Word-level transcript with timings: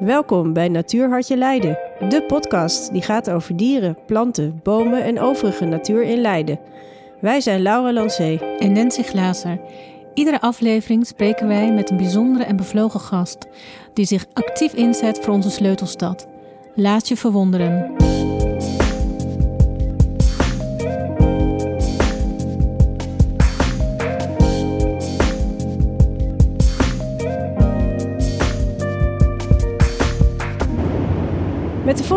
Welkom 0.00 0.52
bij 0.52 0.68
Natuurhartje 0.68 1.36
Leiden, 1.36 1.78
de 2.08 2.24
podcast 2.26 2.92
die 2.92 3.02
gaat 3.02 3.30
over 3.30 3.56
dieren, 3.56 3.98
planten, 4.06 4.60
bomen 4.62 5.04
en 5.04 5.20
overige 5.20 5.64
natuur 5.64 6.02
in 6.02 6.20
Leiden. 6.20 6.58
Wij 7.20 7.40
zijn 7.40 7.62
Laura 7.62 7.92
Lancé 7.92 8.38
en 8.58 8.72
Nancy 8.72 9.02
Glazer. 9.02 9.60
Iedere 10.14 10.40
aflevering 10.40 11.06
spreken 11.06 11.48
wij 11.48 11.72
met 11.72 11.90
een 11.90 11.96
bijzondere 11.96 12.44
en 12.44 12.56
bevlogen 12.56 13.00
gast 13.00 13.46
die 13.92 14.04
zich 14.04 14.26
actief 14.32 14.72
inzet 14.72 15.18
voor 15.18 15.34
onze 15.34 15.50
sleutelstad. 15.50 16.26
Laat 16.74 17.08
je 17.08 17.16
verwonderen. 17.16 17.94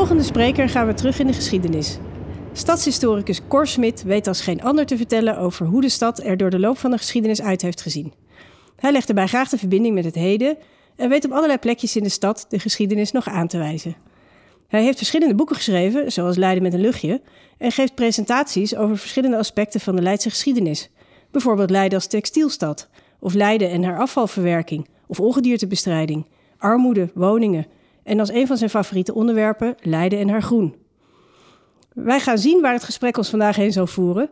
Volgende 0.10 0.34
spreker 0.34 0.70
gaan 0.70 0.88
we 0.88 0.94
terug 0.94 1.20
in 1.20 1.28
de 1.28 1.34
geschiedenis. 1.34 1.98
Stadshistoricus 2.54 3.42
Cor 3.48 3.68
Smit 3.68 4.04
weet 4.04 4.28
als 4.28 4.42
geen 4.42 4.62
ander 4.62 4.86
te 4.86 4.98
vertellen 4.98 5.38
over 5.38 5.66
hoe 5.66 5.82
de 5.82 5.90
stad 5.90 6.24
er 6.24 6.38
door 6.38 6.50
de 6.50 6.60
loop 6.60 6.78
van 6.78 6.92
de 6.92 6.98
geschiedenis 6.98 7.42
uit 7.42 7.62
heeft 7.62 7.82
gezien. 7.82 8.14
Hij 8.76 8.92
legt 8.92 9.10
erbij 9.10 9.28
graag 9.28 9.50
de 9.50 9.58
verbinding 9.58 9.96
met 9.96 10.06
het 10.06 10.16
heden 10.16 10.58
en 10.96 11.10
weet 11.10 11.26
op 11.26 11.32
allerlei 11.32 11.60
plekjes 11.60 11.96
in 11.96 12.04
de 12.04 12.10
stad 12.10 12.46
de 12.50 12.60
geschiedenis 12.60 13.12
nog 13.12 13.28
aan 13.28 13.48
te 13.48 13.58
wijzen. 13.58 13.96
Hij 14.68 14.84
heeft 14.84 14.98
verschillende 14.98 15.36
boeken 15.36 15.56
geschreven, 15.56 16.12
zoals 16.12 16.38
Leiden 16.38 16.64
met 16.64 16.74
een 16.74 16.82
luchtje, 16.82 17.22
en 17.58 17.72
geeft 17.72 17.96
presentaties 17.96 18.76
over 18.76 18.98
verschillende 18.98 19.38
aspecten 19.38 19.80
van 19.80 19.96
de 19.96 20.02
Leidse 20.02 20.30
geschiedenis. 20.30 20.90
Bijvoorbeeld 21.32 21.70
Leiden 21.70 21.98
als 21.98 22.08
textielstad, 22.08 22.90
of 23.20 23.34
Leiden 23.34 23.70
en 23.70 23.84
haar 23.84 24.00
afvalverwerking, 24.00 24.88
of 25.08 25.20
ongediertebestrijding, 25.20 26.26
armoede, 26.58 27.10
woningen, 27.14 27.68
en 28.10 28.20
als 28.20 28.32
een 28.32 28.48
van 28.48 28.58
zijn 28.58 28.70
favoriete 28.70 29.14
onderwerpen 29.14 29.76
Leiden 29.82 30.20
en 30.20 30.30
haar 30.30 30.42
groen. 30.42 30.76
Wij 31.94 32.20
gaan 32.20 32.38
zien 32.38 32.62
waar 32.62 32.74
het 32.74 32.84
gesprek 32.84 33.18
ons 33.18 33.30
vandaag 33.30 33.56
heen 33.56 33.72
zal 33.72 33.88
voeren. 33.88 34.30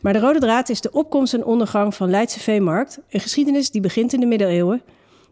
Maar 0.00 0.12
de 0.12 0.18
rode 0.18 0.38
draad 0.38 0.68
is 0.68 0.80
de 0.80 0.92
opkomst 0.92 1.34
en 1.34 1.44
ondergang 1.44 1.94
van 1.94 2.10
Leidse 2.10 2.40
Veemarkt, 2.40 3.00
een 3.08 3.20
geschiedenis 3.20 3.70
die 3.70 3.80
begint 3.80 4.12
in 4.12 4.20
de 4.20 4.26
middeleeuwen 4.26 4.82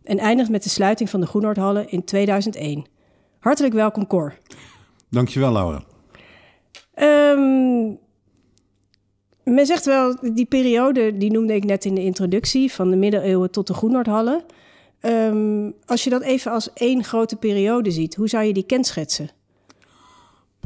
en 0.05 0.19
eindigt 0.19 0.51
met 0.51 0.63
de 0.63 0.69
sluiting 0.69 1.11
van 1.11 1.21
de 1.21 1.27
Groenoordhallen 1.27 1.91
in 1.91 2.05
2001. 2.05 2.87
Hartelijk 3.39 3.75
welkom, 3.75 4.07
Cor. 4.07 4.35
Dankjewel, 5.11 5.53
Laura. 5.53 5.83
Um, 6.97 7.99
men 9.45 9.67
zegt 9.67 9.85
wel, 9.85 10.17
die 10.35 10.47
periode, 10.47 11.17
die 11.17 11.31
noemde 11.31 11.55
ik 11.55 11.65
net 11.65 11.85
in 11.85 11.95
de 11.95 12.03
introductie, 12.03 12.73
van 12.73 12.91
de 12.91 12.97
middeleeuwen 12.97 13.51
tot 13.51 13.67
de 13.67 13.75
Groenoordhallen. 13.75 14.45
Um, 15.07 15.75
als 15.87 16.05
je 16.05 16.11
dat 16.11 16.23
even 16.23 16.53
als 16.53 16.73
één 16.73 17.05
grote 17.05 17.37
periode 17.37 17.91
ziet, 17.91 18.15
hoe 18.15 18.29
zou 18.29 18.45
je 18.45 18.53
die 18.53 18.67
kenschetsen? 18.67 19.31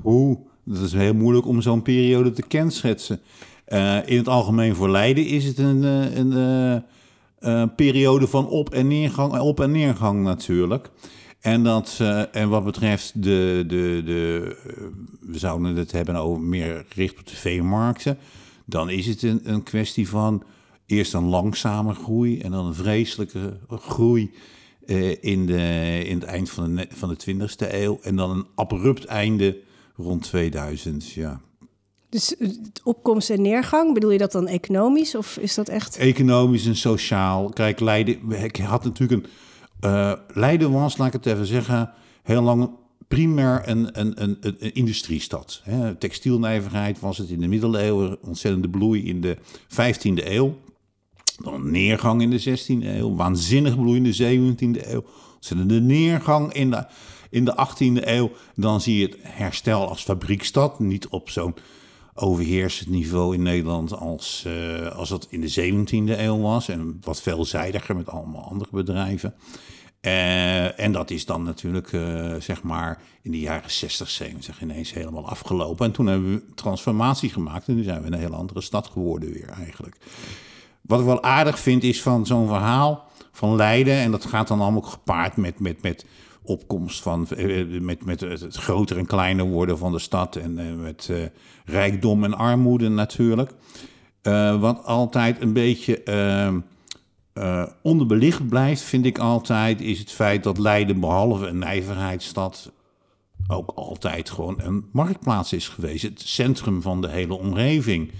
Oeh, 0.05 0.39
dat 0.65 0.83
is 0.83 0.93
heel 0.93 1.15
moeilijk 1.15 1.47
om 1.47 1.63
zo'n 1.63 1.83
periode 1.83 2.33
te 2.33 2.43
kenschetsen. 2.43 3.21
Uh, 3.69 3.99
in 4.07 4.17
het 4.17 4.29
algemeen 4.29 4.75
voor 4.75 4.91
Leiden 4.91 5.27
is 5.27 5.45
het 5.45 5.59
een, 5.59 5.85
eh, 5.85 6.17
een, 6.17 6.31
een 6.31 6.83
uh, 7.41 7.65
periode 7.77 8.27
van 8.27 8.49
op- 8.49 8.75
en 8.75 8.87
neergang, 8.87 9.39
op 9.39 9.61
en 9.61 9.71
neergang 9.71 10.23
natuurlijk. 10.23 10.91
En, 11.41 11.63
dat, 11.63 12.01
en 12.33 12.49
wat 12.49 12.65
betreft 12.65 13.23
de, 13.23 13.65
de, 13.67 14.03
de, 14.05 14.57
we 15.21 15.39
zouden 15.39 15.77
het 15.77 15.93
hebben 15.93 16.17
over 16.17 16.43
meer 16.43 16.85
gericht 16.89 17.19
op 17.19 17.27
de 17.27 17.37
veemarkten, 17.37 18.19
dan 18.65 18.91
is 18.91 19.07
het 19.07 19.23
een, 19.23 19.41
een 19.45 19.63
kwestie 19.63 20.09
van 20.09 20.43
eerst 20.89 21.15
een 21.15 21.29
langzame 21.29 21.95
groei 21.95 22.41
en 22.41 22.51
dan 22.51 22.67
een 22.67 22.75
vreselijke 22.75 23.59
groei 23.69 24.31
uh, 24.87 25.17
in, 25.21 25.47
de, 25.47 26.03
in 26.07 26.19
het 26.19 26.29
eind 26.29 26.51
van 26.51 26.77
de, 26.77 26.87
van 26.91 27.09
de 27.09 27.35
20e 27.35 27.73
eeuw. 27.73 27.99
En 28.03 28.17
dan 28.17 28.31
een 28.31 28.47
abrupt 28.55 29.05
einde 29.05 29.59
rond 29.97 30.23
2000, 30.23 31.11
ja. 31.11 31.41
Dus 32.09 32.35
opkomst 32.85 33.31
en 33.31 33.43
neergang, 33.43 33.95
bedoel 33.95 34.11
je 34.11 34.19
dat 34.19 34.33
dan 34.33 34.47
economisch 34.47 35.15
of 35.15 35.37
is 35.37 35.55
dat 35.55 35.69
echt? 35.69 35.97
Economisch 35.97 36.67
en 36.67 36.77
sociaal. 36.77 37.49
Kijk, 37.49 37.81
Leiden, 37.81 38.31
ik 38.31 38.57
had 38.57 38.85
natuurlijk 38.85 39.25
een... 39.25 39.31
Uh, 39.91 40.13
Leiden 40.35 40.73
was, 40.73 40.97
laat 40.97 41.07
ik 41.07 41.13
het 41.13 41.27
even 41.27 41.47
zeggen, 41.47 41.91
heel 42.23 42.43
lang 42.43 42.71
primair 43.09 43.63
een, 43.65 44.01
een, 44.01 44.23
een, 44.23 44.39
een 44.41 44.75
industriestad. 44.75 45.61
Hè. 45.65 45.95
Textielnijverheid 45.95 47.01
was 47.01 47.19
het 47.19 47.31
in 47.31 47.41
de 47.41 47.49
middeleeuwen, 47.49 48.19
ontzettende 48.23 48.69
bloei 48.69 49.05
in 49.05 49.21
de 49.21 49.37
15e 49.71 50.27
eeuw. 50.27 50.57
Dan 51.39 51.71
neergang 51.71 52.23
in 52.23 52.31
de 52.31 52.41
16e 52.41 52.87
eeuw, 52.87 53.15
waanzinnig 53.15 53.77
bloei 53.81 53.97
in 53.97 54.03
de 54.03 54.17
17e 54.17 54.89
eeuw, 54.89 55.05
ontzettende 55.35 55.81
neergang 55.81 56.53
in 56.53 56.71
de, 56.71 56.87
in 57.31 57.45
de 57.45 57.67
18e 57.67 58.07
eeuw. 58.07 58.31
Dan 58.55 58.81
zie 58.81 58.99
je 58.99 59.07
het 59.07 59.17
herstel 59.21 59.89
als 59.89 60.03
fabriekstad, 60.03 60.79
niet 60.79 61.09
op 61.09 61.31
zo'n 61.31 61.55
overheersend 62.15 62.89
niveau 62.89 63.35
in 63.35 63.43
Nederland 63.43 63.97
als, 63.97 64.45
uh, 64.47 64.87
als 64.87 65.09
dat 65.09 65.27
in 65.31 65.41
de 65.41 65.51
17e 65.51 66.19
eeuw 66.19 66.41
was. 66.41 66.69
En 66.69 66.99
wat 67.01 67.23
veelzijdiger 67.23 67.97
met 67.97 68.09
allemaal 68.09 68.49
andere 68.51 68.71
bedrijven. 68.73 69.35
Uh, 70.01 70.81
en 70.81 70.93
dat 70.93 71.11
is 71.11 71.27
dan 71.27 71.43
natuurlijk, 71.43 71.93
uh, 71.93 72.35
zeg 72.35 72.63
maar, 72.63 73.03
in 73.23 73.31
de 73.31 73.41
jaren 73.41 73.71
60, 73.71 74.11
70 74.11 74.63
ineens 74.63 74.93
helemaal 74.93 75.29
afgelopen. 75.29 75.87
En 75.87 75.93
toen 75.93 76.07
hebben 76.07 76.33
we 76.33 76.55
transformatie 76.55 77.31
gemaakt 77.31 77.69
en 77.69 77.75
nu 77.75 77.83
zijn 77.83 78.03
we 78.03 78.07
een 78.07 78.19
hele 78.19 78.37
andere 78.37 78.61
stad 78.61 78.87
geworden 78.87 79.33
weer 79.33 79.49
eigenlijk. 79.49 79.97
Wat 80.83 81.01
ik 81.01 81.07
wel 81.07 81.23
aardig 81.23 81.59
vind 81.59 81.83
is 81.83 82.03
van 82.03 82.27
zo'n 82.27 82.49
verhaal 82.49 83.07
van 83.33 83.57
Leiden, 83.57 83.95
en 83.95 84.11
dat 84.11 84.25
gaat 84.25 84.49
dan 84.49 84.61
allemaal 84.61 84.81
gepaard 84.83 85.37
met, 85.37 85.61
met, 85.61 85.83
met 85.83 86.07
opkomst 86.43 87.03
van, 87.03 87.27
met, 87.81 88.05
met 88.05 88.21
het 88.21 88.57
groter 88.57 88.99
en 88.99 89.07
kleiner 89.07 89.45
worden 89.45 89.79
van 89.79 89.93
de 89.93 89.99
stad 89.99 90.37
en 90.37 90.81
met 90.81 91.09
uh, 91.11 91.17
rijkdom 91.65 92.25
en 92.25 92.35
armoede 92.35 92.89
natuurlijk. 92.89 93.53
Wat 94.61 94.85
altijd 94.85 95.41
een 95.43 95.53
beetje 95.53 96.03
uh, 97.35 97.67
onderbelicht 97.83 98.49
blijft, 98.49 98.83
vind 98.83 99.07
ik 99.07 99.19
altijd, 99.19 99.81
is 99.81 99.99
het 99.99 100.13
feit 100.13 100.43
dat 100.43 100.59
Leiden 100.59 101.01
behalve 101.01 101.47
een 101.47 101.59
nijverheidsstad 101.59 102.73
ook 103.49 103.71
altijd 103.75 104.31
gewoon 104.31 104.61
een 104.61 104.89
marktplaats 104.93 105.53
is 105.53 105.69
geweest. 105.69 106.03
Het 106.03 106.21
centrum 106.21 106.83
van 106.83 107.01
de 107.01 107.09
hele 107.09 107.39
omgeving. 107.39 108.11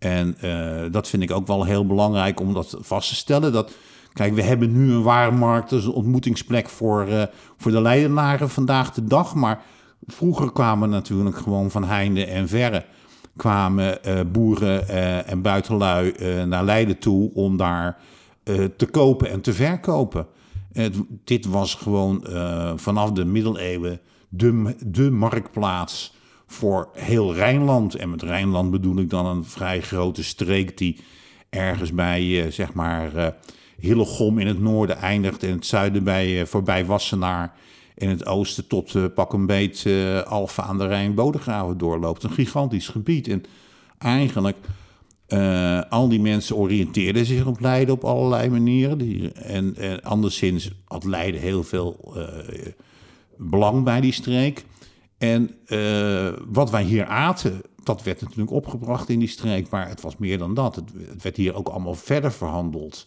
En 0.00 0.36
uh, 0.44 0.82
dat 0.90 1.08
vind 1.08 1.22
ik 1.22 1.30
ook 1.30 1.46
wel 1.46 1.64
heel 1.64 1.86
belangrijk 1.86 2.40
om 2.40 2.54
dat 2.54 2.76
vast 2.80 3.08
te 3.08 3.14
stellen. 3.14 3.52
Dat, 3.52 3.72
kijk, 4.12 4.34
we 4.34 4.42
hebben 4.42 4.72
nu 4.72 4.92
een 4.92 5.02
waarmarkt, 5.02 5.70
dus 5.70 5.84
een 5.84 5.92
ontmoetingsplek 5.92 6.68
voor, 6.68 7.08
uh, 7.08 7.22
voor 7.56 7.70
de 7.70 7.80
Leidenaren 7.80 8.50
vandaag 8.50 8.92
de 8.92 9.04
dag. 9.04 9.34
Maar 9.34 9.62
vroeger 10.06 10.52
kwamen 10.52 10.90
natuurlijk 10.90 11.36
gewoon 11.36 11.70
van 11.70 11.84
heinde 11.84 12.26
en 12.26 12.48
verre 12.48 12.84
kwamen 13.36 13.98
uh, 14.06 14.20
boeren 14.32 14.88
en 15.26 15.42
buitenlui 15.42 16.14
naar 16.46 16.64
Leiden 16.64 16.98
toe 16.98 17.34
om 17.34 17.56
daar 17.56 17.98
te 18.76 18.86
kopen 18.90 19.30
en 19.30 19.40
te 19.40 19.52
verkopen. 19.52 20.26
Dit 21.24 21.46
was 21.46 21.74
gewoon 21.74 22.26
vanaf 22.76 23.12
de 23.12 23.24
middeleeuwen 23.24 24.00
de, 24.28 24.76
de 24.86 25.10
marktplaats 25.10 26.14
voor 26.50 26.88
heel 26.92 27.34
Rijnland. 27.34 27.94
En 27.94 28.10
met 28.10 28.22
Rijnland 28.22 28.70
bedoel 28.70 28.98
ik 28.98 29.10
dan 29.10 29.26
een 29.26 29.44
vrij 29.44 29.80
grote 29.80 30.24
streek 30.24 30.78
die 30.78 30.98
ergens 31.50 31.92
bij, 31.92 32.22
uh, 32.22 32.50
zeg 32.50 32.72
maar, 32.72 33.16
uh, 33.16 33.26
Hillegom 33.78 34.38
in 34.38 34.46
het 34.46 34.60
noorden 34.60 34.96
eindigt. 34.96 35.42
En 35.42 35.52
het 35.52 35.66
zuiden 35.66 36.04
bij, 36.04 36.40
uh, 36.40 36.46
voorbij 36.46 36.84
Wassenaar. 36.84 37.54
In 37.94 38.08
het 38.08 38.26
oosten 38.26 38.66
tot 38.66 39.14
pak 39.14 39.32
een 39.32 39.46
beet 39.46 39.86
Alfa 40.26 40.62
aan 40.62 40.78
de 40.78 40.86
Rijn 40.86 41.14
Bodegraven 41.14 41.78
doorloopt. 41.78 42.22
Een 42.22 42.30
gigantisch 42.30 42.88
gebied. 42.88 43.28
En 43.28 43.42
eigenlijk, 43.98 44.56
al 45.88 46.08
die 46.08 46.20
mensen 46.20 46.56
oriënteerden 46.56 47.26
zich 47.26 47.46
op 47.46 47.60
Leiden 47.60 47.94
op 47.94 48.04
allerlei 48.04 48.48
manieren. 48.48 49.34
En, 49.34 49.76
en 49.76 50.02
anderszins 50.02 50.70
had 50.84 51.04
Leiden 51.04 51.40
heel 51.40 51.62
veel 51.62 52.14
belang 53.36 53.84
bij 53.84 54.00
die 54.00 54.12
streek. 54.12 54.64
En 55.20 55.50
uh, 55.66 56.32
wat 56.48 56.70
wij 56.70 56.82
hier 56.82 57.06
aten, 57.06 57.60
dat 57.82 58.02
werd 58.02 58.20
natuurlijk 58.20 58.50
opgebracht 58.50 59.08
in 59.08 59.18
die 59.18 59.28
streek, 59.28 59.70
maar 59.70 59.88
het 59.88 60.00
was 60.00 60.16
meer 60.16 60.38
dan 60.38 60.54
dat. 60.54 60.76
Het, 60.76 61.22
werd 61.22 61.36
hier 61.36 61.54
ook 61.54 61.68
allemaal 61.68 61.94
verder 61.94 62.32
verhandeld. 62.32 63.06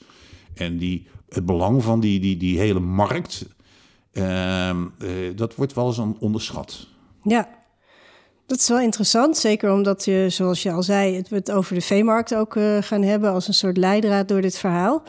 En 0.54 0.77
die, 0.77 1.07
het 1.30 1.45
belang 1.45 1.83
van 1.83 2.00
die, 2.00 2.19
die, 2.19 2.38
die 2.38 2.60
hele 2.60 2.80
markt, 2.80 3.45
uh, 4.12 4.69
uh, 4.69 5.36
dat 5.36 5.56
wordt 5.56 5.74
wel 5.74 5.88
eens 5.88 6.01
onderschat. 6.19 6.88
Ja, 7.24 7.50
dat 8.45 8.60
is 8.60 8.68
wel 8.68 8.80
interessant. 8.80 9.38
Zeker 9.38 9.71
omdat 9.71 10.06
je, 10.06 10.25
zoals 10.30 10.63
je 10.63 10.71
al 10.71 10.83
zei, 10.83 11.21
het, 11.30 11.51
over 11.51 11.75
de 11.75 11.81
veemarkt 11.81 12.36
ook 12.36 12.57
gaan 12.80 13.04
hebben 13.04 13.31
als 13.31 13.48
een 13.48 13.54
soort 13.54 13.77
leidraad 13.77 14.27
door 14.27 14.42
dit 14.42 14.57
verhaal. 14.57 15.04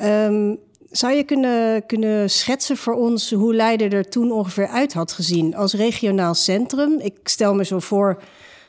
Um, 0.00 0.58
zou 0.92 1.12
je 1.12 1.24
kunnen, 1.24 1.86
kunnen 1.86 2.30
schetsen 2.30 2.76
voor 2.76 2.94
ons 2.94 3.30
hoe 3.30 3.54
Leiden 3.54 3.90
er 3.90 4.08
toen 4.08 4.30
ongeveer 4.30 4.66
uit 4.66 4.92
had 4.92 5.12
gezien 5.12 5.56
als 5.56 5.74
regionaal 5.74 6.34
centrum? 6.34 6.98
Ik 7.00 7.18
stel 7.22 7.54
me 7.54 7.64
zo 7.64 7.78
voor 7.78 8.22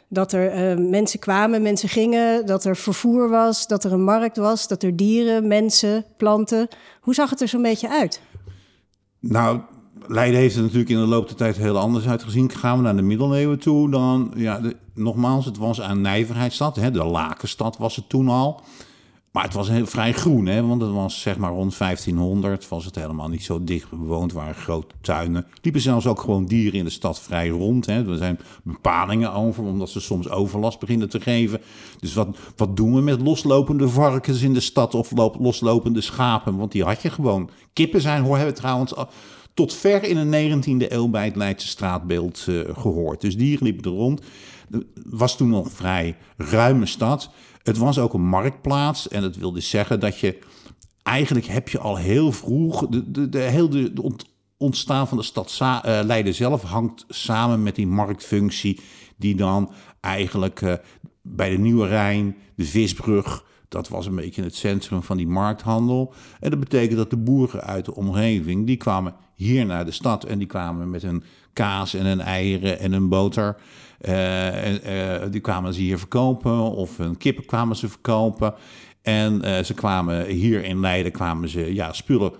dat 0.08 0.34
er 0.34 0.78
uh, 0.78 0.90
mensen 0.90 1.20
kwamen, 1.20 1.62
mensen 1.62 1.90
gingen, 1.90 2.46
dat 2.46 2.66
er 2.66 2.75
vervoer 2.75 3.30
was, 3.30 3.68
dat 3.68 3.84
er 3.84 3.94
een 3.94 4.04
markt 4.04 4.38
was, 4.38 4.68
dat 4.68 4.84
er 4.84 4.96
dieren, 4.96 5.48
mensen, 5.48 6.06
planten. 6.18 6.68
Hoe 7.02 7.14
zag 7.14 7.30
het 7.30 7.42
er 7.42 7.48
zo'n 7.48 7.62
beetje 7.62 7.90
uit? 7.90 8.22
Nou, 9.20 9.60
Leiden 10.08 10.40
heeft 10.40 10.56
er 10.56 10.62
natuurlijk 10.62 10.90
in 10.90 11.00
de 11.00 11.06
loop 11.06 11.28
der 11.28 11.38
tijd 11.38 11.58
heel 11.58 11.78
anders 11.78 12.08
uitgezien. 12.08 12.50
Gaan 12.50 12.78
we 12.78 12.84
naar 12.84 12.96
de 12.96 13.02
middeleeuwen 13.02 13.60
toe, 13.60 13.90
dan, 13.90 14.34
ja, 14.36 14.62
nogmaals, 14.94 15.46
het 15.46 15.58
was 15.58 15.78
een 15.78 16.02
nijverheidsstad. 16.02 16.75
Hè, 16.75 16.92
de 16.92 17.04
Lakenstad 17.04 17.78
was 17.78 17.96
het 17.96 18.10
toen 18.10 18.28
al. 18.28 18.62
Maar 19.34 19.44
het 19.44 19.54
was 19.54 19.70
heel, 19.70 19.86
vrij 19.86 20.14
groen, 20.14 20.46
hè, 20.46 20.66
want 20.68 20.82
het 20.82 20.92
was 20.92 21.22
zeg 21.22 21.38
maar 21.38 21.52
rond 21.52 21.78
1500 21.78 22.68
was 22.68 22.86
het 22.86 22.96
helemaal 22.96 23.30
niet 23.30 23.44
zo 23.44 23.64
dicht 23.64 23.90
bewoond. 23.90 24.34
waren 24.34 24.56
grote 24.56 24.96
tuinen. 25.02 25.46
Liepen 25.62 25.82
zelfs 25.82 26.08
ook 26.08 26.22
gewoon 26.22 26.46
dieren 26.46 26.80
in 26.80 26.84
de 26.84 26.90
stad 26.90 27.22
vrij 27.22 27.48
rond. 27.48 27.86
Hè. 27.86 28.10
Er 28.10 28.18
zijn 28.18 28.40
bepalingen 28.64 29.34
over, 29.34 29.64
omdat 29.64 29.90
ze 29.90 30.00
soms 30.00 30.30
overlast 30.30 30.80
beginnen 30.80 31.10
te 31.10 31.20
geven. 31.20 31.62
Dus 32.00 32.14
wat, 32.14 32.38
wat 32.56 32.78
doen 32.78 32.96
we 32.96 33.02
met 33.02 33.22
loslopende 33.22 33.90
varkens 33.90 34.42
in 34.42 34.54
de 34.54 34.60
stad 34.60 34.96
of 34.96 35.12
loslopende 35.40 36.02
schapen? 36.02 36.58
Want 36.58 36.72
die 36.72 36.84
had 36.84 37.02
je 37.02 37.10
gewoon. 37.10 37.50
Kippen 37.74 38.02
zijn, 38.02 38.24
hoor, 38.24 38.38
hebben 38.38 38.56
trouwens 38.56 38.94
tot 39.54 39.74
ver 39.74 40.04
in 40.04 40.32
de 40.32 40.62
19e 40.88 40.92
eeuw 40.92 41.08
bij 41.08 41.26
het 41.26 41.36
Leidse 41.36 41.68
straatbeeld 41.68 42.46
uh, 42.50 42.62
gehoord. 42.74 43.22
Dus 43.22 43.38
dieren 43.38 43.64
liepen 43.64 43.92
er 43.92 43.98
rond. 43.98 44.22
Het 44.72 44.86
was 45.06 45.38
toen 45.38 45.50
nog 45.50 45.66
een 45.66 45.72
vrij 45.72 46.18
ruime 46.38 46.86
stad. 46.86 47.30
Het 47.63 47.77
was 47.77 48.00
ook 48.00 48.13
een 48.13 48.25
marktplaats 48.25 49.07
en 49.07 49.21
dat 49.21 49.36
wilde 49.36 49.60
zeggen 49.60 50.00
dat 50.00 50.19
je... 50.19 50.39
Eigenlijk 51.04 51.45
heb 51.45 51.69
je 51.69 51.80
al 51.80 51.98
heel 51.98 52.31
vroeg... 52.31 52.88
De, 52.88 53.12
de, 53.12 53.30
de, 53.30 53.39
heel 53.39 53.69
de, 53.69 54.15
ontstaan 54.57 55.07
van 55.07 55.18
de 55.18 55.24
stad 55.24 55.60
uh, 55.62 55.80
Leiden 56.04 56.33
zelf 56.33 56.62
hangt 56.62 57.06
samen 57.07 57.63
met 57.63 57.75
die 57.75 57.88
marktfunctie... 57.88 58.80
die 59.18 59.36
dan 59.36 59.71
eigenlijk 60.00 60.62
uh, 60.62 60.74
bij 61.21 61.50
de 61.50 61.57
Nieuwe 61.57 61.88
Rijn, 61.88 62.36
de 62.56 62.65
Visbrug... 62.65 63.45
Dat 63.74 63.90
was 63.90 64.06
een 64.06 64.16
beetje 64.16 64.44
het 64.44 64.56
centrum 64.56 65.04
van 65.04 65.18
die 65.18 65.28
markthandel. 65.28 66.14
En 66.40 66.50
dat 66.50 66.60
betekent 66.60 66.98
dat 66.98 67.10
de 67.10 67.18
boeren 67.18 67.62
uit 67.62 67.86
de 67.86 67.96
omgeving, 67.96 68.66
die 68.66 68.78
kwamen 68.78 69.14
hier 69.36 69.66
naar 69.66 69.86
de 69.86 69.92
stad 69.92 70.24
en 70.24 70.38
die 70.38 70.48
kwamen 70.48 70.90
met 70.90 71.02
hun 71.02 71.24
kaas 71.54 71.94
en 71.94 72.06
hun 72.06 72.22
eieren 72.22 72.80
en 72.80 72.92
hun 72.92 73.10
boter. 73.10 73.56
Uh, 74.02 75.22
die 75.31 75.42
kwamen 75.42 75.74
ze 75.74 75.81
hier 75.81 75.98
verkopen 75.98 76.72
of 76.72 76.98
hun 76.98 77.18
kippen 77.18 77.46
kwamen 77.46 77.75
ze 77.75 77.90
verkopen. 77.90 78.54
En 79.02 79.42
uh, 79.46 79.60
ze 79.60 79.74
kwamen 79.74 80.25
hier 80.25 80.64
in 80.64 80.80
Leiden 80.80 81.12
kwamen 81.12 81.50
ze 81.50 81.74
ja, 81.74 81.94
spullen 81.94 82.31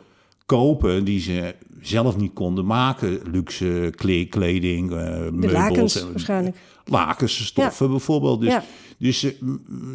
kopen 0.46 1.04
die 1.04 1.20
ze 1.20 1.56
zelf 1.82 2.18
niet 2.18 2.34
konden 2.34 2.66
maken. 2.66 3.20
Luxe 3.32 3.94
kleding, 4.30 4.90
meubels. 4.90 5.52
lakens 5.52 6.02
en, 6.02 6.12
waarschijnlijk. 6.12 6.58
Lakens, 6.86 7.46
stoffen 7.46 7.90
bijvoorbeeld. 7.90 8.42
Dus, 8.42 8.52
ja. 8.52 8.64
dus 8.98 9.36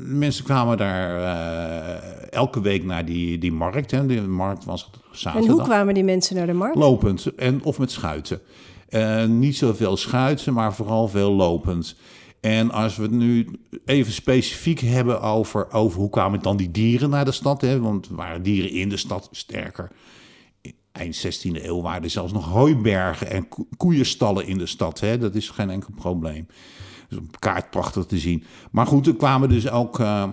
mensen 0.04 0.44
kwamen 0.44 0.76
daar 0.76 1.20
elke 2.30 2.60
week 2.60 2.84
naar 2.84 3.04
die, 3.04 3.38
die 3.38 3.52
markt. 3.52 3.90
Hè. 3.90 4.06
De 4.06 4.20
markt 4.20 4.64
was 4.64 4.90
zaterdag. 5.10 5.50
En 5.50 5.56
hoe 5.56 5.62
kwamen 5.62 5.94
die 5.94 6.04
mensen 6.04 6.36
naar 6.36 6.46
de 6.46 6.52
markt? 6.52 6.76
Lopend 6.76 7.34
en, 7.34 7.62
of 7.62 7.78
met 7.78 7.90
schuiten. 7.90 8.40
Uh, 8.90 9.24
niet 9.24 9.56
zoveel 9.56 9.96
schuiten, 9.96 10.52
maar 10.52 10.74
vooral 10.74 11.08
veel 11.08 11.32
lopend. 11.32 11.96
En 12.40 12.70
als 12.70 12.96
we 12.96 13.02
het 13.02 13.10
nu 13.10 13.48
even 13.84 14.12
specifiek 14.12 14.80
hebben 14.80 15.20
over, 15.20 15.72
over 15.72 16.00
hoe 16.00 16.10
kwamen 16.10 16.42
dan 16.42 16.56
die 16.56 16.70
dieren 16.70 17.10
naar 17.10 17.24
de 17.24 17.32
stad, 17.32 17.60
hè? 17.60 17.80
want 17.80 18.08
waren 18.10 18.42
dieren 18.42 18.70
in 18.70 18.88
de 18.88 18.96
stad 18.96 19.28
sterker. 19.32 19.90
Eind 20.98 21.26
16e 21.26 21.64
eeuw 21.64 21.80
waren 21.80 22.02
er 22.02 22.10
zelfs 22.10 22.32
nog 22.32 22.48
hooibergen 22.48 23.30
en 23.30 23.48
koeienstallen 23.76 24.46
in 24.46 24.58
de 24.58 24.66
stad. 24.66 25.00
Hè? 25.00 25.18
Dat 25.18 25.34
is 25.34 25.48
geen 25.48 25.70
enkel 25.70 25.90
probleem. 25.94 26.46
Dus 27.08 27.18
op 27.18 27.40
kaart 27.40 27.70
prachtig 27.70 28.04
te 28.04 28.18
zien. 28.18 28.44
Maar 28.70 28.86
goed, 28.86 29.06
er 29.06 29.16
kwamen 29.16 29.48
dus 29.48 29.70
ook 29.70 29.98
uh, 29.98 30.24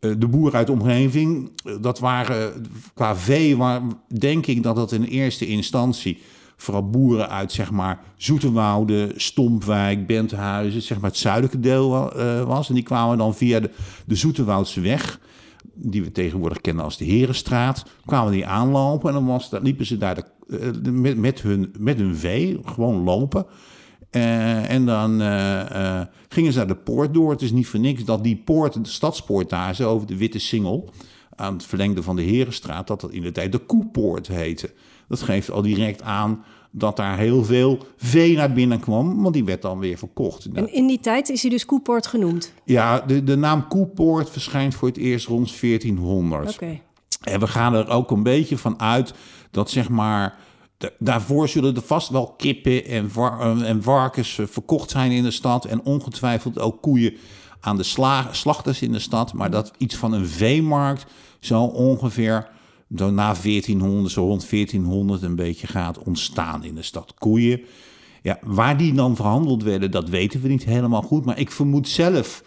de 0.00 0.28
boeren 0.28 0.58
uit 0.58 0.66
de 0.66 0.72
omgeving. 0.72 1.50
Dat 1.80 1.98
waren 1.98 2.66
qua 2.94 3.16
vee, 3.16 3.56
waar, 3.56 3.82
denk 4.18 4.46
ik 4.46 4.62
dat 4.62 4.76
dat 4.76 4.92
in 4.92 5.02
eerste 5.02 5.46
instantie 5.46 6.18
vooral 6.56 6.90
boeren 6.90 7.28
uit 7.28 7.52
zeg 7.52 7.70
maar 7.70 8.00
Zoeterwoude, 8.16 9.12
Stompwijk, 9.16 10.06
Benthuizen, 10.06 10.82
zeg 10.82 11.00
maar 11.00 11.10
het 11.10 11.18
zuidelijke 11.18 11.60
deel 11.60 12.16
uh, 12.16 12.42
was. 12.42 12.68
En 12.68 12.74
die 12.74 12.82
kwamen 12.82 13.18
dan 13.18 13.34
via 13.34 13.60
de, 13.60 13.70
de 14.06 14.80
weg, 14.80 15.20
die 15.80 16.02
we 16.02 16.12
tegenwoordig 16.12 16.60
kennen 16.60 16.84
als 16.84 16.96
de 16.96 17.04
Herenstraat, 17.04 17.84
kwamen 18.06 18.32
die 18.32 18.46
aanlopen 18.46 19.08
en 19.08 19.14
dan, 19.14 19.26
was, 19.26 19.50
dan 19.50 19.62
liepen 19.62 19.86
ze 19.86 19.98
daar 19.98 20.14
de, 20.14 20.24
uh, 20.92 21.14
met, 21.14 21.42
hun, 21.42 21.74
met 21.78 21.98
hun 21.98 22.16
vee, 22.16 22.60
gewoon 22.64 23.02
lopen. 23.02 23.46
Uh, 24.10 24.70
en 24.70 24.86
dan 24.86 25.22
uh, 25.22 26.00
gingen 26.28 26.52
ze 26.52 26.58
naar 26.58 26.66
de 26.66 26.76
poort 26.76 27.14
door. 27.14 27.30
Het 27.30 27.42
is 27.42 27.52
niet 27.52 27.66
voor 27.66 27.80
niks 27.80 28.04
dat 28.04 28.24
die 28.24 28.36
poort, 28.36 28.84
de 28.84 28.90
stadspoort 28.90 29.50
daar, 29.50 29.74
zo 29.74 29.90
over 29.90 30.06
de 30.06 30.16
Witte 30.16 30.38
Singel, 30.38 30.90
aan 31.34 31.52
het 31.52 31.64
verlengde 31.64 32.02
van 32.02 32.16
de 32.16 32.22
Herenstraat, 32.22 32.86
dat 32.86 33.00
dat 33.00 33.12
in 33.12 33.22
de 33.22 33.32
tijd 33.32 33.52
de 33.52 33.58
Koepoort 33.58 34.28
heette. 34.28 34.72
Dat 35.08 35.22
geeft 35.22 35.50
al 35.50 35.62
direct 35.62 36.02
aan 36.02 36.44
dat 36.70 36.96
daar 36.96 37.18
heel 37.18 37.44
veel 37.44 37.78
vee 37.96 38.36
naar 38.36 38.52
binnen 38.52 38.80
kwam, 38.80 39.22
want 39.22 39.34
die 39.34 39.44
werd 39.44 39.62
dan 39.62 39.78
weer 39.78 39.98
verkocht. 39.98 40.46
En 40.52 40.72
in 40.72 40.86
die 40.86 41.00
tijd 41.00 41.28
is 41.28 41.42
hij 41.42 41.50
dus 41.50 41.64
Koepoort 41.64 42.06
genoemd? 42.06 42.52
Ja, 42.64 43.00
de, 43.00 43.24
de 43.24 43.36
naam 43.36 43.68
Koepoort 43.68 44.30
verschijnt 44.30 44.74
voor 44.74 44.88
het 44.88 44.96
eerst 44.96 45.26
rond 45.26 45.60
1400. 45.60 46.52
Oké. 46.52 46.80
En 47.22 47.40
we 47.40 47.46
gaan 47.46 47.74
er 47.74 47.88
ook 47.88 48.10
een 48.10 48.22
beetje 48.22 48.58
van 48.58 48.80
uit 48.80 49.14
dat 49.50 49.70
zeg 49.70 49.88
maar... 49.88 50.38
daarvoor 50.98 51.48
zullen 51.48 51.76
er 51.76 51.82
vast 51.82 52.08
wel 52.08 52.26
kippen 52.36 52.84
en, 52.84 53.10
en 53.64 53.82
varkens 53.82 54.40
verkocht 54.42 54.90
zijn 54.90 55.10
in 55.10 55.22
de 55.22 55.30
stad. 55.30 55.64
En 55.64 55.84
ongetwijfeld 55.84 56.58
ook 56.58 56.82
koeien 56.82 57.16
aan 57.60 57.76
de 57.76 57.84
slachters 58.30 58.82
in 58.82 58.92
de 58.92 58.98
stad. 58.98 59.32
Maar 59.32 59.50
dat 59.50 59.72
iets 59.78 59.96
van 59.96 60.12
een 60.12 60.26
veemarkt 60.26 61.06
zo 61.40 61.62
ongeveer 61.62 62.48
na 62.88 63.34
1400, 63.34 64.12
zo 64.12 64.26
rond 64.26 64.50
1400 64.50 65.22
een 65.22 65.36
beetje 65.36 65.66
gaat 65.66 65.98
ontstaan 65.98 66.64
in 66.64 66.74
de 66.74 66.82
stad. 66.82 67.14
Koeien. 67.18 67.60
Ja, 68.22 68.38
waar 68.42 68.76
die 68.76 68.92
dan 68.92 69.16
verhandeld 69.16 69.62
werden, 69.62 69.90
dat 69.90 70.08
weten 70.08 70.40
we 70.40 70.48
niet 70.48 70.64
helemaal 70.64 71.02
goed. 71.02 71.24
Maar 71.24 71.38
ik 71.38 71.50
vermoed 71.50 71.88
zelf 71.88 72.42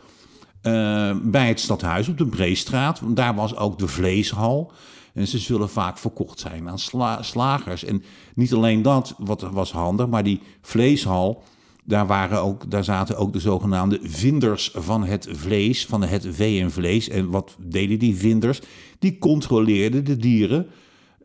uh, 0.64 1.16
bij 1.24 1.48
het 1.48 1.60
stadhuis 1.60 2.08
op 2.08 2.18
de 2.18 2.26
Breestraat. 2.26 3.02
Daar 3.06 3.36
was 3.36 3.56
ook 3.56 3.80
de 3.80 3.88
vleeshal. 3.88 4.72
En 5.14 5.28
ze 5.28 5.38
zullen 5.38 5.70
vaak 5.70 5.98
verkocht 5.98 6.40
zijn 6.40 6.70
aan 6.70 6.80
sla 6.80 7.24
slagers. 7.24 7.84
En 7.84 8.04
niet 8.36 8.54
alleen 8.54 8.82
dat, 8.82 9.16
wat 9.18 9.42
was 9.42 9.72
handig, 9.72 10.08
maar 10.08 10.24
die 10.24 10.42
vleeshal 10.62 11.44
daar, 11.84 12.08
waren 12.08 12.42
ook, 12.42 12.72
daar 12.72 12.84
zaten 12.84 13.18
ook 13.18 13.34
de 13.34 13.40
zogenaamde 13.40 14.00
vinders 14.04 14.72
van 14.74 15.04
het 15.04 15.28
vlees, 15.32 15.86
van 15.86 16.04
het 16.04 16.28
vee 16.30 16.70
en 17.10 17.30
wat 17.30 17.56
deden 17.60 18.00
die 18.00 18.16
vinders? 18.16 18.62
Die 19.00 19.18
controleerden 19.18 20.04
de 20.04 20.18
dieren 20.18 20.68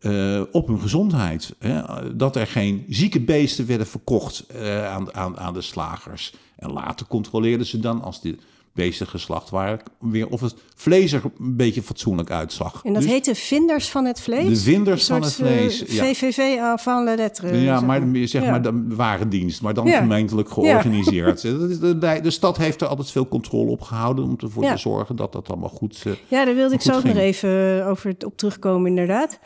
uh, 0.01 0.43
op 0.53 0.67
hun 0.67 0.81
gezondheid. 0.81 1.55
Hè? 1.59 1.83
Dat 2.17 2.37
er 2.37 2.47
geen 2.47 2.85
zieke 2.89 3.21
beesten 3.21 3.67
werden 3.67 3.87
verkocht 3.87 4.47
uh, 4.55 4.87
aan, 4.87 5.15
aan, 5.15 5.39
aan 5.39 5.55
de 5.55 5.61
slagers. 5.61 6.35
En 6.57 6.73
later 6.73 7.07
controleerden 7.07 7.67
ze 7.67 7.79
dan, 7.79 8.03
als 8.03 8.21
de 8.21 8.37
beesten 8.77 9.07
geslacht 9.07 9.51
waren, 9.51 9.81
weer 9.99 10.29
of 10.29 10.41
het 10.41 10.55
vlees 10.75 11.13
er 11.13 11.23
een 11.25 11.57
beetje 11.57 11.83
fatsoenlijk 11.83 12.31
uitzag. 12.31 12.81
En 12.85 12.93
dat 12.93 13.03
dus, 13.03 13.11
heette 13.11 13.35
vinders 13.35 13.89
van 13.89 14.05
het 14.05 14.21
vlees? 14.21 14.49
De 14.49 14.71
vinders 14.71 15.07
van 15.07 15.23
het 15.23 15.35
vlees. 15.35 15.83
Uh, 15.83 15.89
ja. 15.89 16.05
VVV 16.05 16.59
van 16.77 17.05
la 17.05 17.15
lettre. 17.15 17.57
Ja, 17.57 17.81
maar 17.81 18.03
zeg 18.13 18.43
ja. 18.43 18.51
maar 18.51 18.63
de 18.63 18.85
warendienst, 18.89 19.63
maar 19.63 19.75
dan 19.75 19.87
ja. 19.87 19.99
gemeentelijk 19.99 20.51
georganiseerd. 20.51 21.41
De, 21.47 21.99
de, 21.99 22.21
de, 22.23 22.31
stad 22.31 22.57
heeft 22.57 22.81
er 22.81 22.87
altijd 22.87 23.11
veel 23.11 23.29
controle 23.29 23.71
op 23.71 23.81
gehouden 23.81 24.25
om 24.25 24.37
ervoor 24.41 24.63
te 24.63 24.77
zorgen 24.77 25.17
dat 25.17 25.33
dat 25.33 25.49
allemaal 25.49 25.69
goed 25.69 26.03
uh, 26.07 26.13
Ja, 26.29 26.45
daar 26.45 26.55
wilde 26.55 26.75
ik 26.75 26.81
zo 26.81 27.01
nog 27.03 27.17
even 27.17 27.85
over 27.87 28.15
op 28.25 28.37
terugkomen, 28.37 28.89
inderdaad. 28.89 29.39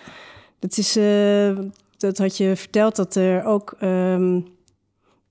Dat 0.58 0.78
is, 0.78 0.96
uh, 0.96 1.58
dat 1.96 2.18
had 2.18 2.36
je 2.36 2.56
verteld 2.56 2.96
dat 2.96 3.14
er 3.14 3.44
ook. 3.44 3.74
Um, 3.82 4.46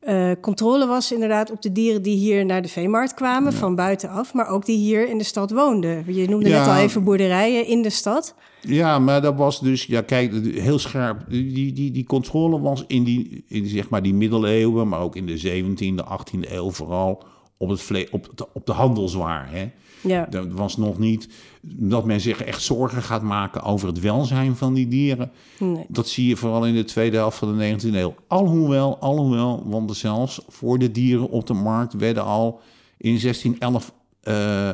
uh, 0.07 0.31
controle 0.41 0.87
was 0.87 1.11
inderdaad 1.11 1.51
op 1.51 1.61
de 1.61 1.71
dieren 1.71 2.01
die 2.01 2.17
hier 2.17 2.45
naar 2.45 2.61
de 2.61 2.67
veemarkt 2.67 3.13
kwamen, 3.13 3.51
ja. 3.51 3.57
van 3.57 3.75
buitenaf, 3.75 4.33
maar 4.33 4.47
ook 4.47 4.65
die 4.65 4.77
hier 4.77 5.09
in 5.09 5.17
de 5.17 5.23
stad 5.23 5.51
woonden. 5.51 6.03
Je 6.07 6.29
noemde 6.29 6.49
ja. 6.49 6.59
net 6.59 6.67
al 6.67 6.81
even 6.81 7.03
boerderijen 7.03 7.65
in 7.65 7.81
de 7.81 7.89
stad. 7.89 8.35
Ja, 8.61 8.99
maar 8.99 9.21
dat 9.21 9.35
was 9.35 9.59
dus, 9.59 9.85
ja, 9.85 10.01
kijk, 10.01 10.33
heel 10.53 10.79
scherp. 10.79 11.25
Die, 11.29 11.73
die, 11.73 11.91
die 11.91 12.03
controle 12.03 12.59
was 12.59 12.83
in 12.87 13.03
die, 13.03 13.43
in 13.47 13.65
zeg 13.65 13.89
maar 13.89 14.01
die 14.01 14.13
middeleeuwen, 14.13 14.87
maar 14.87 14.99
ook 14.99 15.15
in 15.15 15.25
de 15.25 15.63
17e, 15.63 16.05
18e 16.05 16.51
eeuw 16.51 16.71
vooral 16.71 17.23
op, 17.57 17.69
het 17.69 17.81
vle 17.81 18.07
op, 18.11 18.29
de, 18.35 18.47
op 18.53 18.65
de 18.65 18.71
handelswaar. 18.71 19.51
Hè? 19.51 19.69
Ja. 20.01 20.25
Dat 20.29 20.47
was 20.51 20.77
nog 20.77 20.97
niet 20.97 21.29
dat 21.61 22.05
men 22.05 22.21
zich 22.21 22.43
echt 22.43 22.61
zorgen 22.61 23.01
gaat 23.01 23.21
maken 23.21 23.61
over 23.61 23.87
het 23.87 23.99
welzijn 23.99 24.55
van 24.55 24.73
die 24.73 24.87
dieren. 24.87 25.31
Nee. 25.59 25.85
Dat 25.87 26.07
zie 26.07 26.27
je 26.27 26.35
vooral 26.35 26.65
in 26.65 26.75
de 26.75 26.83
tweede 26.83 27.17
helft 27.17 27.37
van 27.37 27.57
de 27.57 27.75
19e 27.77 27.93
eeuw. 27.93 28.15
Alhoewel, 28.27 28.97
alhoewel, 28.99 29.63
want 29.65 29.97
zelfs 29.97 30.41
voor 30.47 30.79
de 30.79 30.91
dieren 30.91 31.29
op 31.29 31.47
de 31.47 31.53
markt 31.53 31.93
werden 31.93 32.23
al 32.23 32.61
in 32.97 33.19
1611 33.21 33.93
uh, 34.23 34.69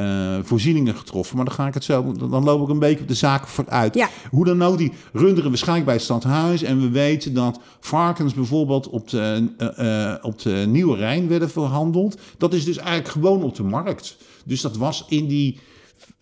uh, 0.00 0.38
voorzieningen 0.42 0.94
getroffen. 0.94 1.36
Maar 1.36 1.44
dan 1.44 1.54
ga 1.54 1.66
ik 1.66 1.74
het 1.74 1.84
zo, 1.84 2.12
dan 2.12 2.44
loop 2.44 2.62
ik 2.62 2.68
een 2.68 2.78
beetje 2.78 3.02
op 3.02 3.08
de 3.08 3.14
zaken 3.14 3.48
vooruit. 3.48 3.94
Ja. 3.94 4.08
Hoe 4.30 4.44
dan 4.44 4.62
ook, 4.62 4.78
die 4.78 4.92
runderen 5.12 5.48
waarschijnlijk 5.48 5.86
bij 5.86 5.94
het 5.94 6.04
stadhuis. 6.04 6.62
En 6.62 6.80
we 6.80 6.90
weten 6.90 7.34
dat 7.34 7.60
varkens 7.80 8.34
bijvoorbeeld 8.34 8.88
op 8.88 9.10
de, 9.10 9.48
uh, 9.58 9.68
uh, 9.78 10.14
op 10.22 10.38
de 10.38 10.64
Nieuwe 10.68 10.96
Rijn 10.96 11.28
werden 11.28 11.50
verhandeld. 11.50 12.20
Dat 12.38 12.54
is 12.54 12.64
dus 12.64 12.76
eigenlijk 12.76 13.08
gewoon 13.08 13.42
op 13.42 13.54
de 13.54 13.62
markt. 13.62 14.16
Dus 14.44 14.60
dat 14.60 14.76
was 14.76 15.04
in 15.08 15.26
die 15.28 15.58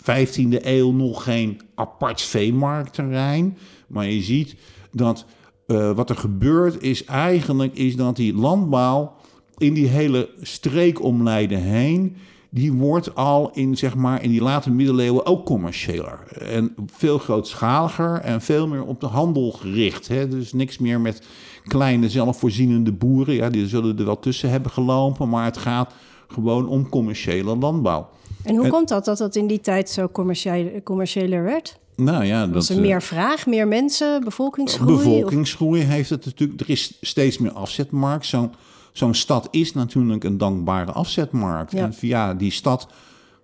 15e 0.01 0.65
eeuw 0.65 0.93
nog 0.93 1.23
geen 1.23 1.61
apart 1.75 2.23
veemarktterrein. 2.23 3.59
Maar 3.87 4.07
je 4.07 4.23
ziet 4.23 4.57
dat 4.93 5.25
eh, 5.71 5.93
wat 5.93 6.11
er 6.11 6.17
gebeurt 6.17 6.83
is 6.83 7.05
eigenlijk 7.05 7.75
is 7.75 7.97
dat 7.97 8.17
die 8.17 8.35
landbouw 8.35 9.13
in 9.59 9.75
die 9.75 9.87
hele 9.87 10.29
streek 10.41 11.03
om 11.03 11.23
Leiden 11.23 11.63
heen, 11.63 12.17
die 12.51 12.73
wordt 12.73 13.15
al 13.15 13.51
in, 13.55 13.77
zeg 13.77 13.95
maar, 13.95 14.23
in 14.23 14.31
die 14.31 14.43
late 14.43 14.71
middeleeuwen 14.71 15.27
ook 15.27 15.45
commerciëler. 15.47 16.19
En 16.39 16.75
veel 16.87 17.19
grootschaliger 17.19 18.21
en 18.21 18.41
veel 18.41 18.67
meer 18.69 18.85
op 18.85 19.01
de 19.01 19.07
handel 19.07 19.51
gericht. 19.53 20.09
Hè? 20.09 20.29
Dus 20.29 20.53
niks 20.53 20.79
meer 20.79 21.01
met 21.01 21.23
kleine 21.65 22.09
zelfvoorzienende 22.09 22.93
boeren. 22.93 23.35
Ja, 23.35 23.51
die 23.51 23.67
zullen 23.67 23.99
er 23.99 24.05
wel 24.05 24.19
tussen 24.19 24.51
hebben 24.51 24.71
gelopen, 24.71 25.29
maar 25.29 25.45
het 25.45 25.57
gaat 25.57 25.93
gewoon 26.29 26.69
om 26.69 26.89
commerciële 26.89 27.57
landbouw. 27.57 28.09
En 28.43 28.55
hoe 28.57 28.65
En- 28.65 28.71
komt 28.71 28.89
dat 28.89 29.05
dat 29.05 29.19
dat 29.19 29.37
in 29.37 29.47
die 29.47 29.61
tijd 29.61 29.91
zo 29.91 30.09
commerciële, 30.09 30.83
commerciëler 30.83 31.43
werd? 31.43 31.79
Nou 31.97 32.25
ja, 32.25 32.45
dat, 32.47 32.55
Was 32.55 32.69
er 32.69 32.77
eh, 32.77 32.81
meer 32.83 33.03
vraag, 33.03 33.47
meer 33.47 33.69
mensen, 33.69 34.25
bevolkingsgroei? 34.25 34.93
of- 34.95 35.05
bevolkingsgroei 35.05 35.81
heeft 35.81 36.11
het 36.11 36.25
natuurlijk. 36.25 36.61
Er 36.61 36.71
is 36.71 36.99
steeds 37.01 37.39
meer 37.39 37.53
afzetmarkt. 37.53 38.27
Zo'n 38.27 38.53
zo'n 38.93 39.15
stad 39.15 39.49
is 39.51 39.73
natuurlijk 39.75 40.25
een 40.25 40.39
dankbare 40.39 40.93
afzetmarkt. 40.93 41.73
Ja. 41.73 41.79
En 41.85 41.95
via 41.95 42.35
die 42.35 42.51
stad 42.51 42.89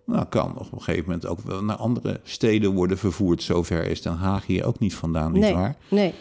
nou, 0.07 0.25
kan 0.25 0.59
op 0.59 0.73
een 0.73 0.83
gegeven 0.83 1.05
moment 1.05 1.27
ook 1.27 1.41
wel 1.41 1.65
naar 1.65 1.77
andere 1.77 2.21
steden 2.23 2.73
worden 2.75 2.99
vervoerd. 2.99 3.43
Zover 3.43 3.85
is 3.87 4.03
Den 4.03 4.17
Haag 4.17 4.47
hier 4.47 4.65
ook 4.65 4.79
niet 4.79 4.95
vandaan, 4.95 5.33
nee, 5.33 5.43
nietwaar? 5.43 5.77
nee. 5.91 6.15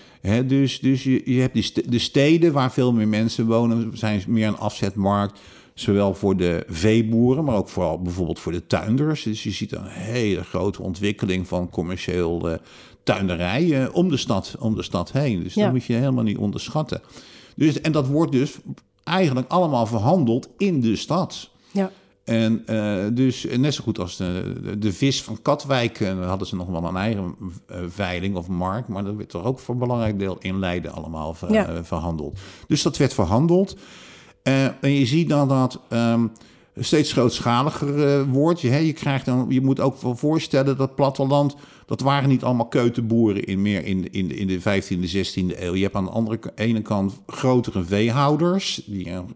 Dus 0.46 0.80
dus 0.80 1.04
je, 1.04 1.22
je 1.34 1.42
hebt 1.42 1.54
die 1.54 1.64
st- 1.64 1.92
de 1.92 2.00
steden 2.00 2.54
waar 2.54 2.72
veel 2.72 2.94
meer 2.94 3.08
mensen 3.08 3.46
wonen, 3.46 3.98
zijn 3.98 4.24
meer 4.28 4.48
een 4.48 4.58
afzetmarkt. 4.58 5.40
Zowel 5.74 6.14
voor 6.14 6.38
de 6.38 6.64
veeboeren, 6.68 7.44
maar 7.44 7.56
ook 7.56 7.70
vooral 7.70 8.02
bijvoorbeeld 8.02 8.40
voor 8.40 8.52
de 8.52 8.68
tuinders. 8.68 9.24
Dus 9.24 9.44
je 9.44 9.52
ziet 9.52 9.72
een 9.76 9.86
hele 9.88 10.44
grote 10.44 10.82
ontwikkeling 10.82 11.48
van 11.48 11.70
commercieel 11.70 12.60
tuinderij 13.04 13.82
eh, 13.84 13.96
om, 13.96 14.10
de 14.10 14.18
stad, 14.18 14.56
om 14.60 14.76
de 14.76 14.84
stad 14.84 15.12
heen. 15.12 15.44
Dus 15.44 15.54
Ja. 15.54 15.64
dat 15.64 15.72
moet 15.74 15.84
je 15.86 15.94
helemaal 15.94 16.24
niet 16.24 16.38
onderschatten. 16.38 17.02
Dus, 17.56 17.82
en 17.82 17.92
dat 17.92 18.08
wordt 18.08 18.32
dus 18.32 18.58
eigenlijk 19.06 19.52
allemaal 19.52 19.86
verhandeld 19.86 20.48
in 20.58 20.82
de 20.82 20.96
stad. 20.96 21.50
Ja. 21.72 21.92
En 22.24 22.64
eh, 22.66 23.06
dus 23.12 23.46
net 23.58 23.74
zo 23.74 23.84
goed 23.84 24.00
als 24.00 24.18
de, 24.18 24.54
de, 24.64 24.78
de 24.80 24.94
vis 24.94 25.24
van 25.24 25.42
Katwijk 25.42 26.00
eh, 26.00 26.28
hadden 26.28 26.48
ze 26.48 26.56
nog 26.56 26.68
wel 26.68 26.84
een 26.84 26.96
eigen 26.96 27.36
eh, 27.68 27.78
veiling 27.88 28.36
of 28.36 28.48
markt, 28.48 28.88
maar 28.88 29.04
dat 29.04 29.16
werd 29.16 29.30
toch 29.30 29.44
ook 29.44 29.60
voor 29.60 29.74
een 29.74 29.80
belangrijk 29.80 30.20
deel 30.20 30.38
in 30.40 30.60
Leiden 30.60 30.92
allemaal 30.92 31.34
ver- 31.34 31.54
Ja. 31.54 31.84
verhandeld. 31.84 32.38
Dus 32.68 32.82
dat 32.82 32.98
werd 32.98 33.14
verhandeld. 33.14 33.78
En 34.44 34.92
je 34.92 35.06
ziet 35.06 35.30
dan 35.30 35.48
dat 35.48 35.80
ehm, 35.90 36.28
steeds 36.76 37.12
grootschaliger 37.12 38.26
wordt. 38.30 38.62
Je, 38.62 38.70
hè, 38.70 38.78
je, 38.78 38.94
krijgt 38.94 39.26
dan, 39.26 39.46
je 39.50 39.62
moet 39.62 39.80
ook 39.80 40.02
wel 40.02 40.16
voorstellen 40.16 40.78
dat 40.78 40.96
platteland, 40.96 41.56
dat 41.86 42.02
waren 42.02 42.30
niet 42.30 42.44
allemaal 42.44 42.68
keutenboeren 42.68 43.44
in, 43.44 43.62
meer 43.62 43.86
in, 43.86 44.12
in, 44.12 44.32
in 44.32 44.48
de 44.48 44.60
15e, 44.60 45.16
16e 45.16 45.60
eeuw. 45.60 45.74
Je 45.76 45.84
hebt 45.84 45.96
aan 45.96 46.06
de 46.06 46.12
andere 46.12 46.40
ene 46.56 46.82
kant 46.82 47.22
grotere 47.28 47.84
veehouders 47.84 48.82
die 48.86 49.10
een 49.10 49.28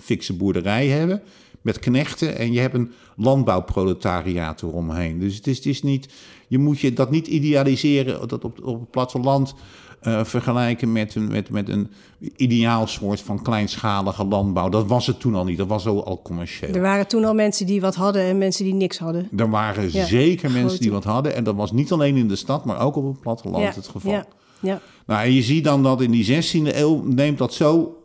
fikse 0.00 0.36
boerderij 0.36 0.86
hebben 0.86 1.22
met 1.62 1.78
knechten. 1.78 2.36
En 2.36 2.52
je 2.52 2.60
hebt 2.60 2.74
een 2.74 2.92
landbouwproletariaat 3.16 4.62
eromheen. 4.62 5.18
Dus 5.18 5.36
het 5.36 5.46
is, 5.46 5.56
het 5.56 5.66
is 5.66 5.82
niet, 5.82 6.08
je 6.48 6.58
moet 6.58 6.80
je 6.80 6.92
dat 6.92 7.10
niet 7.10 7.26
idealiseren, 7.26 8.28
dat 8.28 8.44
op, 8.44 8.64
op 8.64 8.80
het 8.80 8.90
platteland 8.90 9.54
eh, 10.00 10.24
vergelijken 10.24 10.92
met 10.92 11.14
een, 11.14 11.28
met, 11.28 11.50
met 11.50 11.68
een 11.68 11.90
ideaal 12.36 12.86
soort 12.86 13.20
van 13.20 13.42
kleinschalige 13.42 14.24
landbouw. 14.24 14.68
Dat 14.68 14.86
was 14.86 15.06
het 15.06 15.20
toen 15.20 15.34
al 15.34 15.44
niet, 15.44 15.58
dat 15.58 15.66
was 15.66 15.86
al, 15.86 16.04
al 16.04 16.22
commercieel. 16.22 16.74
Er 16.74 16.80
waren 16.80 17.06
toen 17.06 17.24
al 17.24 17.34
mensen 17.34 17.66
die 17.66 17.80
wat 17.80 17.94
hadden 17.94 18.22
en 18.22 18.38
mensen 18.38 18.64
die 18.64 18.74
niks 18.74 18.98
hadden. 18.98 19.28
Er 19.36 19.50
waren 19.50 19.92
Ja, 19.92 20.04
zeker 20.04 20.50
mensen 20.50 20.80
die 20.80 20.90
wat 20.92 21.04
hadden. 21.04 21.34
En 21.34 21.44
dat 21.44 21.54
was 21.54 21.72
niet 21.72 21.92
alleen 21.92 22.16
in 22.16 22.28
de 22.28 22.36
stad, 22.36 22.64
maar 22.64 22.80
ook 22.80 22.96
op 22.96 23.04
het 23.04 23.20
platteland 23.20 23.64
ja. 23.64 23.72
het 23.74 23.88
geval. 23.88 24.12
Ja. 24.12 24.26
ja. 24.60 24.80
Nou, 25.06 25.24
en 25.24 25.32
je 25.32 25.42
ziet 25.42 25.64
dan 25.64 25.82
dat 25.82 26.00
in 26.00 26.10
die 26.10 26.42
16e 26.42 26.76
eeuw 26.76 27.02
neemt 27.04 27.38
dat 27.38 27.54
zo 27.54 27.96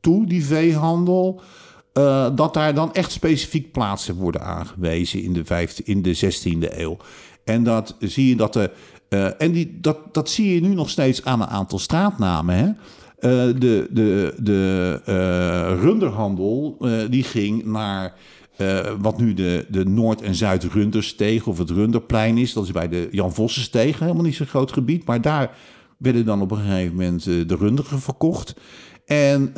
toe, 0.00 0.26
die 0.26 0.44
veehandel. 0.44 1.40
eh, 1.92 2.26
dat 2.34 2.54
daar 2.54 2.74
dan 2.74 2.92
echt 2.94 3.12
specifiek 3.12 3.72
plaatsen 3.72 4.14
worden 4.14 4.42
aangewezen 4.42 5.22
in 5.22 5.32
de, 5.32 5.44
15, 5.44 5.86
in 5.86 6.02
de 6.02 6.16
16e 6.16 6.78
eeuw. 6.78 6.96
En 7.44 7.64
dat 7.64 7.96
zie 7.98 8.28
je 8.28 8.36
dat 8.36 8.52
de. 8.52 8.70
Eh, 9.14 9.30
en 9.38 9.52
die, 9.52 9.78
dat, 9.80 9.98
dat 10.12 10.30
zie 10.30 10.54
je 10.54 10.60
nu 10.60 10.74
nog 10.74 10.90
steeds 10.90 11.24
aan 11.24 11.40
een 11.40 11.46
aantal 11.46 11.78
straatnamen. 11.78 12.56
Hè? 12.56 12.66
Eh, 12.66 13.54
de 13.58 13.88
de, 13.90 14.34
de 14.38 15.00
eh, 15.04 15.80
runderhandel 15.80 16.76
die 17.10 17.22
ging 17.22 17.64
naar 17.64 18.14
wat 19.00 19.18
nu 19.18 19.34
de, 19.34 19.66
de 19.68 19.84
Noord- 19.84 20.22
en 20.22 20.34
Zuid-Rundersteeg 20.34 21.46
of 21.46 21.58
het 21.58 21.70
Runderplein 21.70 22.38
is. 22.38 22.52
Dat 22.52 22.64
is 22.64 22.72
bij 22.72 22.88
de 22.88 23.08
Jan 23.10 23.34
Vossensteeg, 23.34 23.98
helemaal 23.98 24.22
niet 24.22 24.34
zo'n 24.34 24.46
groot 24.46 24.72
gebied. 24.72 25.04
Maar 25.04 25.20
daar 25.20 25.56
werden 25.98 26.24
dan 26.24 26.40
op 26.40 26.50
een 26.50 26.56
gegeven 26.56 26.94
moment 26.94 27.24
de 27.24 27.56
runderen 27.58 28.00
verkocht. 28.00 28.54
En, 29.06 29.52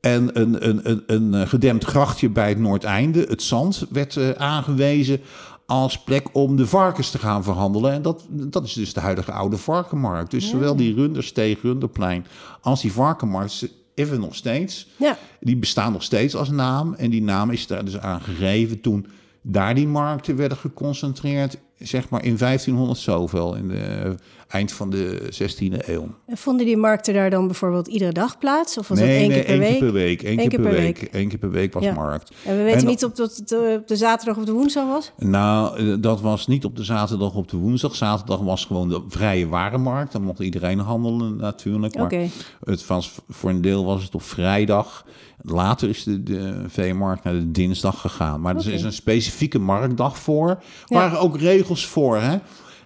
en 0.00 0.40
een, 0.40 0.68
een, 0.68 0.90
een, 0.90 1.02
een 1.06 1.48
gedempt 1.48 1.84
grachtje 1.84 2.28
bij 2.28 2.48
het 2.48 2.58
Noordeinde, 2.58 3.26
het 3.28 3.42
Zand, 3.42 3.86
werd 3.90 4.36
aangewezen 4.36 5.20
als 5.66 5.98
plek 5.98 6.28
om 6.32 6.56
de 6.56 6.66
varkens 6.66 7.10
te 7.10 7.18
gaan 7.18 7.42
verhandelen. 7.42 7.92
En 7.92 8.02
dat, 8.02 8.26
dat 8.28 8.64
is 8.64 8.72
dus 8.72 8.92
de 8.92 9.00
huidige 9.00 9.32
oude 9.32 9.56
varkenmarkt. 9.56 10.30
Dus 10.30 10.48
zowel 10.48 10.76
die 10.76 10.94
Rundersteeg, 10.94 11.62
Runderplein 11.62 12.26
als 12.60 12.80
die 12.80 12.92
varkenmarkt 12.92 13.68
even 13.94 14.20
nog 14.20 14.34
steeds. 14.34 14.88
Ja. 14.96 15.18
Die 15.40 15.56
bestaan 15.56 15.92
nog 15.92 16.02
steeds 16.02 16.36
als 16.36 16.50
naam. 16.50 16.94
En 16.94 17.10
die 17.10 17.22
naam 17.22 17.50
is 17.50 17.66
daar 17.66 17.84
dus 17.84 17.98
aan 17.98 18.20
gegeven 18.20 18.80
toen 18.80 19.06
daar 19.42 19.74
die 19.74 19.88
markten 19.88 20.36
werden 20.36 20.58
geconcentreerd. 20.58 21.58
Zeg 21.78 22.08
maar 22.08 22.24
in 22.24 22.36
1500 22.36 22.98
zoveel, 22.98 23.54
in 23.54 23.68
de 23.68 24.14
eind 24.48 24.72
van 24.72 24.90
de 24.90 25.28
16e 25.30 25.88
eeuw. 25.88 26.08
En 26.26 26.36
vonden 26.36 26.66
die 26.66 26.76
markten 26.76 27.14
daar 27.14 27.30
dan 27.30 27.46
bijvoorbeeld 27.46 27.86
iedere 27.86 28.12
dag 28.12 28.38
plaats? 28.38 28.78
Of 28.78 28.88
was 28.88 28.98
dat 28.98 29.08
één 29.08 29.28
keer 29.30 29.42
per 29.44 29.50
één 29.50 29.58
week? 29.58 29.70
keer 29.70 29.78
per 29.78 29.92
week. 29.92 30.22
Eén 30.22 30.36
keer 30.48 30.60
per 30.60 30.70
week. 30.72 31.08
Eén 31.12 31.28
keer 31.28 31.38
per 31.38 31.50
week 31.50 31.72
was 31.72 31.82
Ja. 31.82 31.92
markt. 31.94 32.32
En 32.44 32.56
we 32.56 32.62
weten 32.62 32.80
En- 32.80 32.86
niet 32.86 33.04
of 33.04 33.12
dat 33.12 33.36
het 33.36 33.52
op 33.78 33.88
de 33.88 33.96
zaterdag 33.96 34.36
of 34.36 34.44
de 34.44 34.52
woensdag 34.52 34.86
was? 34.86 35.12
Nou, 35.18 35.78
eh, 35.78 35.94
dat 36.00 36.20
was 36.20 36.46
niet 36.46 36.64
op 36.64 36.76
de 36.76 36.84
zaterdag, 36.84 37.34
op 37.34 37.48
de 37.50 37.56
woensdag. 37.56 37.94
Zaterdag 37.94 38.40
was 38.40 38.64
gewoon 38.64 38.88
de 38.88 39.02
vrije 39.08 39.48
warenmarkt. 39.48 40.12
Dan 40.12 40.22
mocht 40.22 40.38
iedereen 40.40 40.78
handelen 40.78 41.36
natuurlijk. 41.36 41.94
Maar 41.94 42.04
Oké. 42.04 42.28
het 42.64 42.86
was, 42.86 43.12
voor 43.28 43.50
een 43.50 43.60
deel 43.62 43.84
was 43.84 44.02
het 44.02 44.14
op 44.14 44.22
vrijdag. 44.22 45.04
Later 45.46 45.88
is 45.88 46.04
de, 46.04 46.22
de 46.22 46.62
veemarkt 46.66 47.24
naar 47.24 47.32
de 47.32 47.50
dinsdag 47.50 48.00
gegaan. 48.00 48.40
Maar 48.40 48.56
er 48.56 48.72
is 48.72 48.82
een 48.82 48.92
specifieke 48.92 49.58
marktdag 49.58 50.18
voor. 50.18 50.48
Er 50.48 50.56
Ja. 50.86 50.96
waren 50.96 51.18
ook 51.20 51.38
regels 51.38 51.86
voor. 51.86 52.16
Hè? 52.16 52.38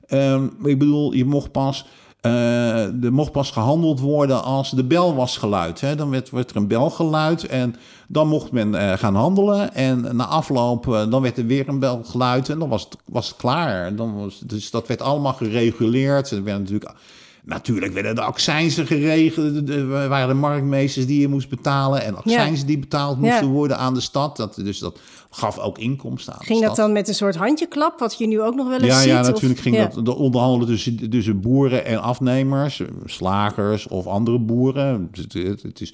Ehm, 0.08 0.44
ik 0.64 0.78
bedoel, 0.78 1.12
je 1.12 1.24
mocht 1.24 1.50
pas... 1.52 1.86
eh, 2.20 3.04
er 3.04 3.12
mocht 3.12 3.32
pas 3.32 3.50
gehandeld 3.50 4.00
worden 4.00 4.42
als 4.42 4.70
de 4.70 4.84
bel 4.84 5.14
was 5.14 5.36
geluid. 5.36 5.80
Hè? 5.80 5.94
Dan 5.94 6.10
werd, 6.10 6.30
werd 6.30 6.50
er 6.50 6.56
een 6.56 6.66
bel 6.68 6.90
geluid 6.90 7.46
en 7.46 7.74
dan 8.08 8.28
mocht 8.28 8.52
men 8.52 8.74
eh, 8.74 8.98
gaan 8.98 9.14
handelen. 9.14 9.74
En 9.74 10.16
na 10.16 10.26
afloop, 10.26 10.88
eh, 10.94 11.10
dan 11.10 11.22
werd 11.22 11.38
er 11.38 11.46
weer 11.46 11.68
een 11.68 11.78
bel 11.78 12.02
geluid 12.04 12.48
en 12.48 12.58
dan 12.58 12.68
was 12.68 12.82
het, 12.84 12.96
was 13.04 13.28
het 13.28 13.36
klaar. 13.36 13.96
Dan 13.96 14.14
was, 14.16 14.40
dus 14.44 14.70
dat 14.70 14.86
werd 14.86 15.02
allemaal 15.02 15.32
gereguleerd. 15.34 16.30
Er 16.30 16.44
werden 16.44 16.62
natuurlijk, 16.62 16.92
natuurlijk 17.44 17.92
werden 17.92 18.14
de 18.14 18.20
accijnzen 18.22 18.86
geregeld. 18.86 19.68
Er 19.68 20.08
waren 20.08 20.28
de 20.28 20.34
marktmeesters 20.34 21.06
die 21.06 21.20
je 21.20 21.28
moest 21.28 21.48
betalen. 21.48 22.02
En 22.04 22.16
accijnzen 22.16 22.66
die 22.66 22.78
betaald 22.78 23.18
moesten 23.18 23.46
Ja. 23.46 23.52
worden 23.52 23.78
aan 23.78 23.94
de 23.94 24.00
stad. 24.00 24.36
Dat, 24.36 24.54
dus 24.54 24.78
dat 24.78 24.98
gaf 25.30 25.58
ook 25.58 25.78
inkomsten 25.78 26.32
aan 26.34 26.42
Ging 26.44 26.62
dat 26.62 26.76
dan 26.76 26.92
met 26.92 27.08
een 27.08 27.14
soort 27.14 27.36
handjeklap, 27.36 27.98
wat 27.98 28.18
je 28.18 28.26
nu 28.26 28.40
ook 28.40 28.54
nog 28.54 28.68
wel 28.68 28.78
eens 28.78 28.86
Ja, 28.86 29.00
ziet? 29.00 29.10
ja, 29.10 29.20
of- 29.20 29.26
natuurlijk 29.26 29.60
ging 29.60 29.76
ja. 29.76 29.86
dat 29.94 30.04
de 30.04 30.14
onderhandelen 30.16 30.66
tussen, 30.68 31.10
tussen 31.10 31.40
boeren 31.40 31.84
en 31.84 32.00
afnemers, 32.02 32.82
slagers 33.04 33.88
of 33.88 34.06
andere 34.06 34.38
boeren. 34.38 35.08
Het, 35.12 35.32
het- 35.32 35.62
het 35.62 35.80
is 35.80 35.92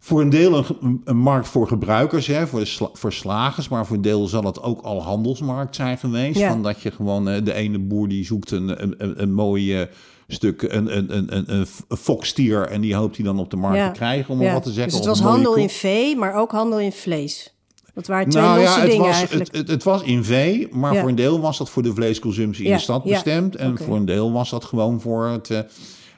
voor 0.00 0.20
een 0.20 0.30
deel 0.30 0.64
een, 0.80 1.00
een 1.04 1.16
markt 1.16 1.48
voor 1.48 1.66
gebruikers, 1.68 2.26
hè, 2.26 2.46
voor, 2.46 2.66
sla- 2.66 2.88
voor 2.92 3.12
slagers, 3.12 3.68
maar 3.68 3.86
voor 3.86 3.96
een 3.96 4.02
deel 4.02 4.26
zal 4.26 4.42
het 4.42 4.62
ook 4.62 4.80
al 4.82 5.02
handelsmarkt 5.02 5.76
zijn 5.76 5.98
geweest. 5.98 6.38
Ja. 6.38 6.48
Van 6.50 6.62
dat 6.62 6.80
je 6.80 6.90
gewoon 6.90 7.28
eh, 7.28 7.44
de 7.44 7.52
ene 7.52 7.78
boer 7.78 8.08
die 8.08 8.24
zoekt 8.24 8.50
een, 8.50 8.82
een, 8.82 8.94
een, 8.98 9.22
een 9.22 9.32
mooi 9.34 9.80
eh, 9.80 9.86
stuk, 10.28 10.62
een, 10.62 10.96
een, 10.96 11.16
een, 11.16 11.36
een, 11.36 11.66
een 11.88 11.96
fokstier 11.96 12.66
en 12.68 12.80
die 12.80 12.94
hoopt 12.94 13.16
hij 13.16 13.24
dan 13.24 13.38
op 13.38 13.50
de 13.50 13.56
markt 13.56 13.76
Ja. 13.76 13.86
te 13.90 13.98
krijgen, 13.98 14.34
om 14.34 14.42
Ja. 14.42 14.52
wat 14.52 14.62
te 14.62 14.72
zeggen. 14.72 14.86
Dus 14.90 15.00
het 15.00 15.08
was 15.08 15.20
mooie 15.20 15.32
handel 15.32 15.54
in 15.54 15.68
vee, 15.70 16.16
maar 16.16 16.34
ook 16.34 16.50
handel 16.50 16.80
in 16.80 16.92
vlees. 16.92 17.51
Dat 17.94 18.06
waren 18.06 18.28
twee 18.28 18.42
Nou 18.42 18.60
losse 18.60 18.74
ja, 18.74 18.80
het 18.80 18.90
dingen 18.90 19.06
was, 19.06 19.16
eigenlijk. 19.16 19.46
het, 19.46 19.56
het, 19.56 19.68
het 19.68 19.82
was 19.82 20.02
in 20.02 20.24
vee, 20.24 20.68
maar 20.70 20.94
Ja. 20.94 21.00
voor 21.00 21.08
een 21.08 21.14
deel 21.14 21.40
was 21.40 21.58
dat 21.58 21.70
voor 21.70 21.82
de 21.82 21.94
vleesconsumptie 21.94 22.64
in 22.64 22.72
de 22.72 22.78
stad 22.78 23.04
bestemd. 23.04 23.56
En 23.56 23.78
voor 23.78 23.96
een 23.96 24.04
deel 24.04 24.32
was 24.32 24.50
dat 24.50 24.64
gewoon 24.64 25.00
voor 25.00 25.26
het, 25.26 25.50
eh, 25.50 25.58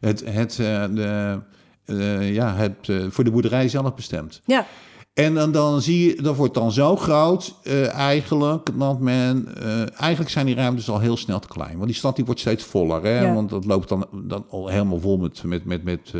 het, 0.00 0.22
het, 0.24 0.58
eh, 0.58 0.84
de, 0.94 1.38
eh, 1.84 2.34
ja, 2.34 2.54
het, 2.54 2.74
voor 3.08 3.24
de 3.24 3.30
boerderij 3.30 3.68
zelf 3.68 3.94
bestemd. 3.94 4.40
ja, 4.44 4.66
En 5.14 5.34
dan, 5.34 5.52
dan 5.52 5.82
zie 5.82 6.06
je, 6.08 6.22
dat 6.22 6.36
wordt 6.36 6.54
dan 6.54 6.72
zo 6.72 6.96
groot 6.96 7.54
eigenlijk, 7.92 8.70
dat 8.78 9.00
men, 9.00 9.48
eigenlijk 9.96 10.30
zijn 10.30 10.46
die 10.46 10.54
ruimtes 10.54 10.88
al 10.88 11.00
heel 11.00 11.16
snel 11.16 11.38
te 11.38 11.48
klein. 11.48 11.74
Want 11.74 11.86
die 11.86 11.94
stad 11.96 12.16
die 12.16 12.24
wordt 12.24 12.40
steeds 12.40 12.64
voller, 12.64 13.02
hè? 13.02 13.20
Ja. 13.20 13.34
want 13.34 13.50
dat 13.50 13.64
loopt 13.64 13.88
dan, 13.88 14.06
dan 14.12 14.44
al 14.48 14.68
helemaal 14.68 15.00
vol 15.00 15.16
met, 15.18 15.42
met, 15.42 15.64
met, 15.64 15.84
met, 15.84 16.12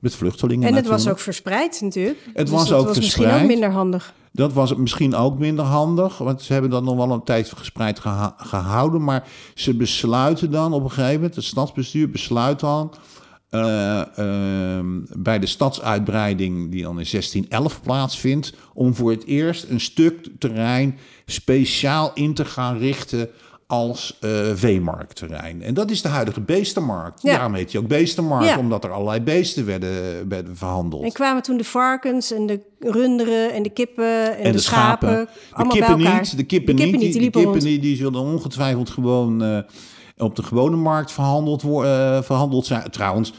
met 0.00 0.14
vluchtelingen 0.14 0.68
en 0.68 0.74
het 0.74 0.86
was 0.86 1.08
ook 1.08 1.18
verspreid 1.18 1.80
natuurlijk. 1.80 2.18
Het 2.24 2.46
Dus 2.46 2.50
was 2.50 2.72
ook 2.72 2.86
was 2.86 2.96
misschien 2.96 3.30
ook 3.30 3.46
minder 3.46 3.70
handig. 3.70 4.14
Dat 4.38 4.52
was 4.52 4.74
misschien 4.74 5.14
ook 5.14 5.38
minder 5.38 5.64
handig, 5.64 6.18
want 6.18 6.42
ze 6.42 6.52
hebben 6.52 6.70
dat 6.70 6.82
nog 6.82 6.96
wel 6.96 7.10
een 7.10 7.22
tijd 7.22 7.52
gespreid 7.56 8.00
gehouden. 8.36 9.04
Maar 9.04 9.28
ze 9.54 9.74
besluiten 9.74 10.50
dan 10.50 10.72
op 10.72 10.82
een 10.82 10.90
gegeven 10.90 11.14
moment, 11.14 11.34
het 11.34 11.44
stadsbestuur 11.44 12.10
besluit 12.10 12.60
dan 12.60 12.94
eh, 13.50 14.18
ehm, 14.18 14.86
bij 15.16 15.38
de 15.38 15.46
stadsuitbreiding 15.46 16.70
die 16.70 16.82
dan 16.82 16.98
in 16.98 17.06
1611 17.10 17.82
plaatsvindt, 17.82 18.52
om 18.74 18.94
voor 18.94 19.10
het 19.10 19.24
eerst 19.24 19.64
een 19.68 19.80
stuk 19.80 20.28
terrein 20.38 20.98
speciaal 21.26 22.10
in 22.14 22.34
te 22.34 22.44
gaan 22.44 22.78
richten 22.78 23.28
als 23.70 24.16
eh 24.20 24.30
veemarktterrein. 24.54 25.62
En 25.62 25.74
dat 25.74 25.90
is 25.90 26.02
de 26.02 26.08
huidige 26.08 26.40
beestenmarkt. 26.40 27.22
Ja. 27.22 27.32
Daarom 27.32 27.54
heet 27.54 27.72
je 27.72 27.78
ook 27.78 27.86
beestenmarkt, 27.86 28.46
Ja. 28.48 28.58
omdat 28.58 28.84
er 28.84 28.90
allerlei 28.92 29.20
beesten 29.20 29.66
werden, 29.66 30.28
werden 30.28 30.56
verhandeld. 30.56 31.04
En 31.04 31.12
kwamen 31.12 31.42
toen 31.42 31.56
de 31.56 31.64
varkens 31.64 32.32
en 32.32 32.46
de 32.46 32.60
runderen 32.80 33.52
en 33.52 33.62
de 33.62 33.70
kippen 33.70 34.36
en, 34.38 34.44
en 34.44 34.52
de, 34.52 34.58
schapen, 34.58 35.08
De 35.08 35.26
allemaal 35.52 35.76
kippen 35.76 35.96
bij 35.96 36.04
elkaar. 36.06 36.20
niet. 36.20 36.36
De 36.36 36.44
kippen, 36.44 36.74
niet. 36.74 37.00
Die, 37.00 37.20
liepen 37.20 37.42
kippen 37.42 37.62
niet, 37.64 37.82
die 37.82 37.96
zullen 37.96 38.20
ongetwijfeld 38.20 38.90
gewoon 38.90 39.42
eh, 39.42 39.58
op 40.16 40.36
de 40.36 40.42
gewone 40.42 40.76
markt 40.76 41.12
verhandeld, 41.12 41.62
wo- 41.62 41.82
eh, 41.82 42.22
verhandeld 42.22 42.66
zijn. 42.66 42.90
Trouwens, 42.90 43.32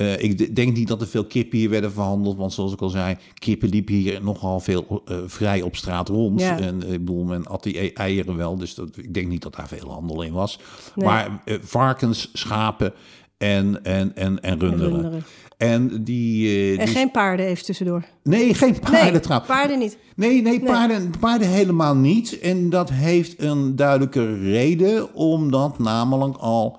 eh, 0.00 0.22
ik 0.22 0.56
denk 0.56 0.76
niet 0.76 0.88
dat 0.88 1.00
er 1.00 1.06
veel 1.06 1.24
kippen 1.24 1.58
hier 1.58 1.70
werden 1.70 1.92
verhandeld. 1.92 2.36
Want 2.36 2.52
zoals 2.52 2.72
ik 2.72 2.80
al 2.80 2.88
zei, 2.88 3.16
kippen 3.34 3.68
liepen 3.68 3.94
hier 3.94 4.22
nogal 4.22 4.60
veel 4.60 5.02
eh, 5.04 5.16
vrij 5.26 5.62
op 5.62 5.76
straat 5.76 6.08
rond. 6.08 6.40
Ja. 6.40 6.58
En 6.58 6.82
eh, 6.82 6.92
ik 6.92 7.04
bedoel, 7.04 7.24
men 7.24 7.46
at 7.46 7.62
die 7.62 7.82
e- 7.82 7.92
eieren 7.94 8.36
wel. 8.36 8.56
Dus 8.56 8.74
dat, 8.74 8.96
ik 8.96 9.14
denk 9.14 9.28
niet 9.28 9.42
dat 9.42 9.54
daar 9.56 9.68
veel 9.68 9.90
handel 9.90 10.22
in 10.22 10.32
was. 10.32 10.58
Nee. 10.94 11.06
Maar 11.06 11.42
varkens, 11.62 12.30
schapen 12.32 12.92
en, 13.38 13.84
en, 13.84 14.16
en, 14.16 14.40
en 14.40 14.58
runderen. 14.58 14.92
runderen. 14.92 15.24
En 15.56 16.04
die... 16.04 16.76
En 16.78 16.84
die- 16.84 16.94
geen 16.94 17.10
paarden 17.10 17.46
even 17.46 17.64
tussendoor. 17.64 18.04
Nee, 18.22 18.54
geen 18.54 18.80
paarden 18.80 19.12
nee, 19.12 19.20
trouwens. 19.20 19.50
paarden 19.50 19.78
niet. 19.78 19.98
Nee, 20.16 20.42
nee, 20.42 20.60
paarden, 20.60 21.12
paarden 21.20 21.48
helemaal 21.48 21.96
niet. 21.96 22.38
En 22.38 22.70
dat 22.70 22.90
heeft 22.90 23.42
een 23.42 23.76
duidelijke 23.76 24.38
reden, 24.38 25.14
omdat 25.14 25.78
namelijk 25.78 26.36
al 26.36 26.78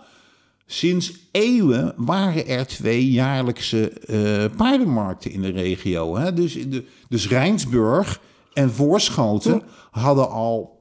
sinds 0.72 1.14
eeuwen 1.32 1.94
waren 1.98 2.48
er 2.48 2.68
twee 2.68 3.12
jaarlijkse 3.12 3.90
eh, 3.90 4.58
paardenmarkten 4.58 5.32
in 5.32 5.42
de 5.42 5.50
regio. 5.50 6.16
Hè? 6.16 6.34
Dus, 6.34 6.54
de, 6.54 6.86
dus 7.10 7.28
Rijnsburg 7.28 8.22
en 8.54 8.72
Voorschoten 8.72 9.62
hadden 9.92 10.30
al, 10.30 10.81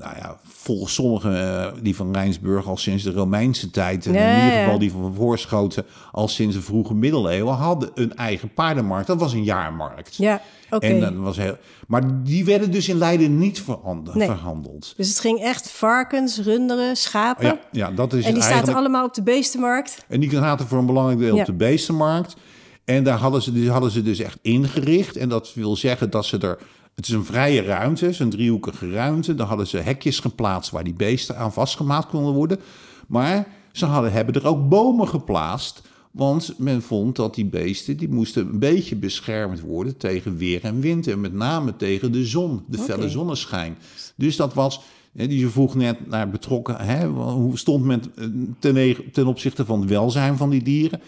nou 0.00 0.16
ja, 0.16 0.36
volgens 0.44 0.94
sommigen 0.94 1.58
eh, 1.58 1.72
die 1.82 1.96
van 1.96 2.12
Rijnsburg 2.12 2.66
al 2.66 2.76
sinds 2.76 3.02
de 3.04 3.10
Romeinse 3.12 3.70
tijd, 3.70 4.06
en 4.06 4.14
in 4.14 4.44
ieder 4.44 4.58
geval 4.58 4.78
die 4.78 4.90
van 4.90 5.14
Voorschoten 5.14 5.86
al 6.12 6.28
sinds 6.28 6.54
de 6.54 6.62
vroege 6.62 6.94
middeleeuwen, 6.94 7.54
hadden 7.54 7.90
een 7.94 8.14
eigen 8.16 8.52
paardenmarkt. 8.54 9.06
Dat 9.06 9.20
was 9.20 9.32
een 9.32 9.44
jaarmarkt. 9.44 10.16
Ja, 10.16 10.40
oké. 10.70 10.86
En 10.86 11.00
dat 11.00 11.14
was 11.14 11.36
heel, 11.36 11.56
maar 11.86 12.22
die 12.24 12.44
werden 12.44 12.70
dus 12.70 12.88
in 12.88 12.98
Leiden 12.98 13.38
niet 13.38 13.64
Nee. 14.12 14.26
verhandeld. 14.28 14.94
Dus 14.96 15.08
het 15.08 15.20
ging 15.20 15.40
echt 15.40 15.70
varkens, 15.70 16.38
runderen, 16.38 16.96
schapen. 16.96 17.46
Ja, 17.46 17.58
ja, 17.72 17.90
dat 17.90 18.12
is 18.12 18.24
en 18.24 18.34
die 18.34 18.42
staat 18.42 18.68
allemaal 18.68 19.04
op 19.04 19.14
de 19.14 19.22
beestenmarkt. 19.22 20.04
En 20.08 20.20
die 20.20 20.30
zaten 20.30 20.66
voor 20.66 20.78
een 20.78 20.86
belangrijk 20.86 21.18
deel 21.18 21.34
Ja. 21.34 21.40
op 21.40 21.46
de 21.46 21.52
beestenmarkt. 21.52 22.36
En 22.84 23.04
daar 23.04 23.18
hadden 23.18 23.42
ze, 23.42 23.52
die 23.52 23.70
hadden 23.70 23.90
ze 23.90 24.02
dus 24.02 24.18
echt 24.18 24.38
ingericht. 24.42 25.16
En 25.16 25.28
dat 25.28 25.54
wil 25.54 25.76
zeggen 25.76 26.10
dat 26.10 26.24
ze 26.24 26.38
er... 26.38 26.58
Het 27.00 27.08
is 27.08 27.14
een 27.14 27.24
vrije 27.24 27.62
ruimte, 27.62 28.04
het 28.04 28.14
is 28.14 28.20
een 28.20 28.30
driehoekige 28.30 28.90
ruimte. 28.90 29.34
Daar 29.34 29.46
hadden 29.46 29.66
ze 29.66 29.78
hekjes 29.78 30.18
geplaatst 30.18 30.70
waar 30.70 30.84
die 30.84 30.94
beesten 30.94 31.36
aan 31.36 31.52
vastgemaakt 31.52 32.08
konden 32.08 32.32
worden. 32.32 32.58
Maar 33.06 33.46
ze 33.72 33.86
hadden, 33.86 34.12
hebben 34.12 34.34
er 34.34 34.46
ook 34.46 34.68
bomen 34.68 35.08
geplaatst. 35.08 35.82
Want 36.10 36.54
men 36.58 36.82
vond 36.82 37.16
dat 37.16 37.34
die 37.34 37.44
beesten 37.44 37.96
die 37.96 38.08
moesten 38.08 38.48
een 38.48 38.58
beetje 38.58 38.96
beschermd 38.96 39.60
worden 39.60 39.96
tegen 39.96 40.36
weer 40.36 40.64
en 40.64 40.80
wind. 40.80 41.06
En 41.06 41.20
met 41.20 41.32
name 41.32 41.76
tegen 41.76 42.12
de 42.12 42.24
zon, 42.24 42.62
de 42.66 42.78
felle 42.78 43.08
zonneschijn. 43.08 43.78
Dus 44.14 44.36
dat 44.36 44.54
was... 44.54 44.80
Die 45.12 45.38
je 45.38 45.48
vroeg 45.48 45.74
net 45.74 46.08
naar 46.08 46.30
betrokken. 46.30 46.76
Hè, 46.76 47.06
hoe 47.08 47.58
stond 47.58 47.84
men 47.84 48.02
eh, 48.16 48.26
ten, 48.58 48.74
nege- 48.74 49.10
ten 49.10 49.26
opzichte 49.26 49.64
van 49.64 49.80
het 49.80 49.88
welzijn 49.88 50.36
van 50.36 50.50
die 50.50 50.62
dieren? 50.62 51.00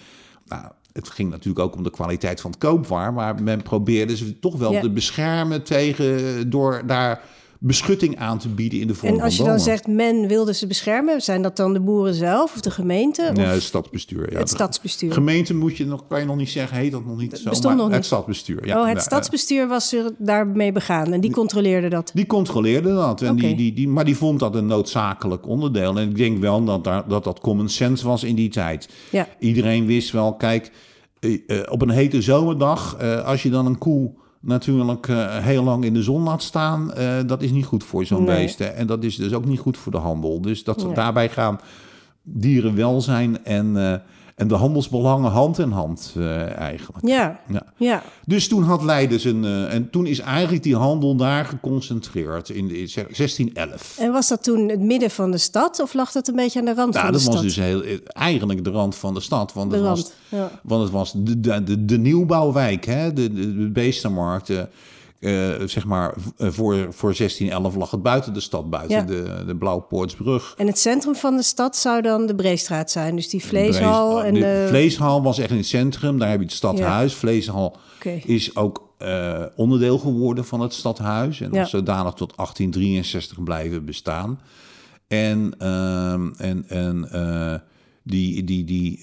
Nou, 0.49 0.64
het 0.92 1.08
ging 1.08 1.30
natuurlijk 1.30 1.64
ook 1.64 1.76
om 1.76 1.82
de 1.82 1.90
kwaliteit 1.90 2.40
van 2.40 2.50
het 2.50 2.61
koopwaar. 2.61 3.12
Maar 3.12 3.42
men 3.42 3.62
probeerde 3.62 4.16
ze 4.16 4.38
toch 4.38 4.56
wel 4.56 4.72
Ja. 4.72 4.80
te 4.80 4.90
beschermen 4.90 5.62
tegen... 5.62 6.50
door 6.50 6.83
daar 6.87 7.20
beschutting 7.64 8.18
aan 8.18 8.38
te 8.38 8.48
bieden 8.48 8.81
in 8.81 8.87
de 8.87 8.94
vorm 8.94 9.14
En 9.14 9.20
als 9.20 9.37
je 9.37 9.42
van 9.42 9.51
dan 9.51 9.61
zegt 9.61 9.87
men 9.87 10.27
wilde 10.29 10.55
ze 10.55 10.66
beschermen, 10.66 11.20
zijn 11.20 11.42
dat 11.42 11.57
dan 11.57 11.72
de 11.72 11.81
boeren 11.81 12.14
zelf 12.14 12.55
of 12.55 12.61
de 12.61 12.70
gemeente? 12.70 13.29
Of 13.31 13.37
Nee, 13.37 13.46
het 13.46 13.62
stadsbestuur. 13.62 14.33
Ja. 14.33 14.38
het 14.38 14.48
De 14.48 14.55
stadsbestuur? 14.55 15.12
Gemeente 15.12 15.55
moet 15.55 15.77
je 15.77 15.87
nog, 15.87 16.07
kan 16.07 16.20
je 16.20 16.27
nog 16.27 16.37
niet 16.37 16.48
zeggen, 16.51 16.77
heet 16.77 16.92
dat 16.92 17.05
nog 17.05 17.18
niet 17.18 17.38
zo. 17.38 17.48
bestond 17.48 17.64
maar 17.64 17.75
nog 17.75 17.87
Het 17.87 17.94
niet. 17.94 18.05
stadsbestuur, 18.05 18.66
ja. 18.66 18.81
oh, 18.81 18.87
het 18.87 18.96
Ja, 18.96 19.03
stadsbestuur 19.03 19.68
was 19.68 19.92
er 19.92 20.11
daarmee 20.18 20.72
begaan 20.72 21.12
en 21.12 21.20
die 21.20 21.33
controleerde 21.33 21.88
dat. 21.88 22.11
Die 22.14 22.27
controleerde 22.27 22.94
dat. 22.94 23.22
En 23.22 23.37
die, 23.37 23.57
die, 23.57 23.72
die, 23.72 23.88
maar 23.88 24.05
die 24.05 24.16
vond 24.16 24.38
dat 24.38 24.55
een 24.55 24.66
noodzakelijk 24.66 25.46
onderdeel. 25.46 25.98
En 25.98 26.09
ik 26.09 26.16
denk 26.16 26.38
wel 26.38 26.64
dat 26.64 26.85
daar, 26.85 27.09
dat, 27.09 27.25
dat 27.25 27.40
common 27.40 27.68
sense 27.68 28.07
was 28.07 28.25
in 28.25 28.35
die 28.35 28.48
tijd. 28.48 28.88
Ja. 29.11 29.29
Iedereen 29.38 29.87
wist 29.87 30.11
wel, 30.11 30.35
kijk, 30.35 30.70
eh, 31.20 31.38
eh, 31.46 31.72
op 31.72 31.83
een 31.83 31.90
hete 31.90 32.22
zomerdag, 32.22 32.96
eh, 32.96 33.25
als 33.25 33.42
je 33.42 33.51
dan 33.51 33.66
een 33.66 33.79
koe 33.79 34.20
natuurlijk 34.42 35.09
eh, 35.09 35.37
heel 35.37 35.64
lang 35.64 35.85
in 35.85 35.94
de 35.94 36.02
zon 36.02 36.22
laat 36.22 36.42
staan, 36.42 36.92
eh, 36.92 37.14
dat 37.26 37.42
is 37.42 37.50
niet 37.50 37.64
goed 37.64 37.85
voor 37.85 38.05
zo'n 38.05 38.24
Nee. 38.24 38.37
beest. 38.37 38.59
hè. 38.59 38.64
En 38.64 38.87
dat 38.87 39.05
is 39.05 39.16
dus 39.16 39.33
ook 39.33 39.44
niet 39.44 39.59
goed 39.59 39.76
voor 39.76 39.92
de 39.92 39.98
handel. 39.98 40.40
Dus 40.40 40.64
dat 40.64 40.85
Nee. 40.85 40.94
daarbij 40.94 41.28
gaan 41.28 41.61
dierenwelzijn 42.22 43.44
en, 43.44 43.76
eh, 43.92 43.98
en 44.37 44.49
de 44.49 44.55
handelsbelangen 44.55 45.31
hand 45.31 45.59
in 45.59 45.71
hand 45.71 46.12
eh, 46.16 46.57
eigenlijk. 46.59 47.07
Ja, 47.09 47.40
Ja. 47.49 47.62
ja. 47.77 48.03
Dus 48.27 48.49
toen 48.49 48.62
had 48.62 48.83
Leiden 48.83 49.21
zijn. 49.21 49.45
eh, 49.45 49.75
en 49.75 49.90
toen 49.90 50.07
is 50.07 50.18
eigenlijk 50.18 50.62
die 50.62 50.77
handel 50.77 51.16
daar 51.16 51.45
geconcentreerd 51.45 52.49
in 52.49 52.68
de, 52.68 52.79
in 52.81 52.88
1611. 52.95 53.97
En 53.99 54.12
was 54.12 54.29
dat 54.29 54.42
toen 54.42 54.68
het 54.68 54.81
midden 54.81 55.11
van 55.11 55.31
de 55.31 55.38
stad 55.38 55.81
of 55.81 55.95
lag 55.95 56.12
dat 56.12 56.29
een 56.29 56.35
beetje 56.37 56.59
aan 56.59 56.64
de 56.64 56.75
rand 56.75 56.95
Nou, 56.95 57.05
van 57.05 57.14
de 57.14 57.18
dat 57.18 57.27
was 57.27 57.35
stad? 57.37 57.42
dus 57.55 57.57
heel, 57.64 57.99
eigenlijk 58.07 58.64
de 58.64 58.71
rand 58.71 58.97
van 58.97 59.14
de 59.14 59.21
stad. 59.21 59.53
Want 59.53 59.71
De 59.71 59.77
het 59.77 59.85
rand, 59.87 59.99
was, 60.03 60.12
ja. 60.40 60.51
want 60.62 60.83
het 60.83 60.92
was 60.92 61.12
de, 61.16 61.40
de, 61.40 61.62
de, 61.64 61.85
de 61.85 61.99
nieuwbouwwijk, 61.99 62.85
hè? 62.85 63.12
De, 63.12 63.33
de, 63.33 63.57
de 63.57 63.71
beestenmarkt. 63.71 64.51
eh, 64.51 64.62
eh, 65.22 65.52
zeg 65.66 65.85
maar, 65.85 66.14
eh, 66.37 66.48
voor, 66.48 66.87
voor 66.90 67.14
1611 67.14 67.74
lag 67.74 67.90
het 67.90 68.02
buiten 68.02 68.35
de 68.35 68.40
stad, 68.40 68.70
buiten 68.70 68.96
Ja. 68.96 69.02
de, 69.04 69.44
de 69.46 69.56
Blauwpoortsbrug. 69.56 70.54
En 70.56 70.66
het 70.66 70.78
centrum 70.78 71.14
van 71.14 71.37
de 71.37 71.42
stad 71.42 71.76
zou 71.76 72.02
dan 72.02 72.26
de 72.26 72.35
Breestraat 72.35 72.90
zijn. 72.90 73.16
Dus 73.16 73.28
die 73.28 73.44
vleeshal 73.44 74.11
Vlees- 74.11 74.24
en 74.24 74.35
de 74.35 74.40
de... 74.40 74.64
vleeshal 74.68 75.22
was 75.22 75.38
echt 75.38 75.50
in 75.50 75.56
het 75.56 75.66
centrum. 75.66 76.18
Daar 76.18 76.28
heb 76.30 76.38
je 76.38 76.44
het 76.44 76.54
stadhuis. 76.54 77.14
Vleeshal 77.14 77.76
is 78.24 78.56
ook 78.56 78.88
eh, 78.98 79.42
onderdeel 79.56 79.98
geworden 79.98 80.44
van 80.44 80.61
het 80.61 80.72
stadhuis. 80.72 81.40
En 81.40 81.52
Ja. 81.52 81.64
zodanig 81.64 82.12
tot 82.12 82.37
1863 82.37 83.42
blijven 83.42 83.85
bestaan. 83.85 84.40
En, 85.08 85.54
ehm, 85.58 86.30
en, 86.37 86.64
en 86.68 87.62
die, 88.04 88.44
die, 88.44 88.64
die 88.64 89.00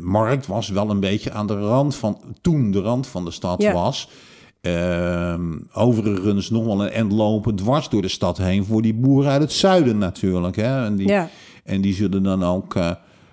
markt 0.00 0.46
was 0.46 0.68
wel 0.68 0.90
een 0.90 1.00
beetje 1.00 1.32
aan 1.32 1.46
de 1.46 1.58
rand 1.58 1.94
van... 1.94 2.20
Toen 2.40 2.70
de 2.70 2.80
rand 2.80 3.06
van 3.06 3.24
de 3.24 3.30
stad 3.30 3.64
was... 3.72 4.08
Ehm, 4.64 5.58
overigens 5.72 6.50
nog 6.50 6.64
wel 6.64 6.82
een 6.82 6.90
end 6.90 7.12
lopen 7.12 7.54
dwars 7.54 7.88
door 7.88 8.02
de 8.02 8.08
stad 8.08 8.38
heen... 8.38 8.64
voor 8.64 8.82
die 8.82 8.94
boeren 8.94 9.30
uit 9.30 9.42
het 9.42 9.52
zuiden 9.52 9.98
natuurlijk. 9.98 10.56
Hè? 10.56 10.84
En 10.84 10.96
die, 10.96 11.08
Ja. 11.08 11.28
en 11.64 11.80
die 11.80 11.94
zullen 11.94 12.22
dan 12.22 12.44
ook, 12.44 12.74
eh, 12.74 12.90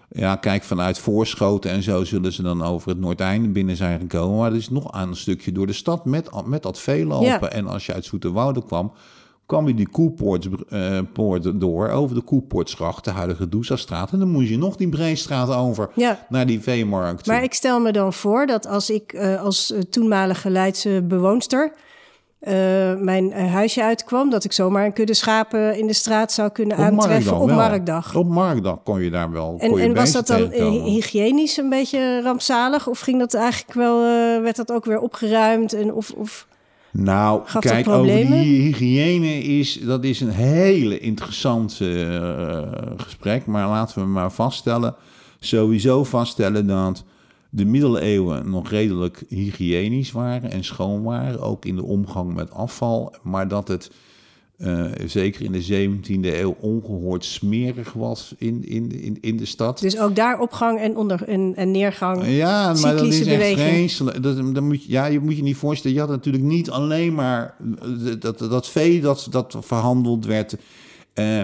ja, 0.10 0.36
kijk, 0.36 0.63
vanuit 0.63 1.00
Voorschoten 1.00 1.72
en 1.72 1.84
zo 1.84 2.04
zullen 2.04 2.34
ze 2.34 2.41
dan 2.41 2.63
over 2.63 2.89
het 2.89 3.00
Noordeinde 3.00 3.48
binnen 3.50 3.76
zijn 3.76 4.00
gekomen. 4.00 4.38
Maar 4.38 4.52
er 4.52 4.58
is 4.58 4.70
nog 4.70 4.91
aan 4.91 5.08
een 5.08 5.15
stukje 5.15 5.52
door 5.52 5.67
de 5.67 5.74
stad 5.74 6.06
met, 6.06 6.30
met 6.46 6.63
dat 6.63 6.80
veelopen. 6.80 7.26
Ja. 7.26 7.50
En 7.50 7.67
als 7.67 7.86
je 7.86 7.94
uit 7.94 8.06
Zoeterwoude 8.06 8.63
kwam, 8.65 8.91
kwam 9.52 9.68
je 9.68 9.74
die 9.74 9.90
Koepoort 9.90 10.48
eh, 10.70 11.00
door, 11.56 11.90
over 11.90 12.16
de 12.16 12.22
Koepoortsgracht, 12.22 13.04
de 13.04 13.12
huidige 13.12 13.50
Doesastraat. 13.50 14.12
En 14.12 14.20
dan 14.20 14.30
moest 14.30 14.50
je 14.50 14.58
nog 14.58 14.76
die 14.76 14.90
Breestraat 14.90 15.56
over 15.56 15.90
Ja. 15.96 16.26
naar 16.30 16.46
die 16.46 16.62
veemarkt. 16.62 17.28
Maar 17.28 17.44
ik 17.44 17.54
stel 17.54 17.80
me 17.80 17.92
dan 17.92 18.14
voor 18.14 18.46
dat 18.46 18.68
als 18.68 18.90
ik 18.90 19.14
eh, 19.14 19.42
als 19.42 19.72
eh, 19.72 19.80
toenmalige 19.82 20.50
Leidse 20.50 21.02
bewoonster 21.08 21.72
mijn 23.00 23.32
huisje 23.34 23.84
uitkwam, 23.84 24.30
dat 24.30 24.44
ik 24.44 24.52
zomaar 24.52 24.86
een 24.86 24.94
kudde 24.94 25.14
schapen 25.14 25.78
in 25.78 25.88
de 25.88 25.94
straat 25.94 26.32
zou 26.32 26.50
kunnen 26.50 26.78
Op 26.78 26.84
aantreffen 26.84 27.40
op 27.40 27.48
wel. 27.48 27.56
marktdag. 27.56 28.16
Op 28.16 28.28
marktdag 28.28 28.78
kon 28.84 29.02
je 29.02 29.10
daar 29.10 29.32
wel. 29.32 29.56
En, 29.60 29.78
en 29.80 29.94
was 29.96 30.12
dat 30.12 30.28
dan 30.28 30.50
tegenkomen. 30.50 30.84
hygiënisch 30.84 31.58
een 31.58 31.70
beetje 31.70 32.22
rampzalig? 32.22 32.88
Of 32.88 33.00
ging 33.00 33.20
dat 33.20 33.34
eigenlijk 33.34 33.74
wel, 33.74 34.00
werd 34.42 34.56
dat 34.56 34.72
ook 34.72 34.86
weer 34.86 35.00
opgeruimd? 35.00 35.74
En 35.74 35.94
of, 35.94 36.12
of... 36.12 36.48
Nou, 36.91 37.41
kijk, 37.60 37.88
over 37.88 38.06
die 38.06 38.62
hygiëne 38.62 39.43
is, 39.43 39.80
dat 39.80 40.04
is 40.04 40.21
een 40.21 40.30
hele 40.30 40.99
interessante 40.99 42.06
eh, 42.06 42.95
gesprek. 42.97 43.45
Maar 43.45 43.67
laten 43.67 44.01
we 44.01 44.08
maar 44.08 44.32
vaststellen, 44.32 44.95
sowieso 45.39 46.04
vaststellen 46.04 46.67
dat 46.67 47.04
de 47.49 47.65
middeleeuwen 47.65 48.49
nog 48.49 48.69
redelijk 48.69 49.23
hygiënisch 49.30 50.12
waren 50.12 50.51
en 50.51 50.63
schoon 50.63 51.04
waren. 51.04 51.41
Ook 51.41 51.65
in 51.65 51.75
de 51.75 51.84
omgang 51.84 52.34
met 52.34 52.51
afval. 52.51 53.15
Maar 53.23 53.47
dat 53.47 53.67
het 53.67 53.91
eh, 54.62 54.86
zeker 55.06 55.43
in 55.43 55.52
de 55.52 55.63
17e 55.63 56.39
eeuw 56.39 56.56
ongehoord 56.60 57.26
smerig 57.26 57.93
was 57.93 58.34
in, 58.38 58.67
in, 58.67 59.02
in, 59.02 59.17
in 59.21 59.38
de 59.38 59.45
stad. 59.45 59.80
Dus 59.80 60.00
ook 60.00 60.15
daar 60.15 60.39
opgang 60.39 60.80
en, 60.80 60.97
onder, 60.97 61.24
en, 61.24 61.54
en 61.56 61.71
neergang. 61.71 62.26
Ja, 62.26 62.74
maar 62.74 62.95
dat 62.95 63.06
is 63.06 63.26
echt 63.26 63.60
vreselijk. 63.60 64.24
Dat, 64.24 64.56
dan 64.56 64.67
moet 64.67 64.84
je, 64.84 64.91
ja, 64.91 65.06
je 65.06 65.19
moet 65.19 65.36
je 65.36 65.43
niet 65.43 65.56
voorstellen. 65.56 65.95
Je 65.95 66.02
had 66.02 66.12
natuurlijk 66.12 66.43
niet 66.43 66.69
alleen 66.69 67.13
maar 67.13 67.56
eh, 67.60 67.88
dat, 68.19 68.39
dat, 68.39 68.50
dat 68.50 68.69
vee 68.69 69.02
dat, 69.02 69.28
dat 69.30 69.58
verhandeld 69.60 70.26
werd. 70.26 70.56
Eh, 71.13 71.41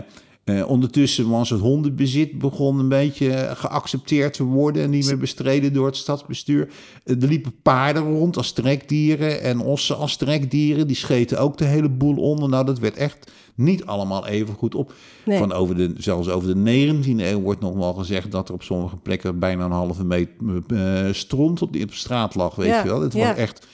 Eh, 0.48 0.70
ondertussen 0.70 1.30
was 1.30 1.50
het 1.50 1.60
hondenbezit 1.60 2.38
begon 2.40 2.80
een 2.80 2.90
beetje 2.90 3.52
geaccepteerd 3.56 4.34
te 4.34 4.44
worden 4.44 4.84
en 4.84 4.90
niet 4.90 5.06
meer 5.06 5.18
bestreden 5.18 5.74
door 5.74 5.86
het 5.86 5.96
stadsbestuur. 5.96 6.70
Eh, 7.04 7.22
er 7.22 7.28
liepen 7.28 7.54
paarden 7.62 8.04
rond 8.04 8.38
als 8.38 8.52
trekdieren 8.52 9.42
en 9.42 9.60
ossen 9.60 9.98
als 9.98 10.16
trekdieren. 10.18 10.88
Die 10.88 10.96
scheten 10.96 11.40
ook 11.40 11.58
de 11.58 11.66
hele 11.66 11.90
boel 11.90 12.16
onder. 12.16 12.50
Nou, 12.50 12.66
dat 12.66 12.80
werd 12.80 12.96
echt 12.96 13.32
niet 13.56 13.86
allemaal 13.86 14.28
even 14.28 14.54
goed 14.54 14.76
op. 14.76 14.94
Nee. 15.26 15.38
Van 15.38 15.54
over 15.54 15.76
de, 15.76 15.94
zelfs 15.98 16.30
over 16.30 16.64
de 16.64 16.94
19e 16.94 17.08
eeuw 17.18 17.40
wordt 17.42 17.62
nog 17.62 17.76
wel 17.76 17.94
gezegd 17.94 18.32
dat 18.32 18.48
er 18.48 18.54
op 18.54 18.64
sommige 18.64 18.96
plekken 18.96 19.40
bijna 19.40 19.66
een 19.66 19.72
halve 19.72 20.04
meter 20.06 20.34
eh, 20.68 21.14
stront 21.14 21.62
op, 21.62 21.76
op 21.76 21.94
straat 21.94 22.36
lag. 22.36 22.56
Weet 22.56 22.68
Ja, 22.68 22.82
je 22.84 22.90
wel? 22.90 23.02
Het 23.02 23.14
ja. 23.14 23.28
was 23.28 23.38
echt. 23.38 23.68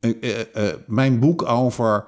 eh, 0.00 0.10
eh, 0.20 0.40
eh, 0.68 0.74
mijn 0.86 1.18
boek 1.20 1.48
over 1.48 2.04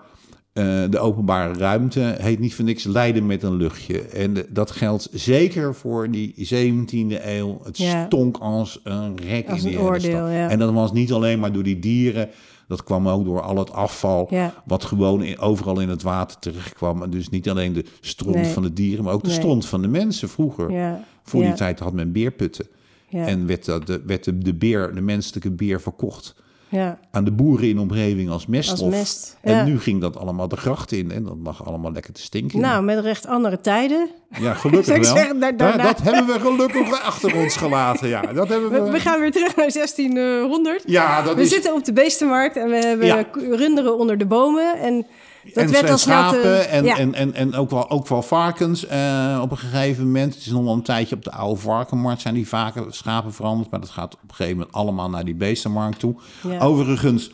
eh, 0.56 0.82
de 0.90 0.98
openbare 0.98 1.52
ruimte 1.58 2.16
heet 2.20 2.38
niet 2.38 2.54
voor 2.54 2.64
niks 2.64 2.84
Leiden 2.84 3.26
met 3.26 3.42
een 3.42 3.54
luchtje. 3.56 4.00
En 4.02 4.34
de- 4.34 4.46
dat 4.48 4.70
geldt 4.70 5.08
zeker 5.12 5.74
voor 5.74 6.10
die 6.10 6.34
17e 6.36 7.26
eeuw. 7.36 7.60
Het 7.64 7.78
Ja. 7.78 8.06
stonk 8.06 8.36
als 8.36 8.80
een 8.84 9.16
rek 9.28 9.48
Als 9.48 9.58
in 9.58 9.64
die 9.68 9.72
een 9.78 9.82
hele 9.82 9.92
oordeel, 9.94 10.28
ja. 10.28 10.48
En 10.50 10.58
dat 10.58 10.72
was 10.72 10.92
niet 10.92 11.12
alleen 11.12 11.38
maar 11.40 11.52
door 11.52 11.62
die 11.62 11.78
dieren. 11.78 12.28
Dat 12.68 12.84
kwam 12.84 13.08
ook 13.08 13.24
door 13.24 13.40
al 13.42 13.56
het 13.58 13.72
afval. 13.72 14.26
Ja. 14.30 14.62
Wat 14.66 14.84
gewoon 14.84 15.22
in- 15.22 15.38
overal 15.38 15.80
in 15.80 15.88
het 15.88 16.02
water 16.02 16.38
terecht 16.38 16.72
kwam. 16.74 17.02
En 17.02 17.10
dus 17.10 17.28
niet 17.28 17.48
alleen 17.50 17.72
de 17.72 17.84
stront 18.00 18.34
Nee. 18.34 18.44
van 18.44 18.62
de 18.62 18.72
dieren, 18.72 19.04
maar 19.04 19.12
ook 19.14 19.22
de 19.22 19.28
Nee. 19.28 19.36
stront 19.36 19.66
van 19.66 19.82
de 19.82 19.88
mensen 19.88 20.28
vroeger. 20.28 20.94
Voor 21.22 21.42
die 21.42 21.52
tijd 21.52 21.78
had 21.78 21.92
men 21.92 22.12
beerputten. 22.12 22.66
En 23.10 23.46
werd, 23.46 23.64
dat- 23.64 23.86
de, 23.86 24.02
werd 24.06 24.24
de, 24.24 24.38
de 24.38 24.54
beer, 24.54 24.94
de 24.94 25.00
menselijke 25.00 25.50
beer 25.50 25.80
verkocht 25.80 26.34
ja. 26.68 26.98
aan 27.11 27.24
de 27.24 27.33
boeren 27.33 27.68
in 27.68 27.74
de 27.74 27.81
omgeving 27.81 28.31
als 28.31 28.46
meststof. 28.46 28.81
Als 28.81 28.88
mest, 28.94 29.37
ja. 29.42 29.50
En 29.50 29.66
nu 29.66 29.81
ging 29.81 30.00
dat 30.00 30.16
allemaal 30.16 30.48
de 30.48 30.57
gracht 30.57 30.92
in 30.92 31.11
en 31.11 31.24
dat 31.24 31.37
lag 31.42 31.66
allemaal 31.66 31.92
lekker 31.92 32.12
te 32.12 32.20
stinken. 32.22 32.61
Nou, 32.61 32.83
met 32.85 32.98
recht 32.98 33.26
andere 33.26 33.61
tijden. 33.61 34.11
ja, 34.40 34.55
gelukkig 34.55 34.94
wel. 34.96 35.05
zeggen, 35.16 35.40
daar- 35.40 35.57
dat 35.83 36.02
hebben 36.02 36.26
we 36.26 36.40
gelukkig 36.40 37.02
achter 37.02 37.37
ons 37.37 37.57
gelaten. 37.57 38.09
Ja, 38.09 38.20
dat 38.22 38.48
hebben 38.48 38.70
we. 38.70 38.81
We, 38.81 38.90
we 38.90 39.00
gaan 39.00 39.20
weer 39.20 39.33
terug 39.33 39.57
naar 39.57 39.72
1600. 39.72 40.83
ja, 40.87 41.22
dat 41.22 41.35
We 41.35 41.42
is. 41.42 41.48
zitten 41.48 41.74
op 41.74 41.85
de 41.85 41.92
beestenmarkt 41.92 42.57
en 42.57 42.68
we 42.68 42.76
hebben 42.76 43.26
runderen 43.57 43.98
onder 43.98 44.18
de 44.18 44.26
bomen. 44.26 44.79
En 44.79 45.07
dat 45.54 45.64
en, 45.64 45.70
werd 45.70 45.88
en 45.88 45.98
schapen 45.98 46.68
en, 46.68 46.85
ja. 46.85 46.96
en, 46.96 47.14
en, 47.14 47.35
en 47.35 47.54
ook, 47.54 47.70
wel, 47.70 47.90
ook 47.90 48.09
wel 48.09 48.22
varkens. 48.22 48.87
eh, 48.87 49.38
op 49.42 49.50
een 49.50 49.59
gegeven 49.59 50.04
moment, 50.04 50.35
het 50.35 50.42
is 50.42 50.50
nog 50.50 50.64
wel 50.64 50.72
een 50.72 50.82
tijdje 50.82 51.16
op 51.16 51.24
de 51.24 51.32
oude 51.32 51.61
varkenmarkt, 51.61 52.20
zijn 52.20 52.35
die 52.35 52.48
vaker 52.48 52.85
schapen 52.88 53.32
veranderd. 53.32 53.70
Maar 53.70 53.80
dat 53.80 53.90
gaat 53.90 54.14
op 54.14 54.20
een 54.22 54.35
gegeven 54.35 54.56
moment 54.56 54.74
allemaal 54.74 55.11
naar 55.11 55.24
die 55.24 55.35
beestenmarkt 55.35 55.98
toe. 55.98 56.14
Ja. 56.48 56.59
Overigens, 56.59 57.30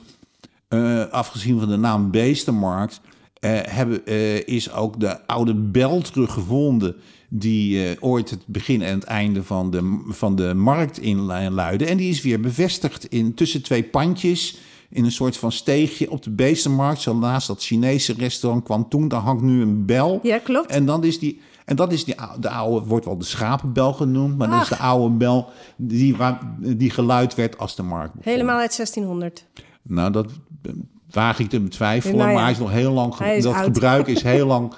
eh, 0.68 1.04
afgezien 1.10 1.58
van 1.58 1.68
de 1.68 1.76
naam 1.76 2.10
beestenmarkt, 2.10 3.00
eh, 3.40 3.50
hebben, 3.62 4.06
is 4.46 4.72
ook 4.72 5.00
de 5.00 5.26
oude 5.26 5.54
bel 5.54 6.00
teruggevonden. 6.00 6.96
Die 7.28 8.02
ooit 8.02 8.30
het 8.30 8.42
begin 8.46 8.82
en 8.82 8.94
het 8.94 9.04
einde 9.04 9.42
van 9.42 9.70
de, 9.70 10.02
van 10.08 10.36
de 10.36 10.54
markt 10.54 10.98
inluidde. 10.98 11.86
En 11.86 11.96
die 11.96 12.10
is 12.10 12.22
weer 12.22 12.40
bevestigd 12.40 13.04
in, 13.04 13.34
tussen 13.34 13.62
twee 13.62 13.82
pandjes. 13.82 14.56
In 14.92 15.04
een 15.04 15.12
soort 15.12 15.36
van 15.36 15.52
steegje 15.52 16.10
op 16.10 16.22
de 16.22 16.30
beestenmarkt. 16.30 17.00
Zo 17.00 17.14
naast 17.16 17.46
dat 17.46 17.62
Chinese 17.62 18.12
restaurant 18.12 18.64
kwam 18.64 18.88
toen. 18.88 19.08
Daar 19.08 19.20
hangt 19.20 19.42
nu 19.42 19.62
een 19.62 19.84
bel. 19.86 20.20
Ja, 20.22 20.38
klopt. 20.38 20.70
En 20.70 20.86
dan 20.86 21.04
is 21.04 21.18
die. 21.18 21.40
En 21.64 21.76
dat 21.76 21.92
is 21.92 22.04
die, 22.04 22.14
de 22.40 22.50
oude, 22.50 22.86
wordt 22.86 23.04
wel 23.04 23.18
de 23.18 23.24
schapenbel 23.24 23.92
genoemd. 23.92 24.38
Maar 24.38 24.50
dat 24.50 24.62
is 24.62 24.68
de 24.68 24.76
oude 24.78 25.14
bel 25.14 25.48
die, 25.76 26.16
waar, 26.16 26.40
die 26.58 26.90
geluid 26.90 27.34
werd 27.34 27.58
als 27.58 27.76
de 27.76 27.82
markt 27.82 28.14
begon. 28.14 28.32
Helemaal 28.32 28.58
uit 28.58 28.76
1600. 28.76 29.44
Nou, 29.82 30.10
dat 30.12 30.26
waag 31.10 31.38
ik 31.38 31.48
te 31.48 31.60
betwijfelen. 31.60 32.16
Nou 32.16 32.28
ja. 32.28 32.34
Maar 32.34 32.42
hij 32.44 32.52
is 32.52 32.58
nog 32.58 32.70
heel 32.70 32.92
lang. 32.92 33.14
dat 33.16 33.54
oud. 33.54 33.64
gebruik 33.64 34.06
is 34.06 34.22
heel 34.22 34.46
lang. 34.54 34.72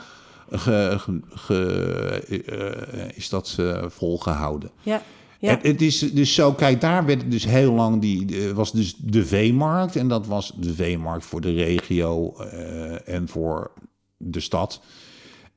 Ge, 0.51 0.95
ge- 0.99 1.21
ge- 1.29 2.43
eh, 2.47 3.17
is 3.17 3.29
dat 3.29 3.57
eh, 3.59 3.85
volgehouden. 3.89 4.71
Ja. 4.83 5.03
Het, 5.47 5.83
is 5.83 5.99
dus 5.99 6.35
zo, 6.35 6.53
kijk, 6.53 6.81
daar 6.81 7.07
werd 7.07 7.31
dus 7.31 7.45
heel 7.45 7.73
lang, 7.73 8.01
die 8.01 8.53
was 8.55 8.73
dus 8.73 8.95
de 8.97 9.27
veemarkt. 9.27 9.97
En 9.97 10.09
dat 10.09 10.27
was 10.27 10.53
de 10.57 10.75
veemarkt 10.75 11.25
voor 11.25 11.41
de 11.41 11.53
regio 11.53 12.37
eh, 12.37 13.09
en 13.09 13.29
voor 13.29 13.73
de 14.17 14.41
stad. 14.41 14.81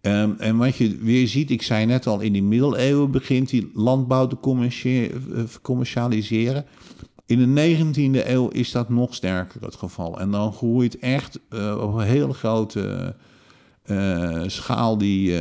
Ehm, 0.02 0.32
en 0.38 0.58
wat 0.58 0.76
je 0.76 0.97
weer 0.97 1.28
ziet, 1.28 1.52
ik 1.52 1.62
zei 1.62 1.86
net 1.86 2.08
al, 2.08 2.19
in 2.19 2.34
die 2.34 2.43
middeleeuwen 2.43 3.12
begint 3.12 3.50
die 3.50 3.71
landbouw 3.73 4.28
te 4.28 4.38
eh, 4.41 5.43
commercialiseren. 5.62 6.65
In 7.26 7.54
de 7.54 7.62
19e 7.62 8.28
eeuw 8.28 8.47
is 8.47 8.71
dat 8.71 8.89
nog 8.89 9.15
sterker 9.15 9.62
het 9.62 9.76
geval. 9.76 10.19
En 10.19 10.32
dan 10.32 10.54
groeit 10.54 11.00
echt 11.00 11.39
eh, 11.50 11.78
op 11.82 11.93
een 11.93 12.06
hele 12.06 12.34
grote 12.34 13.15
schaal 14.47 14.97
die, 14.97 15.34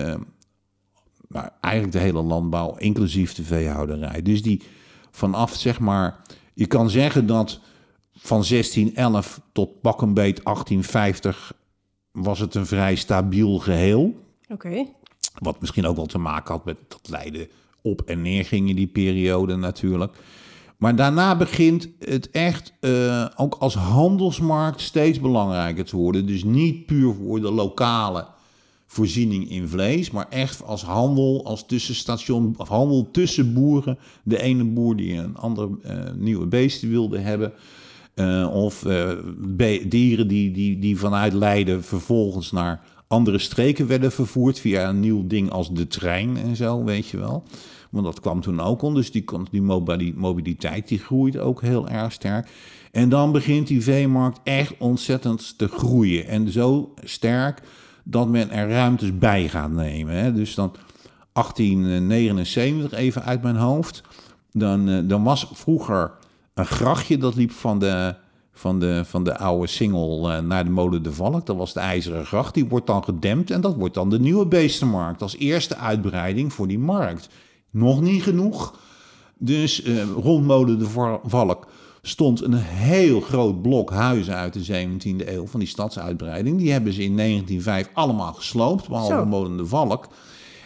maar 1.28 1.52
eigenlijk 1.60 1.94
de 1.94 2.00
hele 2.00 2.22
landbouw, 2.22 2.76
inclusief 2.76 3.34
de 3.34 3.44
veehouderij. 3.44 4.22
Dus 4.22 4.42
die 4.42 4.62
vanaf, 5.10 5.54
zeg 5.54 5.80
maar, 5.80 6.20
je 6.54 6.66
kan 6.66 6.90
zeggen 6.90 7.26
dat 7.26 7.60
van 8.12 8.44
1611 8.48 9.40
tot 9.52 9.80
pak 9.80 10.02
een 10.02 10.14
beet 10.14 10.44
1850 10.44 11.52
was 12.12 12.38
het 12.38 12.54
een 12.54 12.66
vrij 12.66 12.94
stabiel 12.94 13.58
geheel. 13.58 14.20
Oké. 14.48 14.86
Wat 15.38 15.60
misschien 15.60 15.86
ook 15.86 15.96
wel 15.96 16.06
te 16.06 16.18
maken 16.18 16.54
had 16.54 16.64
met 16.64 16.78
dat 16.88 17.08
Leiden 17.08 17.48
op 17.82 18.00
en 18.00 18.22
neer 18.22 18.44
ging 18.44 18.68
in 18.68 18.76
die 18.76 18.86
periode 18.86 19.56
natuurlijk. 19.56 20.16
Maar 20.76 20.96
daarna 20.96 21.36
begint 21.36 21.88
het 21.98 22.30
echt 22.30 22.72
eh, 22.80 23.26
ook 23.36 23.54
als 23.54 23.74
handelsmarkt 23.74 24.80
steeds 24.80 25.20
belangrijker 25.20 25.84
te 25.84 25.96
worden. 25.96 26.26
Dus 26.26 26.44
niet 26.44 26.86
puur 26.86 27.14
voor 27.14 27.40
de 27.40 27.50
lokale 27.50 28.26
voorziening 28.96 29.50
in 29.50 29.68
vlees, 29.68 30.10
maar 30.10 30.26
echt 30.28 30.62
als 30.64 30.82
handel, 30.82 31.44
als 31.44 31.66
tussenstation, 31.66 32.54
of 32.56 32.68
handel 32.68 33.08
tussen 33.12 33.54
boeren. 33.54 33.98
De 34.22 34.42
ene 34.42 34.64
boer 34.64 34.96
die 34.96 35.14
een 35.14 35.36
andere 35.36 35.68
eh, 35.82 35.94
nieuwe 36.16 36.46
beesten 36.46 36.88
wilde 36.90 37.18
hebben. 37.18 37.52
eh, 38.14 38.50
of 38.52 38.84
eh, 38.84 39.10
dieren 39.88 40.28
die, 40.28 40.50
die, 40.50 40.78
die 40.78 40.98
vanuit 40.98 41.32
Leiden 41.32 41.84
vervolgens 41.84 42.52
naar 42.52 42.80
andere 43.08 43.38
streken 43.38 43.86
werden 43.86 44.12
vervoerd 44.12 44.58
via 44.60 44.88
een 44.88 45.00
nieuw 45.00 45.26
ding 45.26 45.50
als 45.50 45.72
de 45.74 45.86
trein 45.86 46.36
en 46.36 46.56
zo, 46.56 46.84
weet 46.84 47.06
je 47.08 47.18
wel. 47.18 47.42
Want 47.90 48.04
dat 48.04 48.20
kwam 48.20 48.40
toen 48.40 48.60
ook 48.60 48.82
al, 48.82 48.92
dus 48.92 49.10
die, 49.10 49.24
die 49.50 49.62
mobili- 49.62 50.14
mobiliteit 50.16 50.88
die 50.88 50.98
groeit 50.98 51.38
ook 51.38 51.62
heel 51.62 51.88
erg 51.88 52.12
sterk. 52.12 52.48
En 52.92 53.08
dan 53.08 53.32
begint 53.32 53.66
die 53.66 53.82
veemarkt 53.82 54.40
echt 54.44 54.74
ontzettend 54.78 55.58
te 55.58 55.68
groeien. 55.68 56.26
En 56.26 56.50
zo 56.52 56.94
sterk 57.04 57.62
dat 58.08 58.28
men 58.28 58.50
er 58.50 58.68
ruimtes 58.68 59.18
bij 59.18 59.48
gaat 59.48 59.70
nemen. 59.70 60.14
Hè. 60.14 60.32
Dus 60.32 60.54
dan 60.54 60.72
1879, 61.32 62.92
even 62.98 63.22
uit 63.24 63.42
mijn 63.42 63.56
hoofd. 63.56 64.02
Dan, 64.52 64.88
eh, 64.88 64.98
dan 65.04 65.22
was 65.22 65.50
vroeger 65.52 66.12
een 66.54 66.66
grachtje 66.66 67.18
dat 67.18 67.34
liep 67.34 67.50
van 67.50 67.78
de, 67.78 68.14
van 68.52 68.80
de, 68.80 69.02
van 69.04 69.24
de 69.24 69.38
oude 69.38 69.66
singel 69.66 70.30
eh, 70.32 70.40
naar 70.40 70.64
de 70.64 70.70
molen 70.70 71.02
de 71.02 71.12
Valk. 71.12 71.46
Dat 71.46 71.56
was 71.56 71.72
de 71.72 71.80
IJzeren 71.80 72.26
Gracht. 72.26 72.54
Die 72.54 72.64
wordt 72.68 72.86
dan 72.86 73.04
gedempt 73.04 73.50
en 73.50 73.60
dat 73.60 73.74
wordt 73.74 73.94
dan 73.94 74.10
de 74.10 74.18
nieuwe 74.20 74.46
beestenmarkt. 74.46 75.22
Als 75.22 75.36
eerste 75.36 75.76
uitbreiding 75.76 76.52
voor 76.52 76.66
die 76.68 76.78
markt. 76.78 77.28
Nog 77.70 78.00
niet 78.00 78.22
genoeg. 78.22 78.78
Dus 79.38 79.82
eh, 79.82 80.02
rond 80.16 80.44
molen 80.46 80.78
de 80.78 80.88
Va- 80.88 81.20
Valk 81.24 81.66
stond 82.08 82.42
een 82.42 82.54
heel 82.54 83.20
groot 83.20 83.62
blok 83.62 83.90
huizen 83.90 84.34
uit 84.34 84.52
de 84.52 84.86
17e 84.86 85.28
eeuw 85.28 85.46
van 85.46 85.60
die 85.60 85.68
stadsuitbreiding. 85.68 86.58
Die 86.58 86.72
hebben 86.72 86.92
ze 86.92 87.02
in 87.02 87.16
1905 87.16 87.90
allemaal 87.92 88.32
gesloopt, 88.32 88.88
behalve 88.88 89.12
Zo. 89.12 89.26
molen 89.26 89.56
de 89.56 89.66
Valk. 89.66 90.08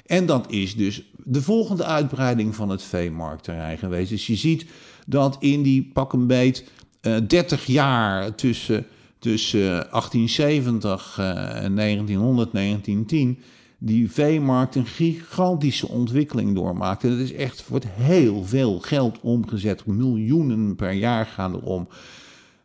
En 0.07 0.27
dat 0.27 0.51
is 0.51 0.77
dus 0.77 1.03
de 1.25 1.43
volgende 1.43 1.85
uitbreiding 1.85 2.55
van 2.55 2.69
het 2.69 2.83
veemarktterrein 2.83 3.79
geweest. 3.79 4.11
Dus 4.11 4.27
je 4.27 4.37
ziet 4.37 4.67
dat 5.07 5.37
in 5.41 5.63
die 5.63 5.91
pak 5.93 6.13
een 6.13 6.27
beet 6.27 6.65
eh 7.01 7.17
30 7.27 7.67
jaar 7.67 8.35
tussen, 8.35 8.87
tussen 9.19 9.69
1870 9.69 11.17
eh, 11.19 11.65
en 11.65 11.77
1900, 11.77 12.53
1910 12.53 13.39
die 13.83 14.11
veemarkt 14.11 14.75
een 14.75 14.87
gigantische 14.87 15.89
ontwikkeling 15.89 16.55
doormaakte. 16.55 17.09
Dat 17.09 17.19
is 17.19 17.33
echt, 17.33 17.69
wordt 17.69 17.87
heel 17.89 18.45
veel 18.45 18.79
geld 18.79 19.21
omgezet. 19.21 19.87
Miljoenen 19.87 20.77
per 20.77 20.93
jaar 20.93 21.27
gaan 21.27 21.55
erom. 21.55 21.89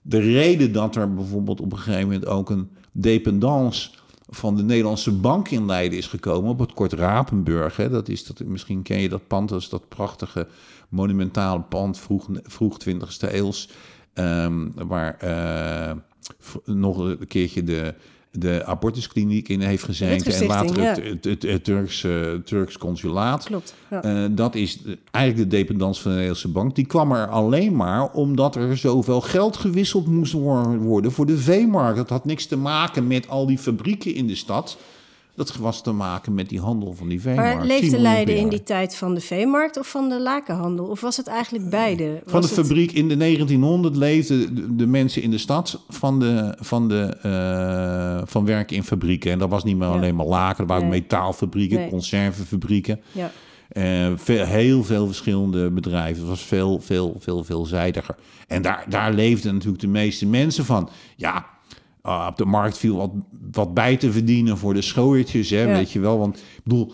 De 0.01 0.19
reden 0.19 0.71
dat 0.71 0.95
er 0.95 1.13
bijvoorbeeld 1.13 1.61
op 1.61 1.71
een 1.71 1.77
gegeven 1.77 2.07
moment 2.07 2.25
ook 2.25 2.49
een 2.49 2.69
dependance 2.91 3.89
van 4.29 4.55
de 4.55 4.63
Nederlandse 4.63 5.11
bank 5.11 5.49
in 5.49 5.65
Leiden 5.65 5.97
is 5.97 6.07
gekomen 6.07 6.49
op 6.49 6.59
het 6.59 6.73
Kort 6.73 6.93
Rapenburg. 6.93 7.75
Hè. 7.75 7.89
Dat 7.89 8.09
is 8.09 8.25
dat, 8.25 8.39
misschien 8.39 8.81
ken 8.81 9.01
je 9.01 9.09
dat 9.09 9.27
pand, 9.27 9.51
is 9.51 9.69
dat 9.69 9.89
prachtige 9.89 10.47
monumentale 10.89 11.61
pand 11.61 11.99
vroeg, 11.99 12.29
vroeg 12.43 12.77
20e 12.89 13.33
eeuws. 13.33 13.69
ehm, 14.13 14.69
waar 14.87 15.17
eh, 15.17 15.95
nog 16.65 16.97
een 16.97 17.27
keertje 17.27 17.63
de, 17.63 17.93
de 18.39 18.65
abortuskliniek 18.65 19.49
in 19.49 19.61
heeft 19.61 19.83
gezeten. 19.83 20.33
En 20.33 20.47
later 20.47 20.81
ja. 20.81 20.87
het, 20.87 21.03
het, 21.03 21.23
het, 21.23 21.43
het 21.43 21.63
Turks, 21.63 22.03
eh, 22.03 22.33
Turks 22.45 22.77
consulaat. 22.77 23.43
Klopt. 23.43 23.75
Ja. 23.89 24.03
Eh, 24.03 24.23
dat 24.31 24.55
is 24.55 24.79
eigenlijk 25.11 25.49
de 25.49 25.57
dependance 25.57 26.01
van 26.01 26.11
de 26.11 26.15
Nederlandse 26.17 26.51
bank. 26.51 26.75
Die 26.75 26.85
kwam 26.85 27.11
er 27.11 27.27
alleen 27.27 27.75
maar 27.75 28.11
omdat 28.11 28.55
er 28.55 28.77
zoveel 28.77 29.21
geld 29.21 29.57
gewisseld 29.57 30.07
moest 30.07 30.33
wor- 30.33 30.77
worden 30.77 31.11
voor 31.11 31.25
de 31.25 31.37
veemarkt. 31.37 31.97
Dat 31.97 32.09
had 32.09 32.25
niks 32.25 32.45
te 32.45 32.57
maken 32.57 33.07
met 33.07 33.29
al 33.29 33.45
die 33.45 33.57
fabrieken 33.57 34.13
in 34.13 34.27
de 34.27 34.35
stad. 34.35 34.77
Dat 35.35 35.55
was 35.55 35.83
te 35.83 35.91
maken 35.91 36.33
met 36.33 36.49
die 36.49 36.59
handel 36.59 36.93
van 36.93 37.07
die 37.07 37.21
veemarkt. 37.21 37.57
Maar 37.57 37.65
leefde 37.67 37.99
Leiden 37.99 38.37
in 38.37 38.49
die 38.49 38.63
tijd 38.63 38.95
van 38.95 39.13
de 39.13 39.21
veemarkt 39.21 39.77
of 39.79 39.87
van 39.87 40.09
de 40.09 40.21
lakenhandel? 40.21 40.85
Of 40.85 41.01
was 41.01 41.17
het 41.17 41.27
eigenlijk 41.27 41.69
beide? 41.69 42.21
Van 42.25 42.41
de 42.41 42.47
het- 42.47 42.55
fabriek 42.55 42.91
in 42.91 43.07
de 43.07 43.17
1900 43.17 43.95
leefden 43.95 44.55
de, 44.55 44.75
de 44.75 44.87
mensen 44.87 45.21
in 45.21 45.31
de 45.31 45.37
stad 45.37 45.79
van, 45.89 46.19
de, 46.19 46.55
van, 46.59 46.87
de, 46.87 47.17
eh, 47.21 48.21
van 48.27 48.45
werken 48.45 48.75
in 48.75 48.83
fabrieken. 48.83 49.31
En 49.31 49.39
dat 49.39 49.49
was 49.49 49.63
niet 49.63 49.77
meer 49.77 49.87
Ja. 49.87 49.93
alleen 49.93 50.15
maar 50.15 50.25
laken, 50.25 50.59
er 50.63 50.69
waren 50.69 50.83
ook 50.83 50.89
metaalfabrieken, 50.89 51.77
Nee. 51.77 51.89
conservenfabrieken. 51.89 53.01
Ja. 53.11 53.31
Eh, 53.69 54.11
veel, 54.15 54.45
heel 54.45 54.83
veel 54.83 55.05
verschillende 55.05 55.71
bedrijven. 55.71 56.19
Het 56.19 56.29
was 56.29 56.41
veel, 56.41 56.79
veel, 56.79 57.15
veel 57.19 57.43
veelzijdiger. 57.43 58.15
En 58.47 58.61
daar, 58.61 58.85
daar 58.89 59.13
leefden 59.13 59.53
natuurlijk 59.53 59.81
de 59.81 59.87
meeste 59.87 60.25
mensen 60.25 60.65
van. 60.65 60.89
Ja, 61.15 61.45
ah, 62.05 62.27
op 62.29 62.37
de 62.37 62.45
markt 62.45 62.77
viel 62.77 62.95
wat, 62.95 63.11
wat 63.51 63.73
bij 63.73 63.97
te 63.97 64.11
verdienen 64.11 64.57
voor 64.57 64.73
de 64.73 64.81
schooiertjes, 64.81 65.49
hè, 65.49 65.61
Ja. 65.61 65.73
weet 65.73 65.91
je 65.91 65.99
wel. 65.99 66.17
Want 66.19 66.37
ik 66.37 66.43
bedoel, 66.63 66.93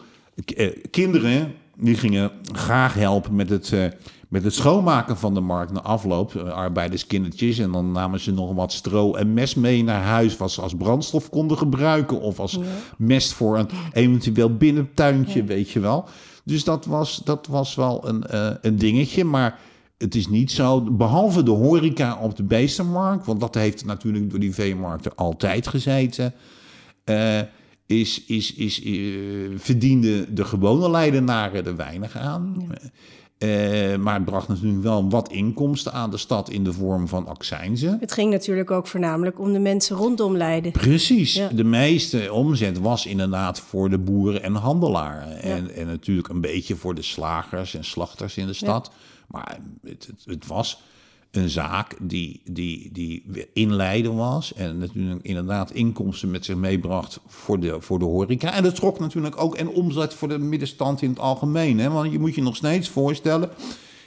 eh, 0.56 0.70
kinderen 0.92 1.54
die 1.78 1.96
gingen 1.96 2.32
graag 2.54 2.94
helpen 2.94 3.36
met 3.36 3.50
het, 3.50 3.72
eh, 3.74 3.86
met 4.30 4.44
het 4.44 4.54
schoonmaken 4.54 5.18
van 5.18 5.34
de 5.34 5.40
markt 5.40 5.72
na 5.72 5.82
afloop. 5.82 6.36
eh, 6.36 6.44
arbeiderskindertjes. 6.52 7.58
En 7.60 7.72
dan 7.72 7.92
namen 7.92 8.20
ze 8.20 8.32
nog 8.34 8.54
wat 8.54 8.72
stro 8.74 9.14
en 9.16 9.34
mes 9.34 9.56
mee 9.56 9.84
naar 9.84 10.02
huis... 10.04 10.38
wat 10.38 10.52
ze 10.52 10.62
als 10.62 10.76
brandstof 10.76 11.30
konden 11.30 11.58
gebruiken. 11.58 12.22
Of 12.22 12.40
als 12.40 12.60
mest 12.98 13.34
voor 13.34 13.58
een 13.58 13.70
eventueel 13.94 14.58
binnentuintje, 14.58 15.44
weet 15.44 15.70
je 15.72 15.80
wel. 15.80 16.06
Dus 16.44 16.64
dat 16.64 16.86
was, 16.86 17.22
dat 17.24 17.48
was 17.48 17.76
wel 17.76 18.08
een, 18.08 18.24
een 18.62 18.78
dingetje. 18.78 19.24
Maar 19.24 19.60
het 20.02 20.16
is 20.16 20.28
niet 20.28 20.52
zo, 20.52 20.82
behalve 20.82 21.44
de 21.44 21.52
horeca 21.52 22.18
op 22.22 22.36
de 22.36 22.44
beestenmarkt... 22.44 23.26
want 23.26 23.40
dat 23.40 23.56
heeft 23.56 23.86
natuurlijk 23.86 24.30
door 24.30 24.40
die 24.40 24.54
veemarkten 24.54 25.16
altijd 25.16 25.68
gezeten... 25.68 26.34
eh, 27.04 27.40
is, 27.86 28.24
is, 28.26 28.54
is, 28.54 28.84
eh, 28.84 28.94
verdienden 29.56 30.36
de 30.36 30.46
gewone 30.46 30.90
Leidenaren 30.90 31.66
er 31.66 31.76
weinig 31.76 32.18
aan. 32.18 32.68
Eh, 33.38 33.96
maar 33.96 34.14
het 34.14 34.26
bracht 34.26 34.48
natuurlijk 34.48 34.84
wel 34.84 35.10
wat 35.10 35.32
inkomsten 35.32 35.94
aan 35.94 36.12
de 36.12 36.18
stad 36.18 36.50
in 36.50 36.64
de 36.64 36.74
vorm 36.74 37.08
van 37.08 37.28
accijnzen. 37.28 37.98
Het 38.00 38.12
ging 38.12 38.32
natuurlijk 38.32 38.72
ook 38.72 38.88
voornamelijk 38.88 39.40
om 39.40 39.54
de 39.54 39.60
mensen 39.60 39.96
rondom 39.96 40.38
Leiden. 40.38 40.72
Precies. 40.72 41.34
Ja. 41.34 41.48
De 41.48 41.64
meeste 41.64 42.34
omzet 42.34 42.80
was 42.80 43.06
inderdaad 43.06 43.60
voor 43.60 43.90
de 43.90 43.98
boeren 43.98 44.44
en 44.44 44.56
handelaren. 44.56 45.42
En, 45.42 45.76
en 45.76 45.86
natuurlijk 45.86 46.28
een 46.28 46.42
beetje 46.42 46.76
voor 46.76 46.96
de 46.96 47.02
slagers 47.02 47.76
en 47.76 47.84
slachters 47.84 48.38
in 48.38 48.48
de 48.48 48.54
stad. 48.54 48.92
Maar 49.32 49.60
het, 49.84 50.08
het, 50.08 50.24
het 50.26 50.48
was 50.48 50.82
een 51.32 51.50
zaak 51.50 51.96
die, 52.00 52.42
die, 52.46 52.90
die 52.92 53.24
in 53.54 53.74
Leiden 53.74 54.16
was. 54.16 54.54
En 54.54 54.78
natuurlijk 54.78 55.24
inderdaad 55.24 55.72
inkomsten 55.72 56.32
met 56.32 56.46
zich 56.46 56.56
meebracht 56.56 57.20
voor 57.28 57.60
de, 57.60 57.82
voor 57.82 58.00
de 58.00 58.06
horeca. 58.06 58.54
En 58.54 58.64
dat 58.64 58.76
trok 58.76 59.00
natuurlijk 59.00 59.42
ook 59.42 59.56
en 59.56 59.70
omzet 59.70 60.14
voor 60.14 60.28
de 60.28 60.38
middenstand 60.38 61.02
in 61.02 61.10
het 61.10 61.20
algemeen. 61.20 61.80
Hè? 61.80 61.90
Want 61.90 62.12
je 62.12 62.20
moet 62.20 62.36
je 62.36 62.42
nog 62.42 62.56
steeds 62.56 62.90
voorstellen... 62.90 63.50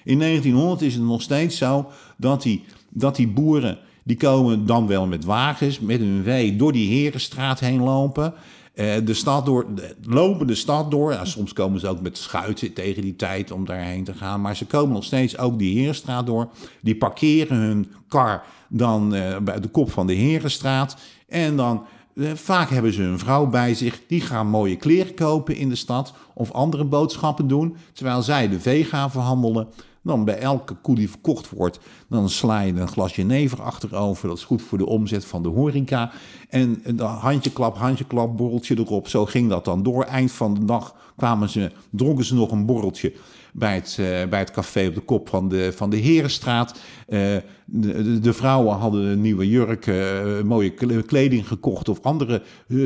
In 0.04 0.18
1900 0.18 0.82
is 0.82 0.94
het 0.94 1.02
nog 1.02 1.22
steeds 1.22 1.56
zo 1.56 1.86
dat 2.16 2.42
die, 2.42 2.64
dat 2.88 3.16
die 3.16 3.28
boeren... 3.28 3.78
die 4.02 4.16
komen 4.16 4.66
dan 4.66 4.86
wel 4.86 5.06
met 5.06 5.24
wagens, 5.24 5.80
met 5.80 5.98
hun 5.98 6.22
vee... 6.24 6.56
door 6.56 6.72
die 6.72 7.00
Herenstraat 7.00 7.60
heen 7.60 7.82
lopen... 7.82 8.34
Eh, 8.74 8.94
de 9.04 9.14
stad 9.14 9.46
door, 9.46 9.66
lopen 10.02 10.46
de 10.46 10.54
stad 10.54 10.90
door. 10.90 11.12
Ja, 11.12 11.24
soms 11.24 11.52
komen 11.52 11.80
ze 11.80 11.88
ook 11.88 12.00
met 12.00 12.18
schuiten 12.18 12.72
tegen 12.72 13.02
die 13.02 13.16
tijd 13.16 13.50
om 13.50 13.64
daarheen 13.64 14.04
te 14.04 14.14
gaan. 14.14 14.40
Maar 14.40 14.56
ze 14.56 14.66
komen 14.66 14.94
nog 14.94 15.04
steeds 15.04 15.38
ook 15.38 15.58
die 15.58 15.78
Herenstraat 15.78 16.26
door. 16.26 16.48
Die 16.80 16.96
parkeren 16.96 17.56
hun 17.56 17.92
kar 18.08 18.44
dan 18.68 19.14
eh, 19.14 19.38
bij 19.38 19.60
de 19.60 19.68
kop 19.68 19.90
van 19.90 20.06
de 20.06 20.14
Herenstraat. 20.14 20.96
En 21.28 21.56
dan, 21.56 21.84
eh, 22.14 22.30
vaak 22.34 22.70
hebben 22.70 22.92
ze 22.92 23.02
een 23.02 23.18
vrouw 23.18 23.46
bij 23.46 23.74
zich. 23.74 24.00
Die 24.06 24.20
gaan 24.20 24.46
mooie 24.46 24.76
kleren 24.76 25.14
kopen 25.14 25.56
in 25.56 25.68
de 25.68 25.74
stad. 25.74 26.12
Of 26.34 26.52
andere 26.52 26.84
boodschappen 26.84 27.48
doen. 27.48 27.76
Terwijl 27.92 28.22
zij 28.22 28.48
de 28.48 28.60
vee 28.60 28.84
gaan 28.84 29.10
verhandelen. 29.10 29.68
Dan 30.04 30.24
bij 30.24 30.38
elke 30.38 30.74
koe 30.74 30.94
die 30.94 31.10
verkocht 31.10 31.50
wordt, 31.50 31.78
dan 32.08 32.28
sla 32.28 32.60
je 32.60 32.72
een 32.72 32.88
glas 32.88 33.16
jenever 33.16 33.62
achterover. 33.62 34.28
Dat 34.28 34.36
is 34.36 34.44
goed 34.44 34.62
voor 34.62 34.78
de 34.78 34.86
omzet 34.86 35.24
van 35.24 35.42
de 35.42 35.48
horeca. 35.48 36.12
En 36.48 36.82
dan 36.94 37.10
handjeklap, 37.10 37.76
handjeklap, 37.76 38.36
borreltje 38.36 38.78
erop. 38.78 39.08
Zo 39.08 39.26
ging 39.26 39.48
dat 39.48 39.64
dan 39.64 39.82
door. 39.82 40.04
Eind 40.04 40.32
van 40.32 40.54
de 40.54 40.64
dag 40.64 40.94
kwamen 41.16 41.48
ze, 41.50 41.72
dronken 41.90 42.24
ze 42.24 42.34
nog 42.34 42.50
een 42.50 42.66
borreltje 42.66 43.12
bij 43.56 43.74
het, 43.74 43.96
eh, 44.00 44.28
bij 44.28 44.38
het 44.38 44.50
café 44.50 44.86
op 44.86 44.94
de 44.94 45.00
kop 45.00 45.28
van 45.28 45.48
de, 45.48 45.72
van 45.76 45.90
de 45.90 45.96
Herenstraat. 45.96 46.78
Eh, 47.06 47.20
de, 47.64 48.20
de, 48.20 48.32
vrouwen 48.32 48.76
hadden 48.76 49.04
een 49.04 49.20
nieuwe 49.20 49.48
jurk, 49.48 49.86
eh, 49.86 50.40
mooie 50.44 50.70
kle- 50.70 51.02
kleding 51.02 51.48
gekocht 51.48 51.88
of 51.88 51.98
andere 52.02 52.42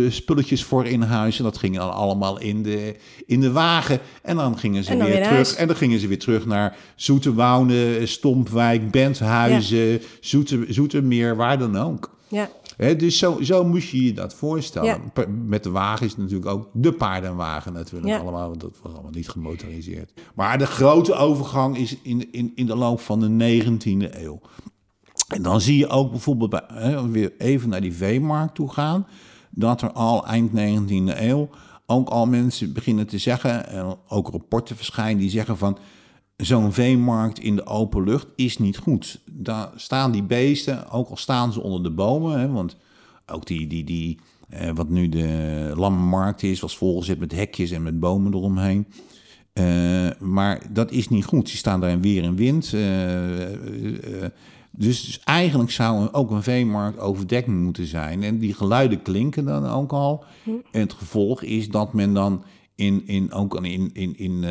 spulletjes 0.08 0.64
voor 0.64 0.86
in 0.86 1.02
huis. 1.02 1.38
En 1.38 1.44
dat 1.44 1.58
ging 1.58 1.76
dan 1.76 1.92
allemaal 1.92 2.40
in 2.40 2.62
de, 2.62 2.96
in 3.26 3.40
de 3.40 3.52
wagen. 3.52 3.98
En 4.22 4.36
dan 4.36 4.58
gingen 4.58 4.84
ze 4.84 4.96
dan 4.96 5.06
weer 5.06 5.14
terug. 5.14 5.28
huis. 5.28 5.54
En 5.54 5.66
dan 5.66 5.76
gingen 5.76 5.98
ze 6.00 6.08
weer 6.08 6.18
terug 6.18 6.46
naar 6.46 6.76
Zoeterwoude, 6.96 8.06
Stompwijk, 8.06 8.90
Benthuizen, 8.90 10.00
Zoeter, 10.20 10.64
Zoetermeer, 10.68 11.36
waar 11.36 11.58
dan 11.58 11.76
ook. 11.76 12.16
Ja, 12.28 12.48
Dus 12.78 13.18
zo, 13.18 13.38
zo 13.40 13.64
moest 13.64 13.90
je 13.90 14.04
je 14.04 14.12
dat 14.12 14.34
voorstellen. 14.34 15.00
Ja. 15.14 15.26
Met 15.28 15.62
de 15.62 15.70
wagen 15.70 16.06
is 16.06 16.16
natuurlijk 16.16 16.50
ook 16.50 16.68
de 16.72 16.92
paardenwagen 16.92 17.72
natuurlijk 17.72 18.08
Ja. 18.08 18.18
allemaal. 18.18 18.48
want 18.48 18.60
Dat 18.60 18.78
was 18.82 18.92
allemaal 18.92 19.10
niet 19.10 19.28
gemotoriseerd. 19.28 20.12
Maar 20.34 20.58
de 20.58 20.66
grote 20.66 21.14
overgang 21.14 21.76
is 21.76 21.96
in, 22.02 22.32
in, 22.32 22.52
in 22.54 22.66
de 22.66 22.76
loop 22.76 23.00
van 23.00 23.20
de 23.20 23.62
19e 23.62 24.22
eeuw. 24.22 24.40
En 25.28 25.42
dan 25.42 25.60
zie 25.60 25.78
je 25.78 25.88
ook 25.88 26.10
bijvoorbeeld, 26.10 26.50
bij, 26.50 27.02
weer 27.10 27.32
even 27.38 27.68
naar 27.68 27.80
die 27.80 27.94
veemarkt 27.94 28.54
toe 28.54 28.72
gaan... 28.72 29.06
dat 29.50 29.82
er 29.82 29.92
al 29.92 30.26
eind 30.26 30.50
19e 30.50 31.18
eeuw 31.20 31.48
ook 31.86 32.08
al 32.08 32.26
mensen 32.26 32.72
beginnen 32.72 33.06
te 33.06 33.18
zeggen... 33.18 33.68
en 33.68 33.96
ook 34.08 34.28
rapporten 34.28 34.76
verschijnen 34.76 35.18
die 35.18 35.30
zeggen 35.30 35.58
van... 35.58 35.78
zo'n 36.42 36.72
veemarkt 36.72 37.38
in 37.38 37.56
de 37.56 37.66
open 37.66 38.04
lucht 38.04 38.26
is 38.36 38.58
niet 38.58 38.78
goed. 38.78 39.20
Daar 39.32 39.70
staan 39.76 40.10
die 40.12 40.22
beesten, 40.22 40.90
ook 40.90 41.08
al 41.08 41.16
staan 41.16 41.52
ze 41.52 41.60
onder 41.60 41.82
de 41.82 41.90
bomen... 41.90 42.40
Hè, 42.40 42.48
want 42.48 42.76
ook 43.26 43.46
die, 43.46 43.66
die, 43.66 43.84
die, 43.84 44.18
eh, 44.48 44.70
wat 44.74 44.88
nu 44.88 45.08
de 45.08 45.72
lammenmarkt 45.76 46.42
is... 46.42 46.60
was 46.60 46.76
volgezet 46.76 47.18
met 47.18 47.32
hekjes 47.32 47.70
en 47.70 47.82
met 47.82 48.00
bomen 48.00 48.34
eromheen... 48.34 48.86
Eh, 49.58 50.08
maar 50.18 50.62
dat 50.70 50.90
is 50.90 51.08
niet 51.08 51.24
goed. 51.24 51.48
Ze 51.48 51.56
staan 51.56 51.80
daar 51.80 51.90
in 51.90 52.00
weer 52.00 52.22
en 52.22 52.36
wind. 52.36 52.72
eh, 52.72 54.22
eh, 54.24 54.30
dus, 54.70 55.04
dus 55.04 55.20
eigenlijk 55.24 55.70
zou 55.70 56.12
ook 56.12 56.30
een 56.30 56.42
veemarkt 56.42 56.98
overdekking 56.98 57.62
moeten 57.62 57.86
zijn. 57.86 58.22
En 58.22 58.38
die 58.38 58.54
geluiden 58.54 59.02
klinken 59.02 59.44
dan 59.44 59.66
ook 59.66 59.92
al. 59.92 60.24
En 60.72 60.80
het 60.80 60.92
gevolg 60.92 61.42
is 61.42 61.68
dat 61.68 61.92
men 61.92 62.14
dan 62.14 62.42
in, 62.78 63.06
in, 63.06 63.32
ook 63.32 63.64
in, 63.64 63.90
in, 63.92 64.18
in 64.18 64.44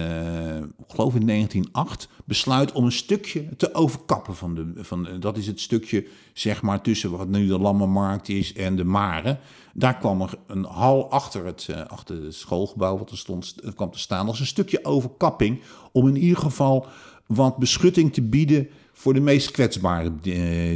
ik 0.78 0.94
geloof 0.94 1.16
in 1.16 1.28
1908 1.28 2.10
besluit 2.26 2.72
om 2.72 2.86
een 2.86 2.92
stukje 2.92 3.56
te 3.58 3.74
overkappen 3.74 4.36
van 4.36 4.56
de, 4.56 4.72
van 4.76 5.08
dat 5.20 5.38
is 5.38 5.48
het 5.48 5.60
stukje 5.60 6.08
zeg 6.34 6.62
maar 6.62 6.82
tussen 6.82 7.12
wat 7.12 7.28
nu 7.28 7.48
de 7.48 7.60
Lammenmarkt 7.60 8.30
is 8.30 8.54
en 8.54 8.76
de 8.76 8.84
Maren. 8.84 9.40
Daar 9.74 9.98
kwam 9.98 10.22
er 10.22 10.38
een 10.48 10.64
hal 10.64 11.12
achter 11.12 11.46
het, 11.46 11.68
eh, 11.70 11.86
achter 11.86 12.24
het 12.24 12.36
schoolgebouw 12.36 12.98
wat 12.98 13.12
er 13.12 13.18
stond, 13.18 13.56
eh, 13.64 13.72
kwam 13.76 13.92
te 13.92 14.00
staan 14.00 14.28
als 14.28 14.40
een 14.40 14.46
stukje 14.46 14.86
overkapping 14.86 15.62
om 15.92 16.08
in 16.08 16.18
ieder 16.18 16.38
geval 16.38 16.88
wat 17.26 17.58
beschutting 17.58 18.14
te 18.14 18.22
bieden 18.22 18.70
voor 18.94 19.14
de 19.14 19.20
meest 19.20 19.52
kwetsbare 19.52 20.12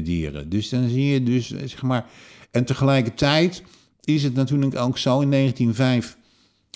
dieren. 0.04 0.50
Dus 0.50 0.70
dan 0.70 0.90
zie 0.90 1.06
je 1.06 1.24
dus, 1.24 1.48
zeg 1.48 1.82
maar, 1.82 2.10
en 2.52 2.66
tegelijkertijd 2.66 3.64
is 4.04 4.24
het 4.24 4.34
natuurlijk 4.34 4.76
ook 4.76 4.98
zo 4.98 5.20
in 5.20 5.30
1905 5.30 6.18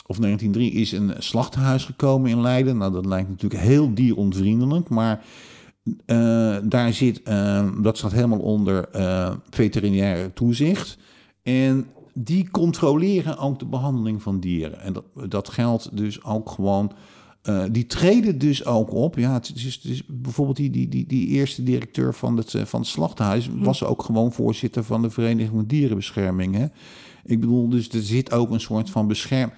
of 0.07 0.17
1903 0.17 0.71
is 0.71 0.91
een 0.91 1.13
slachthuis 1.17 1.85
gekomen 1.85 2.29
in 2.29 2.41
Leiden. 2.41 2.77
Nou, 2.77 2.91
dat 2.91 3.05
lijkt 3.05 3.29
natuurlijk 3.29 3.61
heel 3.61 3.93
dieronvriendelijk, 3.93 4.89
maar 4.89 5.25
eh, 6.05 6.57
daar 6.63 6.93
zit, 6.93 7.23
eh, 7.23 7.67
dat 7.81 7.97
staat 7.97 8.11
helemaal 8.11 8.39
onder 8.39 8.89
eh, 8.89 9.33
veterinaire 9.49 10.33
toezicht. 10.33 10.97
En 11.43 11.87
die 12.13 12.49
controleren 12.49 13.37
ook 13.37 13.59
de 13.59 13.65
behandeling 13.65 14.21
van 14.21 14.39
dieren. 14.39 14.79
En 14.79 14.93
dat, 14.93 15.03
dat 15.29 15.49
geldt 15.49 15.97
dus 15.97 16.23
ook 16.23 16.49
gewoon. 16.49 16.91
die 17.71 17.85
treden 17.85 18.37
dus 18.37 18.65
ook 18.65 18.93
op. 18.93 19.17
Ja, 19.17 19.33
het 19.33 19.51
is, 19.55 19.75
het 19.75 19.83
is 19.83 20.03
bijvoorbeeld 20.07 20.57
die, 20.57 20.69
die, 20.69 20.89
die, 20.89 21.05
die 21.05 21.27
eerste 21.27 21.63
directeur 21.63 22.13
van 22.13 22.37
het, 22.37 22.55
van 22.63 22.79
het 22.79 22.89
slachthuis 22.89 23.49
was 23.53 23.83
ook 23.83 24.03
gewoon 24.03 24.31
voorzitter 24.31 24.83
van 24.83 25.01
de 25.01 25.09
Vereniging 25.09 25.49
van 25.55 25.65
Dierenbescherming. 25.65 26.55
Hè? 26.55 26.65
Ik 27.25 27.39
bedoel, 27.39 27.69
dus 27.69 27.89
er 27.89 28.01
zit 28.01 28.31
ook 28.31 28.51
een 28.51 28.59
soort 28.59 28.89
van 28.89 29.07
bescherm. 29.07 29.51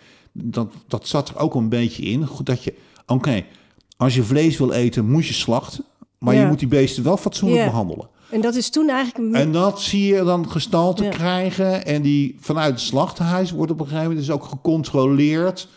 Dat, 0.43 0.71
dat 0.87 1.07
zat 1.07 1.29
er 1.29 1.37
ook 1.37 1.55
een 1.55 1.69
beetje 1.69 2.03
in. 2.03 2.25
Goed 2.27 2.45
dat 2.45 2.63
je, 2.63 2.73
oké, 3.05 3.43
als 3.97 4.15
je 4.15 4.23
vlees 4.23 4.57
wil 4.57 4.71
eten, 4.71 5.09
moet 5.09 5.27
je 5.27 5.33
slachten. 5.33 5.83
Maar 6.19 6.35
je 6.35 6.45
moet 6.45 6.59
die 6.59 6.67
beesten 6.67 7.03
wel 7.03 7.17
fatsoenlijk 7.17 7.61
Ja. 7.61 7.67
behandelen. 7.69 8.07
en 8.31 8.41
dat 8.41 8.55
is 8.55 8.69
toen 8.69 8.89
eigenlijk... 8.89 9.35
En 9.35 9.51
dat 9.51 9.81
zie 9.81 10.13
je 10.15 10.23
dan 10.23 10.49
gestalte 10.49 11.03
Ja. 11.03 11.09
krijgen. 11.09 11.85
En 11.85 12.01
die 12.01 12.35
vanuit 12.39 12.71
het 12.71 12.79
slachthuis 12.81 13.51
wordt 13.51 13.71
op 13.71 13.79
een 13.79 13.85
gegeven 13.85 14.07
moment 14.09 14.25
dus 14.25 14.35
ook 14.35 14.43
gecontroleerd 14.43 15.67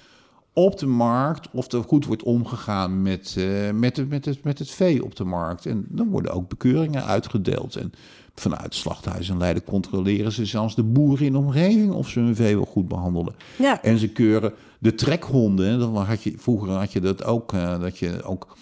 op 0.53 0.79
de 0.79 0.87
markt 0.87 1.49
of 1.53 1.73
er 1.73 1.83
goed 1.83 2.07
wordt 2.07 2.23
omgegaan 2.23 3.03
met, 3.03 3.35
eh, 3.38 3.70
met, 3.70 3.96
het, 3.96 4.09
met, 4.09 4.25
het, 4.25 4.44
met 4.44 4.59
het 4.59 4.70
vee 4.70 5.05
op 5.05 5.16
de 5.16 5.25
markt. 5.25 5.66
En 5.66 5.87
dan 5.88 6.09
worden 6.11 6.33
ook 6.33 6.49
bekeuringen 6.49 7.05
uitgedeeld. 7.05 7.77
En 7.77 7.92
Vanuit 8.40 8.62
het 8.62 8.74
slachthuis 8.74 9.29
in 9.29 9.38
Leiden 9.38 9.64
controleren 9.64 10.33
ze 10.33 10.44
zelfs 10.44 10.74
de 10.74 10.83
boeren 10.83 11.26
in 11.26 11.33
de 11.33 11.38
omgeving 11.38 11.92
of 11.92 12.09
ze 12.09 12.20
hun 12.20 12.37
vee 12.37 12.57
wel 12.57 12.64
goed 12.64 12.88
behandelen. 12.88 13.35
Ja. 13.59 13.83
En 13.83 13.98
ze 13.98 14.09
keuren 14.09 14.53
de 14.79 14.94
trekhonden. 14.94 15.79
Dan 15.79 15.96
had 15.96 16.22
je, 16.22 16.35
vroeger 16.37 16.70
had 16.70 16.92
je 16.92 17.00
dat 17.00 17.24
ook, 17.24 17.53
eh, 17.53 17.81
dat 17.81 17.98
je 17.98 18.22
ook 18.22 18.57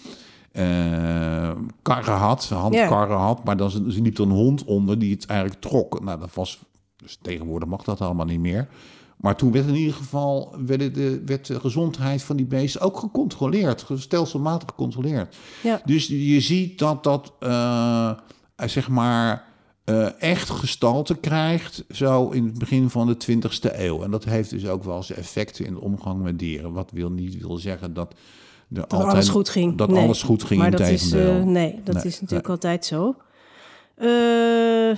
eh, 0.51 1.51
karren 1.81 2.17
had, 2.17 2.45
handkarren 2.45 3.17
had. 3.17 3.43
Maar 3.43 3.57
dan 3.57 3.71
ze 3.71 3.81
liep 3.81 4.17
er 4.17 4.23
een 4.23 4.29
hond 4.29 4.63
onder 4.63 4.99
die 4.99 5.13
het 5.13 5.25
eigenlijk 5.25 5.61
trok. 5.61 6.03
Nou, 6.03 6.19
dat 6.19 6.33
was, 6.33 6.59
dus 6.95 7.17
tegenwoordig 7.21 7.69
mag 7.69 7.83
dat 7.83 8.01
allemaal 8.01 8.25
niet 8.25 8.39
meer. 8.39 8.67
Maar 9.17 9.35
toen 9.35 9.51
werd 9.51 9.67
in 9.67 9.75
ieder 9.75 9.93
geval 9.93 10.55
werd 10.65 10.95
de, 10.95 11.21
werd 11.25 11.45
de 11.45 11.59
gezondheid 11.59 12.23
van 12.23 12.35
die 12.35 12.45
beesten 12.45 12.81
ook 12.81 12.97
gecontroleerd, 12.97 13.85
stelselmatig 13.95 14.69
gecontroleerd. 14.69 15.35
Ja. 15.63 15.81
Dus 15.85 16.07
je 16.07 16.41
ziet 16.41 16.79
dat 16.79 17.03
dat 17.03 17.33
eh, 17.39 18.11
zeg 18.55 18.89
maar 18.89 19.48
eh, 19.89 20.21
echt 20.21 20.49
gestalte 20.49 21.15
krijgt 21.15 21.83
zo 21.91 22.29
in 22.29 22.45
het 22.45 22.57
begin 22.57 22.89
van 22.89 23.07
de 23.07 23.15
20ste 23.15 23.79
eeuw. 23.79 24.03
En 24.03 24.11
dat 24.11 24.23
heeft 24.23 24.49
dus 24.49 24.67
ook 24.67 24.83
wel 24.83 25.03
zijn 25.03 25.19
effecten 25.19 25.65
in 25.65 25.73
de 25.73 25.81
omgang 25.81 26.21
met 26.21 26.39
dieren. 26.39 26.73
Wat 26.73 26.91
wil 26.93 27.09
niet 27.09 27.37
wil 27.41 27.57
zeggen 27.57 27.93
dat 27.93 28.13
dat 28.67 28.93
alles 28.93 29.29
goed 29.29 29.49
ging. 29.49 29.77
Dat 29.77 29.93
alles 29.93 30.23
goed 30.23 30.43
ging. 30.43 30.61
Maar 30.61 30.71
dat 30.71 30.87
is, 30.87 31.13
uh, 31.13 31.43
nee, 31.43 31.79
dat 31.83 32.05
is 32.05 32.21
natuurlijk 32.21 32.49
altijd 32.49 32.85
zo. 32.85 33.15
Uh, 33.97 34.95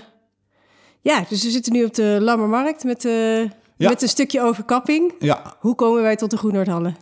ja, 1.02 1.26
dus 1.30 1.44
we 1.44 1.50
zitten 1.50 1.74
nu 1.74 1.84
op 1.84 1.94
de 1.94 2.18
Lammermarkt 2.22 2.84
met, 2.84 3.04
ja. 3.04 3.90
met 3.90 4.02
een 4.02 4.08
stukje 4.08 4.42
overkapping. 4.42 5.14
Ja. 5.20 5.56
Hoe 5.60 5.76
komen 5.76 6.02
wij 6.02 6.16
tot 6.16 6.30
de 6.30 6.38
Groenoordhallen? 6.38 6.96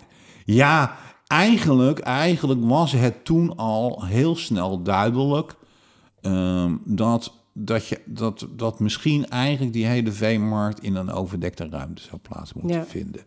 Ja, 0.46 0.96
eigenlijk, 1.28 2.00
eigenlijk 2.00 2.60
was 2.64 2.92
het 2.92 3.26
toen 3.26 3.56
al 3.56 4.06
heel 4.06 4.36
snel 4.36 4.82
duidelijk 4.84 5.58
uh, 6.22 6.72
dat, 6.86 7.34
dat, 7.66 7.88
je, 7.88 8.02
dat, 8.06 8.48
dat 8.56 8.80
misschien 8.80 9.30
eigenlijk 9.30 9.74
die 9.74 9.86
hele 9.86 10.12
veemarkt 10.12 10.84
in 10.84 10.96
een 10.96 11.12
overdekte 11.12 11.68
ruimte 11.70 12.02
zou 12.02 12.18
plaats 12.22 12.54
moeten 12.54 12.78
ja. 12.78 12.86
vinden. 12.86 13.22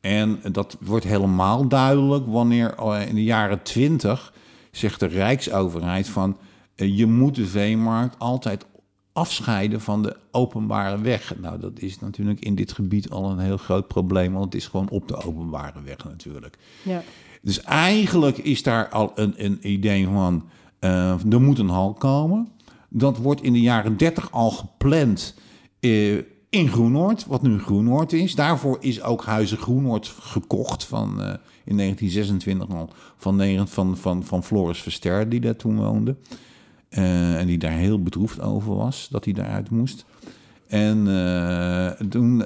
En 0.00 0.40
dat 0.52 0.76
wordt 0.80 1.04
helemaal 1.04 1.68
duidelijk 1.68 2.26
wanneer 2.26 2.74
eh, 2.74 3.08
in 3.08 3.14
de 3.14 3.24
jaren 3.24 3.62
twintig 3.62 4.32
zegt 4.70 5.00
de 5.00 5.06
Rijksoverheid 5.06 6.08
van 6.08 6.36
eh, 6.74 6.96
je 6.96 7.06
moet 7.06 7.34
de 7.34 7.46
veemarkt 7.46 8.18
altijd 8.18 8.66
afscheiden 9.12 9.80
van 9.80 10.02
de 10.02 10.16
openbare 10.30 11.00
weg. 11.00 11.34
Nou, 11.38 11.60
dat 11.60 11.78
is 11.78 12.00
natuurlijk 12.00 12.40
in 12.40 12.54
dit 12.54 12.72
gebied 12.72 13.10
al 13.10 13.30
een 13.30 13.38
heel 13.38 13.56
groot 13.56 13.88
probleem, 13.88 14.32
want 14.32 14.44
het 14.44 14.54
is 14.54 14.66
gewoon 14.66 14.88
op 14.88 15.08
de 15.08 15.16
openbare 15.16 15.82
weg 15.82 16.04
natuurlijk. 16.04 16.58
Ja. 16.82 17.02
Dus 17.42 17.62
eigenlijk 17.62 18.38
is 18.38 18.62
daar 18.62 18.88
al 18.88 19.12
een, 19.14 19.34
een 19.36 19.58
idee 19.70 20.06
van, 20.06 20.48
uh, 20.80 21.32
er 21.32 21.40
moet 21.40 21.58
een 21.58 21.68
hal 21.68 21.92
komen. 21.92 22.48
Dat 22.92 23.16
wordt 23.16 23.42
in 23.42 23.52
de 23.52 23.60
jaren 23.60 23.96
30 23.96 24.32
al 24.32 24.50
gepland 24.50 25.34
uh, 25.80 26.18
in 26.50 26.68
Groenoord, 26.68 27.26
wat 27.26 27.42
nu 27.42 27.58
Groenoord 27.58 28.12
is. 28.12 28.34
Daarvoor 28.34 28.76
is 28.80 29.02
ook 29.02 29.24
Huizen 29.24 29.58
Groenoord 29.58 30.14
gekocht 30.20 30.84
van, 30.84 31.08
uh, 31.08 31.26
in 31.64 31.76
1926 31.76 32.68
al 32.68 32.90
van, 33.16 33.68
van, 33.68 33.96
van, 33.96 34.24
van 34.24 34.42
Floris 34.44 34.82
Verster, 34.82 35.28
die 35.28 35.40
daar 35.40 35.56
toen 35.56 35.76
woonde. 35.76 36.16
Uh, 36.90 37.40
en 37.40 37.46
die 37.46 37.58
daar 37.58 37.72
heel 37.72 38.02
bedroefd 38.02 38.40
over 38.40 38.76
was, 38.76 39.08
dat 39.10 39.24
hij 39.24 39.34
daaruit 39.34 39.70
moest. 39.70 40.04
En 40.66 41.04
toen... 42.10 42.36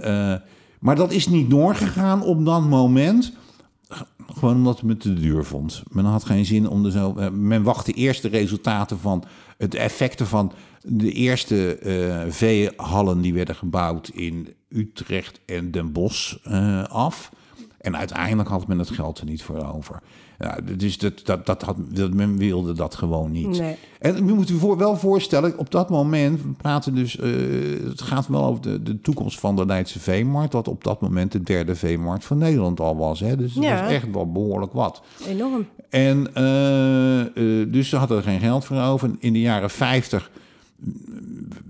maar 0.78 0.96
dat 0.96 1.12
is 1.12 1.28
niet 1.28 1.50
doorgegaan 1.50 2.22
op 2.22 2.44
dat 2.44 2.62
moment... 2.62 3.32
Gewoon 4.35 4.57
omdat 4.57 4.83
men 4.83 4.91
het 4.91 5.01
te 5.01 5.15
duur 5.15 5.45
vond. 5.45 5.83
Men 5.91 6.05
had 6.05 6.25
geen 6.25 6.45
zin 6.45 6.69
om 6.69 6.85
er 6.85 6.91
zo. 6.91 7.12
Men 7.33 7.62
wachtte 7.62 7.93
eerst 7.93 8.23
de 8.23 8.29
resultaten 8.29 8.99
van 8.99 9.25
het 9.59 9.75
effecten 9.75 10.27
van 10.27 10.53
de 10.83 11.12
eerste 11.12 11.79
uh, 11.83 12.33
veehallen 12.33 13.21
die 13.21 13.35
werden 13.35 13.55
gebouwd 13.55 14.09
in 14.09 14.55
Utrecht 14.69 15.41
en 15.47 15.71
Den 15.71 15.93
Bosch 15.93 16.37
uh, 16.49 16.85
af. 16.85 17.31
En 17.79 17.97
uiteindelijk 17.97 18.49
had 18.49 18.67
men 18.67 18.79
het 18.79 18.91
geld 18.91 19.19
er 19.19 19.27
niet 19.27 19.43
voor 19.43 19.75
over. 19.75 20.03
Ja, 20.38 20.59
dus 20.77 20.99
dat, 20.99 21.20
dat, 21.25 21.46
dat 21.46 21.62
had, 21.62 21.77
dat, 21.88 22.12
men 22.14 22.37
wilde 22.37 22.72
dat 22.72 22.94
gewoon 22.94 23.31
niet. 23.31 23.59
Nee. 23.59 23.77
En 23.99 24.16
je 24.27 24.33
moet 24.33 24.49
je 24.49 24.55
voor, 24.55 24.77
wel 24.77 24.96
voorstellen, 24.96 25.59
op 25.59 25.70
dat 25.70 25.90
moment, 25.90 26.42
we 26.42 26.49
praten 26.49 26.94
dus, 26.94 27.16
uh, 27.16 27.88
het 27.88 28.03
gaat 28.03 28.27
wel 28.29 28.44
over 28.44 28.62
de, 28.62 28.83
de 28.83 29.01
toekomst 29.01 29.40
van 29.40 29.57
de 29.57 29.66
Leidse 29.66 30.01
veemarkt, 30.01 30.53
wat 30.53 30.68
op 30.68 30.85
dat 30.85 31.01
moment 31.01 31.33
de 31.33 31.42
derde 31.42 31.75
veemarkt 31.75 32.25
van 32.25 32.38
Nederland 32.38 32.81
al 32.81 32.96
was. 32.96 33.20
Hè? 33.20 33.37
Dus 33.37 33.55
dat 33.55 33.64
Ja. 33.64 33.83
was 33.83 33.92
echt 33.92 34.11
wel 34.12 34.33
behoorlijk 34.33 34.72
wat. 34.72 35.03
Enorm. 35.29 35.66
En 35.88 36.27
uh, 36.37 37.20
uh, 37.20 37.72
dus 37.72 37.88
ze 37.88 37.96
hadden 37.96 38.16
er 38.16 38.22
geen 38.22 38.40
geld 38.40 38.64
voor 38.64 38.81
over. 38.81 39.11
In 39.18 39.33
de 39.33 39.40
jaren 39.40 39.70
50 39.70 40.31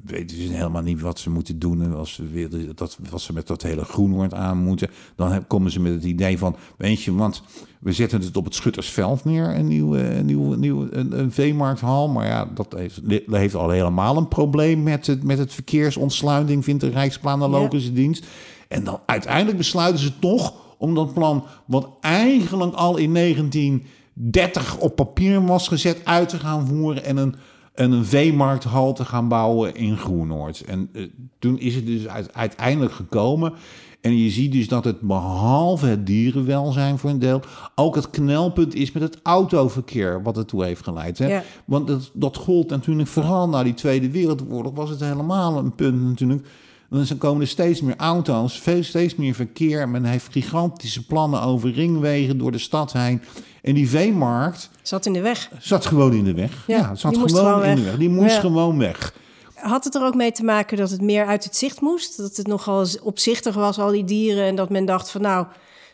weten 0.05 0.37
ze 0.37 0.53
helemaal 0.53 0.83
niet 0.83 1.01
wat 1.01 1.19
ze 1.19 1.31
moeten 1.31 1.59
doen. 1.59 1.83
En 1.83 1.95
als 1.95 2.13
ze, 2.13 2.29
willen, 2.29 2.77
dat, 2.77 2.99
wat 3.11 3.21
ze 3.21 3.33
met 3.33 3.47
dat 3.47 3.63
hele 3.63 3.85
groenwoord 3.85 4.35
aan 4.35 4.59
moeten. 4.59 4.89
Dan 5.17 5.47
komen 5.47 5.71
ze 5.71 5.81
met 5.81 5.93
het 5.93 6.05
idee 6.05 6.39
van, 6.39 6.57
weet 6.77 7.03
je, 7.03 7.15
want 7.15 7.43
we 7.81 7.93
zetten 7.93 8.21
het 8.21 8.37
op 8.37 8.45
het 8.45 8.55
Schuttersveld 8.55 9.25
neer, 9.25 9.57
een 9.57 9.67
nieuwe, 9.67 10.15
een 10.15 10.27
nieuwe, 10.27 10.57
nieuwe 10.57 10.95
een, 10.95 11.19
een 11.19 11.33
veemarkthal. 11.33 12.09
Maar 12.09 12.27
ja, 12.27 12.51
dat 12.55 12.75
heeft, 12.77 13.09
dat 13.09 13.37
heeft 13.39 13.55
al 13.55 13.71
helemaal 13.71 14.17
een 14.17 14.29
probleem 14.29 14.83
met 14.83 15.07
het, 15.07 15.23
met 15.23 15.39
het 15.39 15.53
verkeersontsluiting, 15.53 16.65
vindt 16.65 16.81
de 16.81 16.91
Rijksplanologische 16.91 17.93
Dienst. 17.93 18.27
En 18.69 18.85
dan 18.85 19.01
uiteindelijk 19.07 19.57
besluiten 19.57 20.03
ze 20.03 20.19
toch 20.19 20.55
om 20.79 20.95
dat 20.95 21.15
plan, 21.15 21.45
wat 21.65 21.89
eigenlijk 22.01 22.75
al 22.75 22.97
in 22.97 23.15
1930 23.15 24.79
op 24.79 24.97
papier 24.97 25.47
was 25.47 25.69
gezet, 25.69 26.01
uit 26.05 26.29
te 26.29 26.39
gaan 26.39 26.67
voeren 26.67 27.05
en 27.05 27.17
een, 27.17 27.35
en 27.77 27.93
een 27.93 28.05
veemarkthal 28.05 28.93
te 28.93 29.05
gaan 29.05 29.29
bouwen 29.29 29.75
in 29.75 29.97
Groenoord. 29.97 30.61
En 30.61 30.89
eh, 30.93 31.03
toen 31.39 31.59
is 31.59 31.75
het 31.75 31.87
dus 31.87 32.09
uit- 32.09 32.35
uiteindelijk 32.35 32.93
gekomen. 32.93 33.53
En 34.01 34.17
je 34.17 34.31
ziet 34.31 34.53
dus 34.53 34.69
dat 34.69 34.85
het 34.85 35.01
behalve 35.01 35.87
het 35.87 36.07
dierenwelzijn 36.07 36.99
voor 36.99 37.11
een 37.11 37.19
deel, 37.19 37.41
ook 37.75 37.95
het 37.95 38.11
knelpunt 38.11 38.75
is 38.75 38.93
met 38.93 39.03
het 39.03 39.19
autoverkeer, 39.23 40.23
wat 40.23 40.37
ertoe 40.37 40.65
heeft 40.65 40.85
geleid. 40.85 41.19
Hè? 41.19 41.27
Ja. 41.27 41.43
Want 41.65 41.87
dat, 41.87 42.11
dat 42.13 42.37
gold 42.37 42.71
natuurlijk 42.71 43.09
vooral 43.09 43.49
na 43.49 43.63
die 43.63 43.75
Tweede 43.75 44.11
Wereldoorlog, 44.11 44.75
was 44.75 44.91
het 44.91 45.01
helemaal 45.01 45.59
een 45.59 45.75
punt 45.75 46.03
natuurlijk. 46.03 46.47
Dan 46.91 47.19
komen 47.19 47.41
er 47.41 47.49
steeds 47.49 47.81
meer 47.81 47.97
auto's, 47.97 48.61
veel, 48.61 48.83
steeds 48.83 49.15
meer 49.15 49.35
verkeer. 49.35 49.89
Men 49.89 50.05
heeft 50.05 50.27
gigantische 50.33 51.07
plannen 51.07 51.43
over 51.43 51.73
ringwegen 51.73 52.39
door 52.39 52.53
de 52.53 52.59
stad 52.59 52.93
heen. 52.93 53.23
En 53.63 53.75
die 53.75 53.89
veemarkt 53.89 54.71
Zat 54.83 55.07
in 55.07 55.13
de 55.13 55.21
weg. 55.21 55.51
zat 55.59 55.87
gewoon 55.87 56.13
in 56.13 56.25
de 56.25 56.35
weg. 56.35 56.65
Ja, 56.67 56.77
Ja, 56.77 56.95
zat 56.95 57.15
gewoon, 57.15 57.29
gewoon 57.29 57.65
in 57.65 57.75
de 57.77 57.81
weg. 57.83 57.91
weg. 57.91 57.99
Die 58.01 58.09
moest 58.11 58.35
Ja. 58.35 58.41
gewoon 58.41 58.79
weg. 58.79 59.15
Had 59.55 59.85
het 59.85 59.95
er 59.95 60.03
ook 60.05 60.15
mee 60.15 60.33
te 60.33 60.45
maken 60.45 60.77
dat 60.77 60.91
het 60.91 61.01
meer 61.01 61.27
uit 61.27 61.45
het 61.45 61.57
zicht 61.57 61.81
moest? 61.81 62.17
Dat 62.17 62.37
het 62.37 62.47
nogal 62.47 62.87
opzichtig 63.03 63.55
was, 63.55 63.79
al 63.79 63.91
die 63.91 64.05
dieren. 64.05 64.45
En 64.45 64.57
dat 64.57 64.71
men 64.71 64.85
dacht 64.85 65.11
van 65.11 65.21
nou, 65.21 65.47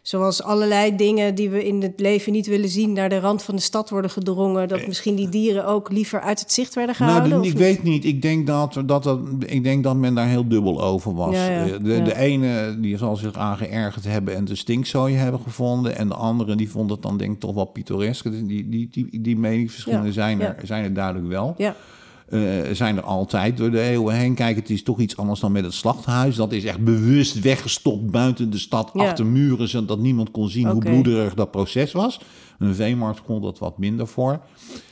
zoals 0.02 0.42
allerlei 0.42 0.96
dingen 0.96 1.34
die 1.34 1.50
we 1.50 1.66
in 1.66 1.82
het 1.82 2.00
leven 2.00 2.32
niet 2.32 2.46
willen 2.46 2.68
zien... 2.68 2.92
naar 2.92 3.08
de 3.08 3.20
rand 3.20 3.42
van 3.42 3.56
de 3.56 3.60
stad 3.60 3.90
worden 3.90 4.10
gedrongen... 4.10 4.68
dat 4.68 4.86
misschien 4.86 5.14
die 5.14 5.28
dieren 5.28 5.66
ook 5.66 5.90
liever 5.90 6.20
uit 6.20 6.40
het 6.40 6.52
zicht 6.52 6.74
werden 6.74 6.94
gehouden? 6.94 7.28
Nou, 7.28 7.42
ik 7.42 7.48
niet? 7.48 7.58
weet 7.58 7.82
niet. 7.82 8.04
Ik 8.04 8.22
denk 8.22 8.46
dat, 8.46 8.82
dat, 8.86 9.02
dat, 9.02 9.18
ik 9.46 9.62
denk 9.64 9.82
dat 9.84 9.96
men 9.96 10.14
daar 10.14 10.28
heel 10.28 10.48
dubbel 10.48 10.82
over 10.82 11.14
was. 11.14 11.34
Ja, 11.34 11.48
ja, 11.48 11.64
Eh, 11.64 11.84
de, 11.84 11.92
ja. 11.92 12.04
de 12.04 12.16
ene 12.16 12.80
die 12.80 12.96
zal 12.98 13.16
zich 13.16 13.34
aan 13.34 13.56
geërgerd 13.56 14.04
hebben 14.04 14.34
en 14.34 14.44
de 14.44 14.54
stinkzooi 14.54 15.14
hebben 15.14 15.40
gevonden. 15.40 15.96
En 15.96 16.08
de 16.08 16.14
andere 16.14 16.54
die 16.54 16.70
vond 16.70 16.90
het 16.90 17.02
dan 17.02 17.16
denk 17.16 17.32
ik 17.32 17.40
toch 17.40 17.54
wel 17.54 17.64
pittoresk. 17.64 18.30
Die, 18.30 18.46
die, 18.46 18.68
die, 18.68 18.88
die, 18.90 19.20
die 19.20 19.36
meningsverschillen 19.36 20.12
zijn, 20.12 20.40
er, 20.40 20.56
zijn 20.62 20.84
er 20.84 20.94
duidelijk 20.94 21.26
wel. 21.28 21.54
Ja, 21.56 21.76
eh, 22.32 22.74
zijn 22.74 22.96
er 22.96 23.02
altijd 23.02 23.56
door 23.56 23.70
de 23.70 23.80
eeuwen 23.80 24.14
heen. 24.14 24.34
Kijk, 24.34 24.56
het 24.56 24.70
is 24.70 24.82
toch 24.82 24.98
iets 24.98 25.16
anders 25.16 25.40
dan 25.40 25.52
met 25.52 25.64
het 25.64 25.74
slachthuis. 25.74 26.36
Dat 26.36 26.52
is 26.52 26.64
echt 26.64 26.84
bewust 26.84 27.40
weggestopt 27.40 28.10
buiten 28.10 28.50
de 28.50 28.58
stad, 28.58 28.90
Ja. 28.94 29.02
achter 29.08 29.26
muren, 29.26 29.68
zodat 29.68 29.98
niemand 29.98 30.30
kon 30.30 30.48
zien 30.48 30.68
hoe 30.68 30.80
bloederig 30.80 31.34
dat 31.34 31.50
proces 31.50 31.92
was. 31.92 32.20
Een 32.58 32.74
veemarkt 32.74 33.22
kon 33.22 33.42
dat 33.42 33.58
wat 33.58 33.78
minder 33.78 34.06
voor. 34.06 34.40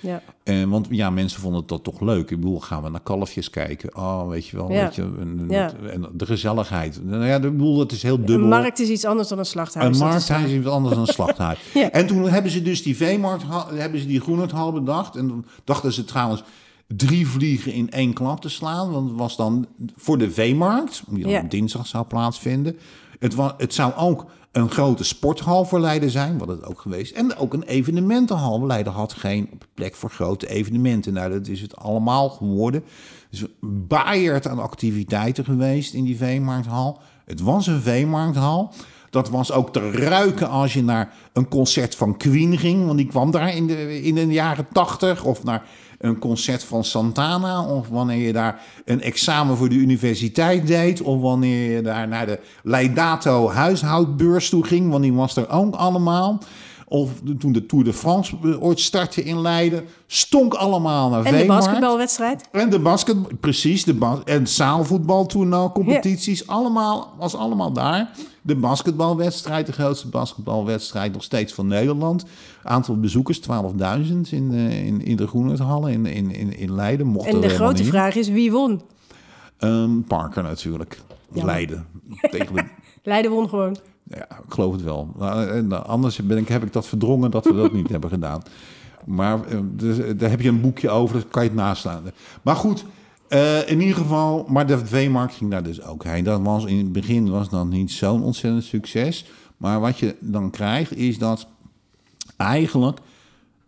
ja. 0.00 0.22
Eh, 0.44 0.64
want 0.64 0.86
ja, 0.90 1.10
mensen 1.10 1.40
vonden 1.40 1.62
dat 1.66 1.84
toch 1.84 2.00
leuk. 2.00 2.30
Ik 2.30 2.40
bedoel, 2.40 2.60
gaan 2.60 2.82
we 2.82 2.88
naar 2.90 3.00
kalfjes 3.00 3.50
kijken? 3.50 3.96
Oh, 3.96 4.28
weet 4.28 4.46
je 4.46 4.56
wel, 4.56 4.70
Ja. 4.72 4.82
weet 4.84 4.94
je, 4.94 5.02
en, 5.20 5.44
Ja. 5.48 5.72
en 5.90 6.06
de 6.12 6.26
gezelligheid. 6.26 7.00
Nou 7.04 7.24
ja, 7.26 7.34
ik 7.36 7.40
bedoel, 7.42 7.78
het 7.78 7.92
is 7.92 8.02
heel 8.02 8.16
dubbel. 8.16 8.34
Een 8.36 8.48
markt 8.48 8.78
is 8.78 8.88
iets 8.88 9.04
anders 9.04 9.28
dan 9.28 9.38
een 9.38 9.44
slachthuis. 9.44 9.86
Een 9.86 9.92
dat 9.92 10.00
markt 10.28 10.46
is 10.46 10.52
iets 10.58 10.66
anders 10.66 10.94
dan 10.94 11.02
een 11.06 11.12
slachthuis. 11.12 11.58
En 11.90 12.06
toen 12.06 12.28
hebben 12.28 12.50
ze 12.50 12.62
dus 12.62 12.82
die 12.82 12.96
veemarkt, 12.96 13.44
hebben 13.74 14.00
ze 14.00 14.06
die 14.06 14.20
Groenendhal 14.20 14.72
bedacht. 14.72 15.16
En 15.16 15.28
dan 15.28 15.44
dachten 15.64 15.92
ze 15.92 16.04
trouwens 16.04 16.42
drie 16.96 17.26
vliegen 17.28 17.72
in 17.72 17.90
één 17.90 18.12
klap 18.12 18.40
te 18.40 18.48
slaan. 18.48 18.90
Want 18.90 19.08
het 19.08 19.18
was 19.18 19.36
dan 19.36 19.66
voor 19.96 20.18
de 20.18 20.30
veemarkt, 20.30 21.02
die 21.08 21.22
dan 21.22 21.32
Ja. 21.32 21.40
op 21.40 21.50
dinsdag 21.50 21.86
zou 21.86 22.04
plaatsvinden. 22.04 22.76
Het, 23.18 23.34
wa- 23.34 23.54
het 23.58 23.74
zou 23.74 23.92
ook 23.94 24.26
een 24.52 24.70
grote 24.70 25.04
sporthal 25.04 25.64
voor 25.64 25.80
Leiden 25.80 26.10
zijn, 26.10 26.38
wat 26.38 26.48
het 26.48 26.64
ook 26.64 26.80
geweest. 26.80 27.14
En 27.14 27.36
ook 27.36 27.54
een 27.54 27.62
evenementenhal. 27.62 28.66
Leiden 28.66 28.92
had 28.92 29.12
geen 29.12 29.48
plek 29.74 29.94
voor 29.94 30.10
grote 30.10 30.48
evenementen. 30.48 31.12
Nou, 31.12 31.30
dat 31.32 31.46
is 31.48 31.60
het 31.60 31.76
allemaal 31.76 32.28
geworden. 32.28 32.82
Dus 33.30 33.44
baaierd 33.60 34.46
aan 34.46 34.58
activiteiten 34.58 35.44
geweest 35.44 35.94
in 35.94 36.04
die 36.04 36.16
veemarkthal. 36.16 36.98
Het 37.24 37.40
was 37.40 37.66
een 37.66 37.80
veemarkthal. 37.80 38.72
Dat 39.10 39.28
was 39.30 39.52
ook 39.52 39.72
te 39.72 39.90
ruiken 39.90 40.48
als 40.48 40.72
je 40.72 40.82
naar 40.82 41.14
een 41.32 41.48
concert 41.48 41.94
van 41.94 42.16
Queen 42.16 42.58
ging. 42.58 42.84
Want 42.86 42.98
die 42.98 43.06
kwam 43.06 43.30
daar 43.30 43.54
in 43.54 43.66
de, 43.66 44.02
in 44.02 44.14
de 44.14 44.26
jaren 44.26 44.66
tachtig. 44.72 45.24
Of 45.24 45.44
naar 45.44 45.62
een 46.00 46.18
concert 46.18 46.64
van 46.64 46.84
Santana. 46.84 47.64
Of 47.64 47.88
wanneer 47.88 48.26
je 48.26 48.32
daar 48.32 48.60
een 48.84 49.02
examen 49.02 49.56
voor 49.56 49.68
de 49.68 49.74
universiteit 49.74 50.66
deed. 50.66 51.02
Of 51.02 51.20
wanneer 51.20 51.74
je 51.74 51.82
daar 51.82 52.08
naar 52.08 52.26
de 52.26 52.38
Leidato 52.62 53.50
huishoudbeurs 53.50 54.48
toe 54.48 54.64
ging. 54.64 54.90
Want 54.90 55.02
die 55.02 55.12
was 55.12 55.36
er 55.36 55.48
ook 55.50 55.74
allemaal. 55.74 56.38
Of 56.92 57.10
toen 57.38 57.52
de 57.52 57.66
Tour 57.66 57.84
de 57.84 57.92
France 57.92 58.36
ooit 58.60 58.80
startte 58.80 59.22
in 59.24 59.40
Leiden. 59.40 59.84
Stonk 60.06 60.54
allemaal 60.54 61.08
naar 61.10 61.24
En 61.24 61.32
de 61.32 61.38
Veemarkt. 61.38 61.64
basketbalwedstrijd? 61.64 62.48
En 62.52 62.70
de 62.70 62.78
basket, 62.78 63.40
precies, 63.40 63.84
de 63.84 63.94
bas 63.94 64.18
en 64.24 64.48
zaalvoetbal 64.48 65.26
toen 65.26 65.52
al, 65.52 65.72
competities, 65.72 66.46
allemaal, 66.46 67.14
was 67.18 67.34
allemaal 67.34 67.72
daar. 67.72 68.10
De 68.42 68.56
basketbalwedstrijd, 68.56 69.66
de 69.66 69.72
grootste 69.72 70.08
basketbalwedstrijd 70.08 71.12
nog 71.12 71.22
steeds 71.22 71.52
van 71.52 71.66
Nederland. 71.66 72.24
Aantal 72.62 73.00
bezoekers, 73.00 73.40
12.000 73.40 73.46
in, 74.30 74.50
de- 74.50 74.84
in, 74.86 75.04
in 75.04 75.16
de 75.16 75.26
Groenenhallen 75.26 75.92
in, 75.92 76.06
in, 76.06 76.34
in, 76.34 76.58
in 76.58 76.74
Leiden. 76.74 77.06
Mocht 77.06 77.26
En 77.26 77.40
de 77.40 77.48
grote 77.48 77.84
vraag 77.84 78.14
is 78.14 78.28
wie 78.28 78.52
won? 78.52 78.80
Ehm, 79.58 80.00
Parker 80.00 80.42
natuurlijk. 80.42 81.00
Leiden. 81.32 81.86
Tegen 82.30 82.54
de, 82.54 82.64
Leiden 83.02 83.30
won 83.30 83.48
gewoon. 83.48 83.76
ja, 84.04 84.22
ik 84.22 84.52
geloof 84.52 84.72
het 84.72 84.82
wel. 84.82 85.12
Nou, 85.18 85.48
en 85.48 85.86
anders 85.86 86.16
ben 86.16 86.38
ik, 86.38 86.48
heb 86.48 86.62
ik 86.62 86.72
dat 86.72 86.86
verdrongen 86.86 87.30
dat 87.30 87.44
we 87.44 87.54
dat 87.54 87.72
niet 87.72 87.88
hebben 87.94 88.10
gedaan. 88.10 88.42
Maar 89.04 89.46
eh, 89.46 89.58
dus, 89.62 89.98
eh, 89.98 90.18
daar 90.18 90.30
heb 90.30 90.40
je 90.40 90.48
een 90.48 90.60
boekje 90.60 90.90
over, 90.90 91.14
dat 91.16 91.28
kan 91.28 91.42
je 91.42 91.48
het 91.48 91.58
naslaan. 91.58 92.02
Maar 92.42 92.56
goed, 92.56 92.84
eh, 93.28 93.68
in 93.68 93.80
ieder 93.80 93.96
geval, 93.96 94.44
maar 94.48 94.66
de 94.66 94.86
veemarkt 94.86 95.34
ging 95.34 95.50
daar 95.50 95.62
dus 95.62 95.82
ook 95.82 96.04
heen. 96.04 96.24
Dat 96.24 96.40
was 96.40 96.64
in 96.64 96.78
het 96.78 96.92
begin 96.92 97.30
was 97.30 97.48
dat 97.48 97.66
niet 97.66 97.92
zo'n 97.92 98.22
ontzettend 98.22 98.64
succes. 98.64 99.24
Maar 99.56 99.80
wat 99.80 99.98
je 99.98 100.16
dan 100.20 100.50
krijgt, 100.50 100.96
is 100.96 101.18
dat 101.18 101.46
eigenlijk 102.36 102.98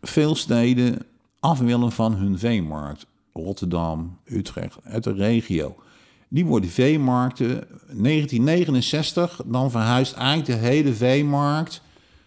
veel 0.01 0.35
steden 0.35 0.99
af 1.41 1.59
willen 1.59 1.93
van 1.93 2.15
hun 2.15 2.39
veemarkt. 2.39 3.07
Rotterdam, 3.33 4.19
Utrecht, 4.25 4.79
uit 4.85 5.05
de 5.05 5.13
regio. 5.13 5.77
Die 6.33 6.47
worden 6.47 6.71
veemarkten. 6.71 7.49
1969, 7.49 9.41
dan 9.47 9.71
verhuist 9.71 10.13
eigenlijk 10.13 10.47
de 10.47 10.67
hele 10.67 10.95
veemarkt 10.95 11.83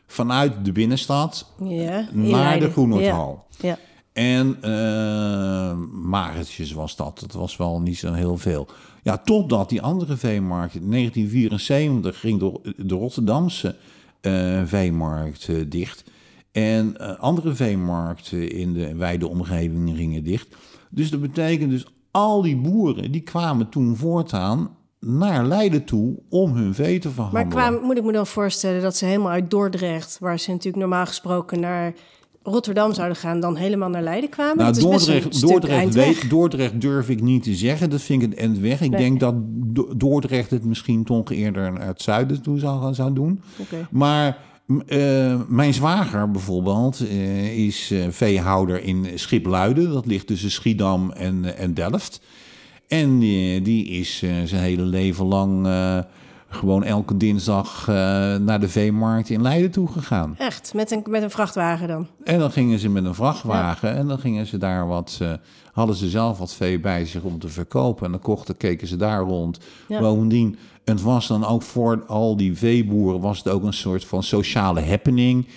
vanuit 0.07 0.53
de 0.65 0.71
binnenstad 0.71 1.51
Ja, 1.63 2.07
naar 2.11 2.59
de 2.59 2.71
Groenhoordhal. 2.71 3.45
Ja. 3.57 3.67
ja. 3.67 3.77
En 4.13 4.57
eh 4.61 5.77
Maretjes 5.91 6.71
was 6.71 6.95
dat. 6.95 7.19
Dat 7.19 7.31
was 7.31 7.57
wel 7.57 7.81
niet 7.81 7.97
zo 7.97 8.13
heel 8.13 8.37
veel. 8.37 8.67
Ja, 9.03 9.17
totdat 9.17 9.69
die 9.69 9.81
andere 9.81 10.17
veemarkt 10.17 10.75
in 10.75 10.91
1974 10.91 12.19
ging 12.19 12.39
de, 12.39 12.73
de 12.77 12.95
Rotterdamse 12.95 13.75
eh, 14.21 14.61
veemarkt 14.65 15.47
eh, 15.47 15.55
dicht. 15.67 16.03
En 16.51 16.97
eh, 16.97 17.19
andere 17.19 17.55
veemarkten 17.55 18.51
in 18.51 18.73
de 18.73 18.95
wijde 18.95 19.27
omgeving 19.27 19.95
gingen 19.95 20.23
dicht. 20.23 20.55
Dus 20.89 21.09
dat 21.09 21.21
betekent 21.21 21.69
dus 21.71 21.85
al 22.16 22.41
die 22.41 22.57
boeren 22.57 23.11
die 23.11 23.22
kwamen 23.22 23.70
toen 23.70 23.95
voortaan 23.95 24.70
naar 24.99 25.45
Leiden 25.45 25.84
toe 25.86 26.20
om 26.30 26.55
hun 26.55 26.74
vee 26.74 26.99
te 26.99 27.07
Maar 27.07 27.16
verhandelen. 27.16 27.47
qua, 27.49 27.70
moet 27.86 27.97
ik 27.97 28.03
me 28.03 28.11
dan 28.11 28.28
voorstellen 28.28 28.82
dat 28.82 28.95
ze 28.95 29.05
helemaal 29.05 29.32
uit 29.32 29.49
Dordrecht, 29.49 30.18
waar 30.20 30.39
ze 30.39 30.49
natuurlijk 30.49 30.78
normaal 30.78 31.05
gesproken 31.05 31.59
naar 31.59 31.93
Rotterdam 32.43 32.93
zouden 32.93 33.18
gaan, 33.18 33.39
dan 33.39 33.55
helemaal 33.55 33.89
naar 33.89 34.01
Leiden 34.03 34.30
kwamen? 34.30 34.57
Nou, 34.57 34.74
dat 34.74 34.78
is 34.78 34.89
best 34.89 35.07
een 35.07 35.13
Dordrecht, 35.13 35.41
Dordrecht, 35.41 35.93
weet, 35.93 36.30
Dordrecht 36.30 36.82
durf 36.82 37.09
ik 37.09 37.22
niet 37.22 37.43
te 37.43 37.55
zeggen. 37.55 37.89
Dat 37.89 38.01
vind 38.01 38.22
ik 38.24 38.30
het 38.30 38.39
eind 38.39 38.57
weg. 38.59 38.82
Ik 38.82 38.89
Nee. 38.89 38.99
denk 38.99 39.20
dat 39.20 39.36
Do- 39.47 39.93
Dordrecht 39.97 40.49
het 40.49 40.66
misschien 40.66 41.03
toch 41.03 41.32
eerder 41.32 41.72
naar 41.74 41.88
het 41.88 42.01
zuiden 42.01 42.41
toe 42.41 42.59
zou, 42.59 42.93
zou 42.93 43.13
doen. 43.13 43.41
Oké. 43.57 43.88
Maar 43.91 44.38
eh, 44.88 45.41
mijn 45.47 45.74
zwager 45.74 46.32
bijvoorbeeld 46.32 46.99
eh, 46.99 47.57
is 47.57 47.91
eh, 47.91 48.05
veehouder 48.09 48.84
in 48.84 49.07
Schipluiden. 49.16 49.91
Dat 49.91 50.05
ligt 50.05 50.28
tussen 50.28 50.51
Schiedam 50.51 51.11
en, 51.11 51.57
en 51.57 51.74
Delft. 51.74 52.22
En 52.88 53.20
die, 53.20 53.61
die 53.61 53.88
is 53.88 54.18
zijn 54.18 54.61
hele 54.61 54.82
leven 54.82 55.26
lang 55.26 55.68
gewoon 56.49 56.84
elke 56.84 57.18
dinsdag 57.18 57.88
naar 58.41 58.59
de 58.59 58.70
veemarkt 58.70 59.30
in 59.30 59.41
Leiden 59.41 59.72
toe 59.72 59.88
gegaan. 59.88 60.36
Echt, 60.38 60.74
met 60.74 60.91
een, 60.91 61.03
met 61.09 61.24
een 61.24 61.30
vrachtwagen 61.30 61.88
dan? 61.88 62.07
En 62.24 62.39
dan 62.39 62.51
gingen 62.51 62.80
ze 62.80 62.89
met 62.89 63.05
een 63.05 63.16
vrachtwagen 63.16 63.95
en 63.95 64.07
dan 64.07 64.20
gingen 64.20 64.45
ze 64.45 64.57
daar 64.57 64.88
wat, 64.88 65.22
hadden 65.72 65.95
ze 65.95 66.09
zelf 66.09 66.38
wat 66.38 66.53
vee 66.53 66.80
bij 66.80 67.05
zich 67.05 67.22
om 67.22 67.39
te 67.39 67.49
verkopen. 67.49 68.05
En 68.05 68.11
dan 68.11 68.22
kochten, 68.22 68.57
keken 68.57 68.88
ze 68.88 68.95
daar 68.95 69.22
rond. 69.22 69.59
Ja. 69.88 69.99
Bovendien, 69.99 70.57
het 70.86 71.01
was 71.01 71.27
dan 71.27 71.45
ook 71.45 71.61
voor 71.61 72.03
al 72.07 72.38
die 72.38 72.57
veeboeren, 72.57 73.21
was 73.21 73.38
het 73.38 73.49
ook 73.49 73.63
een 73.63 73.73
soort 73.73 74.05
van 74.05 74.23
sociale 74.23 74.81
happening. 74.81 75.47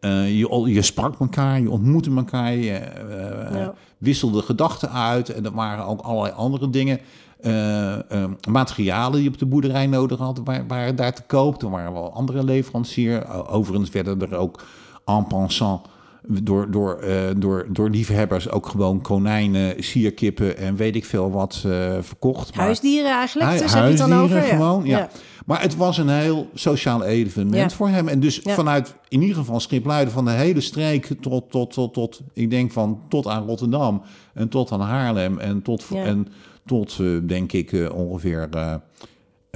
Eh, 0.00 0.38
je, 0.38 0.62
je 0.66 0.82
sprak 0.82 1.20
elkaar, 1.20 1.60
je 1.60 1.70
ontmoette 1.70 2.10
elkaar, 2.16 2.52
je 2.52 2.72
eh, 2.72 3.58
Ja. 3.58 3.74
wisselde 3.98 4.42
gedachten 4.42 4.92
uit. 4.92 5.28
En 5.28 5.44
er 5.44 5.52
waren 5.54 5.84
ook 5.86 6.00
allerlei 6.00 6.34
andere 6.36 6.70
dingen. 6.70 7.00
eh, 7.40 7.94
eh, 7.94 8.30
materialen 8.48 9.12
die 9.12 9.22
je 9.22 9.28
op 9.28 9.38
de 9.38 9.46
boerderij 9.46 9.86
nodig 9.86 10.18
had, 10.18 10.40
waren, 10.44 10.66
waren 10.68 10.96
daar 10.96 11.14
te 11.14 11.22
koop. 11.22 11.62
Er 11.62 11.70
waren 11.70 11.92
wel 11.92 12.12
andere 12.12 12.44
leveranciers. 12.44 13.24
Overigens 13.48 13.90
werden 13.90 14.20
er 14.30 14.36
ook 14.36 14.62
en 15.04 15.26
passant 15.26 15.86
door, 16.28 16.70
door, 16.70 16.98
eh, 16.98 17.18
door, 17.36 17.66
door 17.70 17.90
liefhebbers 17.90 18.50
ook 18.50 18.66
gewoon 18.66 19.00
konijnen, 19.00 19.82
sierkippen 19.84 20.56
en 20.56 20.76
weet 20.76 20.96
ik 20.96 21.04
veel 21.04 21.30
wat 21.30 21.62
eh, 21.66 21.96
verkocht. 22.00 22.54
Maar- 22.54 22.64
Huisdieren 22.64 23.10
eigenlijk? 23.10 23.50
Hu- 23.50 23.58
dus 23.58 23.74
heb 23.74 23.82
je 23.82 23.88
het 23.88 23.98
dan 23.98 24.10
huisdieren 24.10 24.44
over? 24.44 24.56
gewoon, 24.56 24.84
ja. 24.84 24.98
ja. 24.98 25.08
Maar 25.46 25.60
het 25.62 25.76
was 25.76 25.98
een 25.98 26.08
heel 26.08 26.48
sociaal 26.54 27.04
evenement 27.04 27.70
Ja. 27.70 27.76
voor 27.76 27.88
hem. 27.88 28.08
En 28.08 28.20
dus 28.20 28.40
vanuit 28.44 28.94
in 29.08 29.20
ieder 29.20 29.36
geval 29.36 29.60
Schipluiden 29.60 30.12
van 30.12 30.24
de 30.24 30.30
hele 30.30 30.60
streek 30.60 31.08
tot, 31.20 31.50
tot, 31.50 31.72
tot, 31.72 31.94
tot, 31.94 32.20
ik 32.32 32.50
denk 32.50 32.72
van 32.72 33.00
tot 33.08 33.26
aan 33.26 33.46
Rotterdam 33.46 34.02
en 34.34 34.48
tot 34.48 34.72
aan 34.72 34.80
Haarlem 34.80 35.38
en 35.38 35.62
tot, 35.62 35.84
en 35.94 36.28
tot 36.66 36.96
eh, 37.00 37.06
denk 37.26 37.52
ik 37.52 37.90
ongeveer 37.94 38.50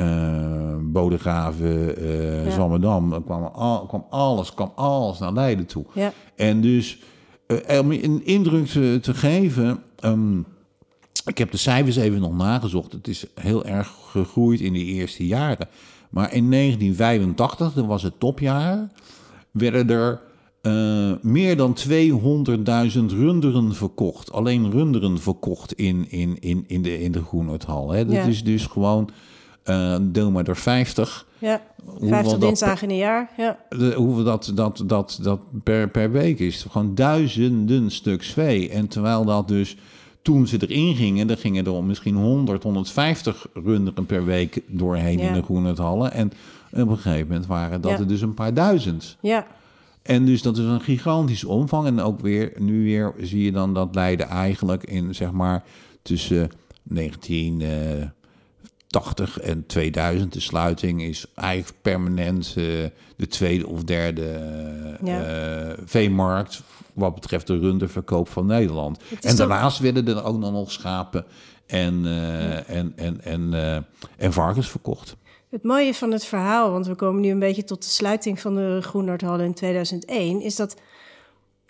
eh, 0.01 0.77
Bodegraven, 0.83 1.97
eh 1.97 2.45
Ja. 2.45 2.51
Zwammerdam. 2.51 3.13
Er 3.13 3.23
kwam, 3.23 3.43
al, 3.45 3.87
kwam 3.87 4.05
alles, 4.11 4.55
kwam 4.55 4.73
alles 4.75 5.19
naar 5.19 5.33
Leiden 5.33 5.67
toe. 5.67 5.85
Ja. 5.95 6.13
En 6.37 6.61
dus 6.61 6.99
eh, 7.47 7.79
om 7.81 7.93
je 7.93 8.05
een 8.05 8.25
indruk 8.25 8.67
te, 8.67 8.99
te 9.03 9.15
geven. 9.15 9.83
ehm, 9.99 10.39
ik 11.25 11.39
heb 11.39 11.51
de 11.51 11.57
cijfers 11.57 11.97
even 11.97 12.21
nog 12.21 12.37
nagezocht. 12.37 12.93
Het 12.93 13.09
is 13.09 13.25
heel 13.41 13.65
erg 13.65 13.93
gegroeid 14.11 14.61
in 14.61 14.73
de 14.73 14.85
eerste 14.85 15.27
jaren. 15.27 15.69
Maar 16.11 16.33
in 16.35 16.51
1985, 16.51 17.73
dat 17.73 17.87
was 17.87 18.03
het 18.03 18.21
topjaar, 18.21 18.89
werden 19.51 19.91
er 19.91 20.21
meer 21.23 21.57
dan 21.57 21.77
200.000 21.89 23.05
runderen 23.07 23.75
verkocht. 23.75 24.33
Alleen 24.33 24.71
runderen 24.71 25.19
verkocht 25.19 25.73
in, 25.73 26.07
in, 26.11 26.37
in, 26.41 26.65
in 26.67 26.83
de, 26.83 27.01
in 27.03 27.13
de. 27.13 27.23
Hè. 27.89 28.05
Dat 28.05 28.15
Ja. 28.15 28.23
is 28.25 28.45
dus 28.45 28.67
gewoon 28.67 29.11
eh 29.63 29.97
deel 30.03 30.31
maar 30.31 30.45
door 30.45 30.57
50. 30.57 31.27
ja. 31.39 31.61
Hoeveel 31.85 32.09
50 32.09 32.31
dat 32.33 32.41
dinsdagen 32.41 32.89
in 32.89 32.95
een 32.95 33.01
jaar. 33.01 33.31
Ja. 33.37 33.59
de, 33.69 33.93
hoeveel 33.97 34.25
dat, 34.25 34.53
dat, 34.55 34.83
dat, 34.87 35.19
dat 35.23 35.41
per, 35.63 35.89
per 35.89 36.11
week 36.11 36.39
is. 36.39 36.67
Gewoon 36.71 36.95
duizenden 36.95 37.91
stuks 37.91 38.29
vee. 38.33 38.69
En 38.71 38.89
terwijl 38.89 39.25
dat 39.25 39.49
dus 39.49 39.77
toen 40.23 40.47
ze 40.47 40.57
erin 40.69 40.95
gingen, 40.97 41.27
dan 41.27 41.37
gingen 41.37 41.67
er 41.67 41.85
misschien 41.85 42.15
100, 42.15 42.63
150 42.63 43.47
runderen 43.55 44.07
per 44.07 44.25
week 44.25 44.63
doorheen 44.67 45.19
Ja. 45.19 45.27
in 45.29 45.33
de 45.33 45.43
Groenendhallen. 45.43 46.13
En 46.13 46.33
op 46.73 46.89
een 46.89 46.97
gegeven 46.99 47.27
moment 47.27 47.47
waren 47.47 47.81
dat 47.81 47.91
Ja. 47.91 47.99
er 47.99 48.07
dus 48.09 48.21
een 48.21 48.35
paar 48.35 48.55
duizend. 48.55 49.17
ja. 49.21 49.47
En 50.03 50.25
dus 50.25 50.43
dat 50.43 50.59
is 50.59 50.65
een 50.65 50.81
gigantische 50.81 51.49
omvang. 51.49 51.87
En 51.87 52.01
ook 52.01 52.21
weer, 52.21 52.53
nu 52.59 52.85
weer 52.85 53.15
zie 53.21 53.45
je 53.45 53.53
dan 53.53 53.75
dat 53.75 53.95
Leiden 53.95 54.29
eigenlijk 54.29 54.85
in, 54.85 55.15
zeg 55.15 55.31
maar, 55.33 55.63
tussen 56.03 56.51
1980 58.91 59.39
en 59.39 59.67
2000, 59.67 60.33
de 60.33 60.41
sluiting, 60.41 61.03
is 61.03 61.27
eigenlijk 61.35 61.83
permanent 61.83 62.47
eh, 62.49 62.65
de 63.17 63.27
tweede 63.29 63.67
of 63.67 63.85
derde 63.85 64.41
Ja. 65.05 65.23
eh, 65.25 65.73
veemarkt 65.85 66.63
wat 66.93 67.15
betreft 67.15 67.47
de 67.47 67.59
runderverkoop 67.59 68.29
van 68.29 68.47
Nederland. 68.47 68.99
En 69.11 69.17
toch- 69.21 69.35
daarnaast 69.37 69.79
werden 69.79 70.09
er 70.09 70.25
ook 70.25 70.39
nog 70.39 70.73
schapen 70.73 71.25
en, 71.67 72.07
en, 72.67 72.93
en, 72.97 73.21
en, 73.25 73.55
en 74.17 74.33
varkens 74.33 74.71
verkocht. 74.71 75.17
Het 75.51 75.63
mooie 75.63 75.95
van 75.95 76.11
het 76.13 76.25
verhaal, 76.25 76.71
want 76.71 76.87
we 76.87 76.95
komen 76.95 77.21
nu 77.21 77.31
een 77.31 77.39
beetje 77.39 77.65
tot 77.65 77.83
de 77.83 77.89
sluiting 77.89 78.41
van 78.41 78.55
de 78.55 78.79
Groenhardhallen 78.83 79.45
in 79.45 79.55
2001, 79.55 80.41
is 80.43 80.57
dat 80.57 80.77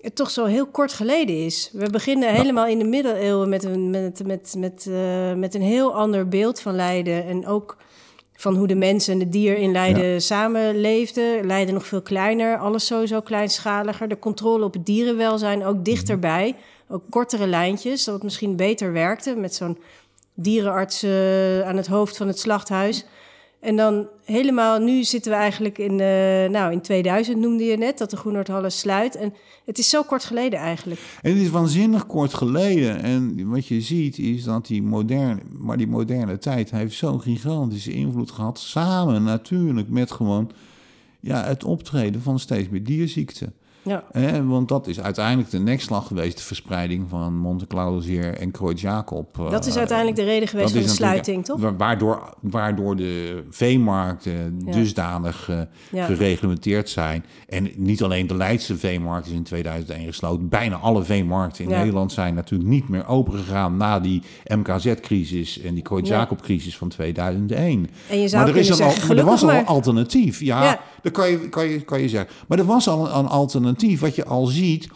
het 0.01 0.15
toch 0.17 0.31
zo 0.31 0.45
heel 0.45 0.67
kort 0.67 0.93
geleden 0.93 1.45
is. 1.45 1.71
We 1.73 1.91
beginnen 1.91 2.35
helemaal 2.35 2.67
in 2.67 2.79
de 2.79 2.85
middeleeuwen 2.85 3.49
met 3.49 3.65
een, 3.65 3.91
met, 3.91 4.27
met, 4.27 4.55
met, 4.59 4.87
eh, 4.91 5.35
met 5.35 5.55
een 5.55 5.63
heel 5.63 5.95
ander 5.95 6.29
beeld 6.29 6.61
van 6.61 6.75
Leiden. 6.75 7.27
En 7.27 7.47
ook 7.47 7.77
van 8.35 8.57
hoe 8.57 8.67
de 8.67 8.75
mens 8.75 9.09
en 9.09 9.19
de 9.19 9.29
dier 9.29 9.57
in 9.57 9.73
Leiden 9.73 10.23
samenleefden. 10.23 11.47
Leiden 11.47 11.75
nog 11.75 11.87
veel 11.87 12.03
kleiner, 12.03 12.59
alles 12.59 12.87
sowieso 12.87 13.21
kleinschaliger. 13.21 14.09
De 14.09 14.19
controle 14.19 14.65
op 14.65 14.73
het 14.73 14.87
dierenwelzijn 14.87 15.65
ook 15.65 15.85
dichterbij. 15.85 16.57
Ook 16.89 17.03
kortere 17.11 17.47
lijntjes, 17.47 18.05
dat 18.05 18.15
het 18.15 18.23
misschien 18.23 18.57
beter 18.57 18.93
werkte 18.93 19.35
met 19.35 19.55
zo'n 19.55 19.79
dierenarts 20.35 21.05
aan 21.65 21.77
het 21.77 21.87
hoofd 21.87 22.17
van 22.17 22.27
het 22.27 22.39
slachthuis. 22.39 23.05
En 23.61 23.77
dan 23.77 24.09
helemaal, 24.25 24.79
nu 24.79 25.05
zitten 25.05 25.33
we 25.33 25.39
eigenlijk 25.39 25.79
in, 25.79 25.93
uh, 25.93 26.51
nou 26.51 26.73
in 26.73 26.81
2000 26.81 27.39
noemde 27.39 27.65
je 27.65 27.77
net, 27.77 27.99
dat 27.99 28.11
de 28.11 28.17
Groenhoordhallen 28.17 28.73
sluit. 28.73 29.17
En 29.17 29.35
het 29.65 29.79
is 29.79 29.89
zo 29.89 30.03
kort 30.03 30.25
geleden 30.25 30.59
eigenlijk. 30.59 31.01
En 31.23 31.33
het 31.33 31.41
is 31.41 31.51
waanzinnig 31.51 32.07
kort 32.07 32.35
geleden. 32.35 33.03
En 33.03 33.49
wat 33.49 33.67
je 33.67 33.81
ziet 33.81 34.19
is 34.19 34.45
dat 34.45 34.67
die 34.67 34.83
moderne, 34.83 35.41
maar 35.59 35.77
die 35.77 35.87
moderne 35.87 36.39
tijd 36.39 36.71
heeft 36.71 36.95
zo'n 36.95 37.21
gigantische 37.21 37.93
invloed 37.93 38.31
gehad. 38.31 38.59
Samen 38.59 39.23
natuurlijk 39.23 39.89
met 39.89 40.11
gewoon 40.11 40.51
ja, 41.21 41.45
het 41.45 41.65
optreden 41.65 42.23
van 42.23 42.39
steeds 42.39 42.69
meer 42.69 42.85
dierziekten. 42.85 43.55
Ja. 43.83 44.05
want 44.45 44.69
dat 44.69 44.87
is 44.87 45.01
uiteindelijk 45.01 45.51
de 45.51 45.59
nekslag 45.59 46.07
geweest, 46.07 46.37
de 46.37 46.43
verspreiding 46.43 47.09
van 47.09 47.37
Monte 47.37 47.67
Claudio 47.67 48.01
Zeer 48.01 48.35
en 48.35 48.51
Kreutz 48.51 48.83
Jacob. 48.83 49.47
Dat 49.51 49.67
is 49.67 49.77
uiteindelijk 49.77 50.17
de 50.17 50.25
reden 50.25 50.49
geweest 50.49 50.73
van 50.73 50.83
de 50.83 50.89
sluiting, 50.89 51.45
toch? 51.45 51.73
Waardoor, 51.77 52.35
waardoor 52.41 52.97
de 52.97 53.43
veemarkten 53.51 54.59
dusdanig 54.59 55.49
uh, 55.93 56.07
gereglementeerd 56.07 56.89
zijn. 56.89 57.25
En 57.49 57.71
niet 57.77 58.03
alleen 58.03 58.27
de 58.27 58.37
Leidse 58.37 58.77
veemarkt 58.77 59.27
is 59.27 59.33
in 59.33 59.43
2001 59.43 60.07
gesloten. 60.07 60.49
Bijna 60.49 60.77
alle 60.77 61.03
veemarkten 61.03 61.65
in 61.65 61.71
Nederland 61.71 62.13
zijn 62.13 62.35
natuurlijk 62.35 62.71
niet 62.71 62.89
meer 62.89 63.07
opengegaan 63.07 63.77
na 63.77 64.01
die 64.01 64.23
MKZ-crisis 64.47 65.61
en 65.61 65.75
die 65.75 65.83
Kreutz 65.83 66.09
Jacob-crisis 66.09 66.77
van 66.77 66.89
2001. 66.89 67.91
En 68.09 68.21
je 68.21 68.29
zou 68.29 68.45
maar 68.45 68.53
er, 68.53 68.59
is 68.59 68.67
zeggen, 68.67 69.09
maar 69.09 69.17
er 69.17 69.25
was 69.25 69.43
al 69.43 69.53
een 69.53 69.67
alternatief. 69.67 70.41
Ja, 70.41 70.81
dat 71.03 71.13
kan 71.13 71.31
je, 71.31 71.49
kan, 71.49 71.69
je, 71.69 71.81
kan 71.81 72.01
je 72.01 72.09
zeggen. 72.09 72.31
Maar 72.49 72.59
er 72.59 72.65
was 72.65 72.89
al 72.89 73.11
een 73.11 73.27
alternatief 73.27 74.01
wat 74.01 74.15
je 74.15 74.25
al 74.25 74.47
ziet, 74.47 74.89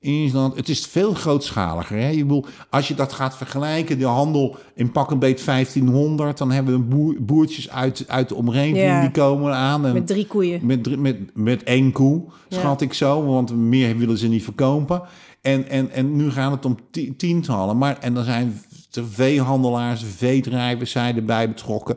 is 0.00 0.32
dat 0.32 0.56
het 0.56 0.68
is 0.68 0.86
veel 0.86 1.14
grootschaliger. 1.14 1.98
Hè? 1.98 2.08
Je 2.08 2.22
bedoel, 2.22 2.44
als 2.70 2.88
je 2.88 2.94
dat 2.94 3.12
gaat 3.12 3.36
vergelijken, 3.36 3.98
de 3.98 4.04
handel 4.04 4.56
in 4.74 4.92
pak 4.92 5.10
een 5.10 5.18
beet 5.18 5.44
1500, 5.44 6.38
dan 6.38 6.50
hebben 6.50 6.74
we 6.74 6.80
boer, 6.80 7.16
boertjes 7.20 7.70
uit, 7.70 8.04
uit 8.08 8.28
de 8.28 8.34
omgeving 8.34 9.00
die 9.00 9.10
komen 9.10 9.54
aan. 9.54 9.86
En 9.86 9.92
met 9.92 10.06
drie 10.06 10.26
koeien. 10.26 10.66
Met, 10.66 10.98
met, 10.98 11.16
met 11.34 11.62
één 11.62 11.92
koe, 11.92 12.22
schat 12.48 12.80
ik 12.80 12.92
zo, 12.92 13.24
want 13.24 13.56
meer 13.56 13.96
willen 13.96 14.18
ze 14.18 14.28
niet 14.28 14.44
verkopen. 14.44 15.02
En, 15.40 15.68
en, 15.68 15.90
en 15.90 16.16
nu 16.16 16.30
gaat 16.30 16.52
het 16.52 16.64
om 16.64 16.76
tientallen. 17.16 17.78
Maar, 17.78 17.98
en 17.98 18.14
dan 18.14 18.24
zijn 18.24 18.60
er 18.92 19.04
veehandelaars, 19.10 20.04
veedrijvers 20.16 20.90
zijn 20.90 21.16
erbij 21.16 21.48
betrokken. 21.48 21.96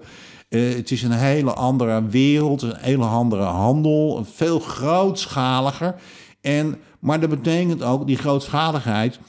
Uh, 0.52 0.76
het 0.76 0.92
is 0.92 1.04
een 1.04 1.12
hele 1.12 1.54
andere 1.54 2.06
wereld, 2.06 2.62
een 2.62 2.76
hele 2.78 3.06
andere 3.06 3.44
handel, 3.44 4.26
veel 4.26 4.60
grootschaliger. 4.60 5.96
En, 6.42 6.76
maar 7.00 7.20
dat 7.20 7.30
betekent 7.30 7.84
ook, 7.84 8.08
die 8.08 8.18
grootschaligheid, 8.18 9.20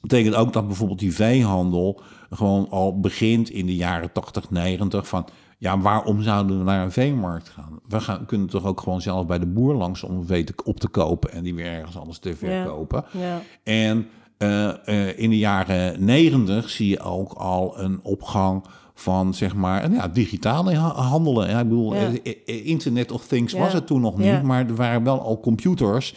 betekent 0.00 0.34
ook 0.34 0.52
dat 0.52 0.66
bijvoorbeeld 0.66 0.98
die 0.98 1.14
veehandel 1.14 2.00
gewoon 2.30 2.70
al 2.70 3.00
begint 3.00 3.50
in 3.50 3.66
de 3.66 3.76
jaren 3.76 4.12
80, 4.12 4.50
90 4.50 5.08
van... 5.08 5.26
Ja, 5.58 5.78
waarom 5.78 6.22
zouden 6.22 6.58
we 6.58 6.64
naar 6.64 6.84
een 6.84 6.92
veemarkt 6.92 7.48
gaan? 7.48 7.80
We 7.88 8.00
gaan, 8.00 8.26
kunnen 8.26 8.46
toch 8.46 8.64
ook 8.64 8.80
gewoon 8.80 9.00
zelf 9.00 9.26
bij 9.26 9.38
de 9.38 9.46
boer 9.46 9.74
langs 9.74 10.02
om 10.02 10.26
vee 10.26 10.46
op 10.64 10.80
te 10.80 10.88
kopen 10.88 11.32
en 11.32 11.42
die 11.42 11.54
weer 11.54 11.72
ergens 11.72 11.98
anders 11.98 12.18
te 12.18 12.36
verkopen. 12.36 13.04
Ja, 13.10 13.20
ja. 13.20 13.40
En 13.62 14.08
uh, 14.38 14.72
uh, 14.86 15.18
in 15.18 15.30
de 15.30 15.38
jaren 15.38 16.04
90 16.04 16.70
zie 16.70 16.88
je 16.88 17.00
ook 17.00 17.32
al 17.32 17.78
een 17.78 18.00
opgang 18.02 18.64
van 18.94 19.34
zeg 19.34 19.54
maar 19.54 19.92
ja, 19.92 20.08
digitale 20.08 20.74
handelen. 20.76 21.48
Ja, 21.48 21.60
ik 21.60 21.68
bedoel, 21.68 21.94
eh, 21.94 22.04
eh, 22.46 22.66
Internet 22.66 23.12
of 23.12 23.26
Things 23.26 23.52
was 23.52 23.72
het 23.72 23.86
toen 23.86 24.00
nog 24.00 24.18
niet, 24.18 24.42
maar 24.42 24.66
er 24.66 24.74
waren 24.74 25.04
wel 25.04 25.20
al 25.20 25.40
computers. 25.40 26.14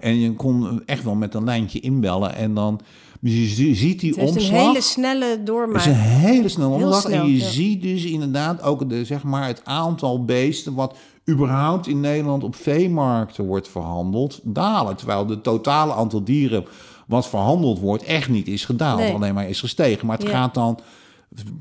En 0.00 0.20
je 0.20 0.32
kon 0.32 0.82
echt 0.86 1.04
wel 1.04 1.14
met 1.14 1.34
een 1.34 1.44
lijntje 1.44 1.80
inbellen 1.80 2.34
en 2.34 2.54
dan. 2.54 2.80
Je 3.20 3.74
ziet 3.74 4.00
die 4.00 4.16
omslag. 4.16 4.34
Het 4.34 4.42
is 4.42 4.48
een 4.48 4.54
hele 4.54 4.80
snelle 4.80 5.42
doormaak. 5.44 5.82
Het 5.82 5.86
is 5.86 5.98
een 5.98 6.02
hele 6.02 6.48
snelle 6.48 6.74
omslag. 6.74 7.00
Snel, 7.00 7.22
en 7.22 7.32
je 7.32 7.40
ziet 7.40 7.82
dus 7.82 8.04
inderdaad 8.04 8.62
ook 8.62 8.88
de, 8.88 9.04
zeg 9.04 9.22
maar, 9.22 9.46
het 9.46 9.60
aantal 9.64 10.24
beesten 10.24 10.74
wat 10.74 10.96
überhaupt 11.28 11.86
in 11.86 12.00
Nederland 12.00 12.44
op 12.44 12.54
veemarkten 12.54 13.46
wordt 13.46 13.68
verhandeld 13.68 14.40
dalen. 14.42 14.96
Terwijl 14.96 15.26
de 15.26 15.40
totale 15.40 15.92
aantal 15.92 16.24
dieren 16.24 16.64
wat 17.06 17.28
verhandeld 17.28 17.78
wordt 17.78 18.02
echt 18.02 18.28
niet 18.28 18.48
is 18.48 18.64
gedaald. 18.64 19.14
Alleen 19.14 19.34
maar 19.34 19.48
is 19.48 19.60
gestegen. 19.60 20.06
Maar 20.06 20.18
het 20.18 20.28
gaat 20.28 20.54
dan 20.54 20.78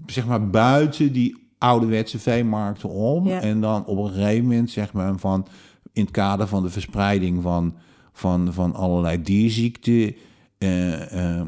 zeg 0.06 0.28
maar 0.28 0.50
buiten 0.50 1.14
die 1.14 1.36
ouderwetse 1.58 2.20
veemarkten 2.20 2.90
om. 2.90 3.28
En 3.28 3.62
dan 3.62 3.86
op 3.86 3.98
een 3.98 4.14
gegeven 4.14 4.44
moment, 4.44 4.70
zeg 4.70 4.94
maar, 4.94 5.18
van 5.18 5.48
in 5.94 6.02
het 6.02 6.12
kader 6.12 6.48
van 6.48 6.64
de 6.64 6.70
verspreiding 6.70 7.42
van, 7.42 7.76
van, 8.12 8.54
van 8.54 8.76
allerlei 8.76 9.22
dierziekten. 9.22 10.16
Uh, 10.60 11.42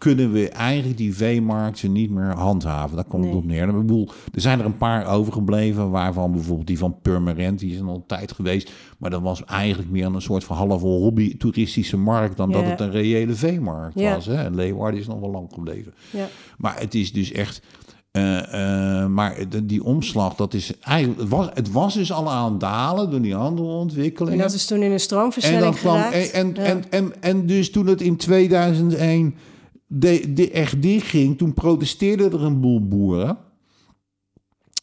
kunnen 0.00 0.32
we 0.32 0.48
eigenlijk 0.48 0.96
die 0.96 1.14
veemarkten 1.14 1.92
niet 1.92 2.10
meer 2.10 2.32
handhaven. 2.34 2.96
Daar 2.96 3.04
komt 3.04 3.24
het 3.24 3.34
op 3.34 3.44
neer. 3.44 3.68
Ik 3.68 3.76
bedoel, 3.76 4.08
er 4.34 4.40
zijn 4.40 4.58
er 4.58 4.64
een 4.64 4.76
paar 4.76 5.06
overgebleven, 5.06 5.90
waarvan 5.90 6.32
bijvoorbeeld 6.32 6.66
die 6.66 6.78
van 6.78 6.96
Purmerend, 7.02 7.58
die 7.58 7.72
is 7.72 7.78
een 7.78 7.88
al 7.88 8.04
tijd 8.06 8.32
geweest. 8.32 8.72
Maar 8.98 9.10
dat 9.10 9.20
was 9.20 9.44
eigenlijk 9.44 9.90
meer 9.90 10.06
een 10.06 10.22
soort 10.22 10.44
van 10.44 10.56
halve 10.56 10.86
hobby 10.86 11.36
toeristische 11.36 11.96
markt 11.96 12.36
dan 12.36 12.52
dat 12.52 12.64
het 12.64 12.80
een 12.80 12.90
reële 12.90 13.34
veemarkt 13.34 14.00
was. 14.00 14.26
Hè? 14.26 14.34
En 14.34 14.54
Leeuwarden 14.54 15.00
is 15.00 15.06
nog 15.06 15.20
wel 15.20 15.30
lang 15.30 15.48
gebleven. 15.52 15.94
Ja. 16.10 16.28
Maar 16.58 16.80
het 16.80 16.94
is 16.94 17.12
dus 17.12 17.32
echt. 17.32 17.62
Uh, 18.12 18.36
uh, 18.54 19.06
maar 19.06 19.36
die 19.64 19.84
omslag, 19.84 20.34
dat 20.34 20.54
is 20.54 20.78
eigenlijk. 20.80 21.20
Het 21.20 21.28
was, 21.28 21.48
het 21.54 21.72
was 21.72 21.94
dus 21.94 22.12
al 22.12 22.30
aan 22.30 22.50
het 22.50 22.60
dalen 22.60 23.10
door 23.10 23.20
die 23.20 23.36
andere 23.36 23.68
ontwikkelingen. 23.68 24.38
En 24.38 24.44
dat 24.44 24.54
is 24.54 24.66
toen 24.66 24.82
in 24.82 24.92
een 24.92 25.00
stroomversnelling 25.00 25.74
en 25.74 25.80
kwam, 25.80 25.96
en, 25.96 26.32
en, 26.32 26.56
en, 26.56 26.84
en, 26.90 27.12
en, 27.20 27.46
dus 27.46 27.70
toen 27.70 27.86
het 27.86 28.00
in 28.00 28.16
2001 28.16 29.34
de, 29.92 30.32
de 30.32 30.50
echt 30.50 30.82
dichtging, 30.82 31.38
toen 31.38 31.54
protesteerden 31.54 32.32
er 32.32 32.42
een 32.42 32.60
boel 32.60 32.88
boeren. 32.88 33.38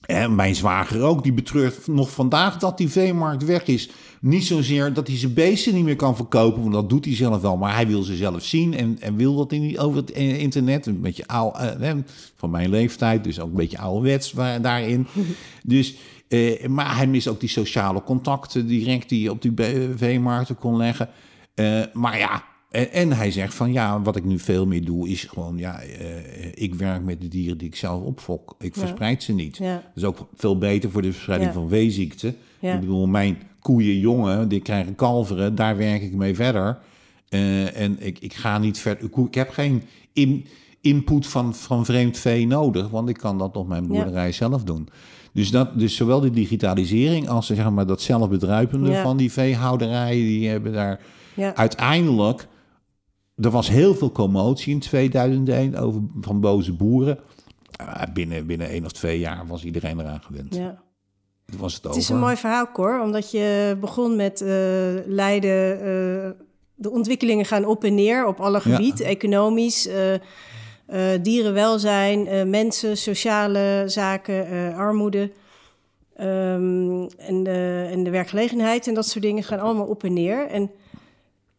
En 0.05 0.35
mijn 0.35 0.55
zwager 0.55 1.01
ook, 1.01 1.23
die 1.23 1.33
betreurt 1.33 1.87
nog 1.87 2.11
vandaag 2.11 2.57
dat 2.57 2.77
die 2.77 2.89
veemarkt 2.89 3.45
weg 3.45 3.65
is. 3.65 3.89
Niet 4.21 4.45
zozeer 4.45 4.93
dat 4.93 5.07
hij 5.07 5.17
zijn 5.17 5.33
beesten 5.33 5.73
niet 5.73 5.83
meer 5.83 5.95
kan 5.95 6.15
verkopen, 6.15 6.61
want 6.61 6.73
dat 6.73 6.89
doet 6.89 7.05
hij 7.05 7.15
zelf 7.15 7.41
wel. 7.41 7.57
Maar 7.57 7.73
hij 7.73 7.87
wil 7.87 8.03
ze 8.03 8.15
zelf 8.15 8.43
zien 8.43 8.73
en, 8.73 8.97
en 8.99 9.15
wil 9.15 9.35
dat 9.35 9.51
niet 9.51 9.79
over 9.79 9.97
het 9.97 10.11
internet. 10.11 10.85
Een 10.85 11.01
beetje 11.01 11.27
oud, 11.27 11.57
eh, 11.57 11.91
van 12.35 12.49
mijn 12.49 12.69
leeftijd, 12.69 13.23
dus 13.23 13.39
ook 13.39 13.49
een 13.49 13.55
beetje 13.55 13.79
ouderwets 13.79 14.31
daarin. 14.61 15.07
Dus, 15.63 15.95
eh, 16.27 16.67
maar 16.67 16.95
hij 16.95 17.07
mist 17.07 17.27
ook 17.27 17.39
die 17.39 17.49
sociale 17.49 18.03
contacten 18.03 18.67
direct 18.67 19.09
die 19.09 19.21
je 19.21 19.31
op 19.31 19.41
die 19.41 19.53
veemarkten 19.95 20.55
kon 20.55 20.77
leggen. 20.77 21.09
Eh, 21.53 21.81
maar 21.93 22.17
ja, 22.17 22.43
en, 22.69 22.91
en, 22.91 23.13
hij 23.13 23.31
zegt 23.31 23.53
van 23.53 23.71
ja, 23.71 24.01
wat 24.01 24.15
ik 24.15 24.25
nu 24.25 24.39
veel 24.39 24.65
meer 24.65 24.85
doe, 24.85 25.09
is 25.09 25.23
gewoon 25.23 25.57
ja, 25.57 25.83
uh, 25.83 25.89
ik 26.53 26.75
werk 26.75 27.03
met 27.03 27.21
de 27.21 27.27
dieren 27.27 27.57
die 27.57 27.67
ik 27.67 27.75
zelf 27.75 28.03
opfok. 28.03 28.55
Ik 28.59 28.75
verspreid 28.75 29.23
ze 29.23 29.33
niet. 29.33 29.57
Dat 29.57 29.81
is 29.95 30.03
ook 30.03 30.27
veel 30.35 30.57
beter 30.57 30.91
voor 30.91 31.01
de 31.01 31.11
verspreiding 31.11 31.53
van 31.53 31.67
weeziekten. 31.67 32.35
Ik 32.59 32.79
bedoel, 32.79 33.07
mijn 33.07 33.37
koeien, 33.59 33.99
jongen, 33.99 34.47
die 34.47 34.61
krijgen 34.61 34.95
kalveren, 34.95 35.55
daar 35.55 35.77
werk 35.77 36.01
ik 36.01 36.13
mee 36.13 36.35
verder. 36.35 36.77
Uh, 37.29 37.79
en 37.79 37.95
ik, 37.99 38.19
ik 38.19 38.33
ga 38.33 38.57
niet 38.57 38.79
verder. 38.79 39.09
Ik 39.25 39.35
heb 39.35 39.49
geen 39.49 39.83
in, 40.13 40.45
input 40.81 41.27
van, 41.27 41.55
van 41.55 41.85
vreemd 41.85 42.17
vee 42.17 42.47
nodig, 42.47 42.89
want 42.89 43.09
ik 43.09 43.17
kan 43.17 43.37
dat 43.37 43.57
op 43.57 43.67
mijn 43.67 43.87
boerderij 43.87 44.31
zelf 44.31 44.63
doen. 44.63 44.89
Dus, 45.33 45.51
dat, 45.51 45.79
dus 45.79 45.95
zowel 45.95 46.19
de 46.19 46.29
digitalisering 46.29 47.29
als 47.29 47.45
zeg 47.45 47.69
maar, 47.69 47.85
dat 47.85 48.01
zelfbedruipende 48.01 48.95
van 48.95 49.17
die 49.17 49.31
veehouderijen, 49.31 50.25
die 50.25 50.49
hebben 50.49 50.73
daar 50.73 50.99
uiteindelijk 51.53 52.47
er 53.37 53.49
was 53.49 53.69
heel 53.69 53.95
veel 53.95 54.11
commotie 54.11 54.73
in 54.73 54.79
2001 54.79 55.75
over, 55.75 56.01
van 56.21 56.39
boze 56.39 56.73
boeren. 56.73 57.19
Uh, 57.81 58.01
binnen, 58.13 58.45
binnen 58.45 58.69
één 58.69 58.85
of 58.85 58.91
twee 58.91 59.19
jaar 59.19 59.47
was 59.47 59.63
iedereen 59.63 59.99
eraan 59.99 60.21
gewend. 60.21 60.55
Ja. 60.55 60.81
Was 61.57 61.73
het, 61.73 61.83
het 61.83 61.95
is 61.95 62.09
een 62.09 62.19
mooi 62.19 62.35
verhaal, 62.35 62.71
Cor, 62.71 63.01
omdat 63.01 63.31
je 63.31 63.77
begon 63.79 64.15
met 64.15 64.41
uh, 64.41 64.47
Leiden. 65.05 65.77
Uh, 65.77 66.29
de 66.79 66.91
ontwikkelingen 66.91 67.45
gaan 67.45 67.65
op 67.65 67.83
en 67.83 67.95
neer 67.95 68.25
op 68.25 68.39
alle 68.39 68.59
gebieden, 68.59 69.05
economisch, 69.05 69.89
dierenwelzijn, 71.21 72.49
mensen, 72.49 72.97
sociale 72.97 73.83
zaken, 73.85 74.73
armoede. 74.75 75.31
Um, 76.19 77.07
en, 77.17 77.43
de, 77.43 77.87
en 77.91 78.03
de 78.03 78.09
werkgelegenheid 78.09 78.87
en 78.87 78.93
dat 78.93 79.07
soort 79.07 79.23
dingen 79.23 79.43
gaan 79.43 79.59
allemaal 79.59 79.85
op 79.85 80.03
en 80.03 80.13
neer. 80.13 80.47
En 80.47 80.71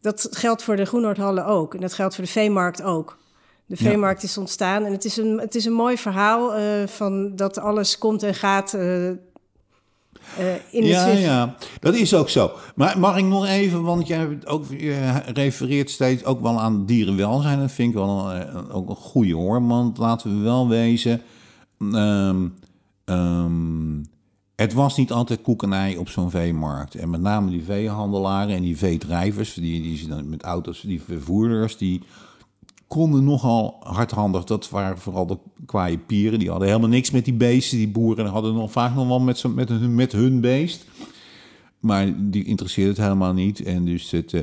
dat 0.01 0.27
geldt 0.31 0.63
voor 0.63 0.75
de 0.75 0.85
Groenhoordhallen 0.85 1.45
ook. 1.45 1.73
En 1.73 1.81
dat 1.81 1.93
geldt 1.93 2.15
voor 2.15 2.23
de 2.23 2.29
veemarkt 2.29 2.81
ook. 2.81 3.17
De 3.65 3.75
veemarkt 3.75 4.23
is 4.23 4.37
ontstaan 4.37 4.85
en 4.85 4.91
het 4.91 5.05
is 5.05 5.17
een, 5.17 5.39
het 5.39 5.55
is 5.55 5.65
een 5.65 5.73
mooi 5.73 5.97
verhaal 5.97 6.59
uh, 6.59 6.87
van 6.87 7.35
dat 7.35 7.57
alles 7.57 7.97
komt 7.97 8.23
en 8.23 8.35
gaat. 8.35 8.73
Uh, 8.73 9.07
uh, 9.09 9.15
in 10.71 10.85
ja, 10.85 11.07
ja, 11.07 11.55
dat 11.79 11.95
is 11.95 12.13
ook 12.13 12.29
zo. 12.29 12.51
Maar 12.75 12.99
mag 12.99 13.17
ik 13.17 13.25
nog 13.25 13.45
even, 13.45 13.83
want 13.83 14.07
jij 14.07 14.37
ook, 14.45 14.65
je 14.69 15.21
refereert 15.33 15.89
steeds 15.89 16.25
ook 16.25 16.41
wel 16.41 16.59
aan 16.59 16.85
dierenwelzijn. 16.85 17.59
Dat 17.59 17.71
vind 17.71 17.89
ik 17.89 17.95
wel 17.95 18.31
een, 18.31 18.71
ook 18.71 18.89
een 18.89 18.95
goede 18.95 19.33
hoor. 19.33 19.67
Want 19.67 19.97
laten 19.97 20.37
we 20.37 20.43
wel 20.43 20.67
wezen. 20.67 21.21
Um, 21.79 22.55
um, 23.05 24.09
het 24.59 24.73
was 24.73 24.97
niet 24.97 25.11
altijd 25.11 25.41
koekenij 25.41 25.97
op 25.97 26.09
zo'n 26.09 26.29
veemarkt. 26.29 26.95
En 26.95 27.09
met 27.09 27.21
name 27.21 27.49
die 27.49 27.63
veehandelaren 27.63 28.55
en 28.55 28.61
die 28.61 28.77
veedrijvers, 28.77 29.53
die, 29.53 29.81
die 29.81 30.23
met 30.23 30.43
auto's, 30.43 30.81
die 30.81 31.01
vervoerders, 31.01 31.77
die, 31.77 32.01
konden 32.87 33.23
nogal 33.23 33.77
hardhandig. 33.79 34.43
Dat 34.43 34.69
waren 34.69 34.97
vooral 34.97 35.25
de 35.25 35.37
kwaaie 35.65 35.97
pieren. 35.97 36.39
Die 36.39 36.49
hadden 36.49 36.67
helemaal 36.67 36.89
niks 36.89 37.11
met 37.11 37.25
die 37.25 37.33
beesten. 37.33 37.77
Die 37.77 37.87
boeren 37.87 38.25
hadden 38.25 38.53
nog 38.53 38.71
vaak 38.71 38.95
nog 38.95 39.07
wel 39.07 39.19
met, 39.19 39.43
met, 39.55 39.69
hun, 39.69 39.95
met 39.95 40.11
hun 40.11 40.41
beest. 40.41 40.85
Maar 41.79 42.13
die 42.17 42.43
interesseerde 42.43 42.89
het 42.89 42.99
helemaal 42.99 43.33
niet. 43.33 43.63
En 43.63 43.85
dus 43.85 44.11
het... 44.11 44.33
Uh, 44.33 44.41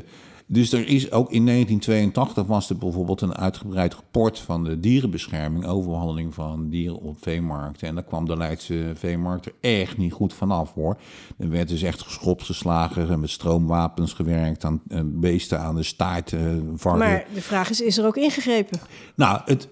dus 0.49 0.73
er 0.73 0.89
is 0.89 1.11
ook 1.11 1.31
in 1.31 1.47
1982 1.47 2.47
was 2.47 2.71
er 2.71 2.77
bijvoorbeeld 2.77 3.21
een 3.21 3.37
uitgebreid 3.37 3.95
rapport 3.95 4.39
van 4.39 4.65
de 4.65 4.81
dierenbescherming 4.81 5.67
over 5.67 5.91
behandeling 5.91 6.35
van 6.35 6.69
dieren 6.69 7.01
op 7.01 7.17
veemarkten. 7.21 7.89
En 7.89 7.95
daar 7.95 8.05
kwam 8.05 8.27
de 8.27 8.37
Leidse 8.37 8.93
veemarkt 8.95 9.47
er 9.47 9.53
echt 9.61 9.97
niet 9.97 10.13
goed 10.13 10.35
vanaf 10.35 10.75
hoor. 10.75 10.97
Er 11.39 11.51
werd 11.51 11.69
dus 11.69 11.83
echt 11.83 12.03
geschopt, 12.03 12.43
geslagen 12.43 13.11
en 13.11 13.21
met 13.21 13.31
stroomwapens 13.31 14.13
gewerkt 14.13 14.65
aan 14.65 14.81
uh, 14.89 15.01
beesten 15.05 15.61
aan 15.61 15.75
de 15.75 15.83
staart. 15.83 16.33
Uh, 16.33 16.41
varken. 16.75 17.09
Maar 17.09 17.27
de 17.35 17.43
vraag 17.43 17.71
is, 17.71 17.81
is 17.81 17.99
er 17.99 18.07
ook 18.07 18.17
ingegrepen? 18.17 18.81
Nou, 19.15 19.41
het, 19.45 19.69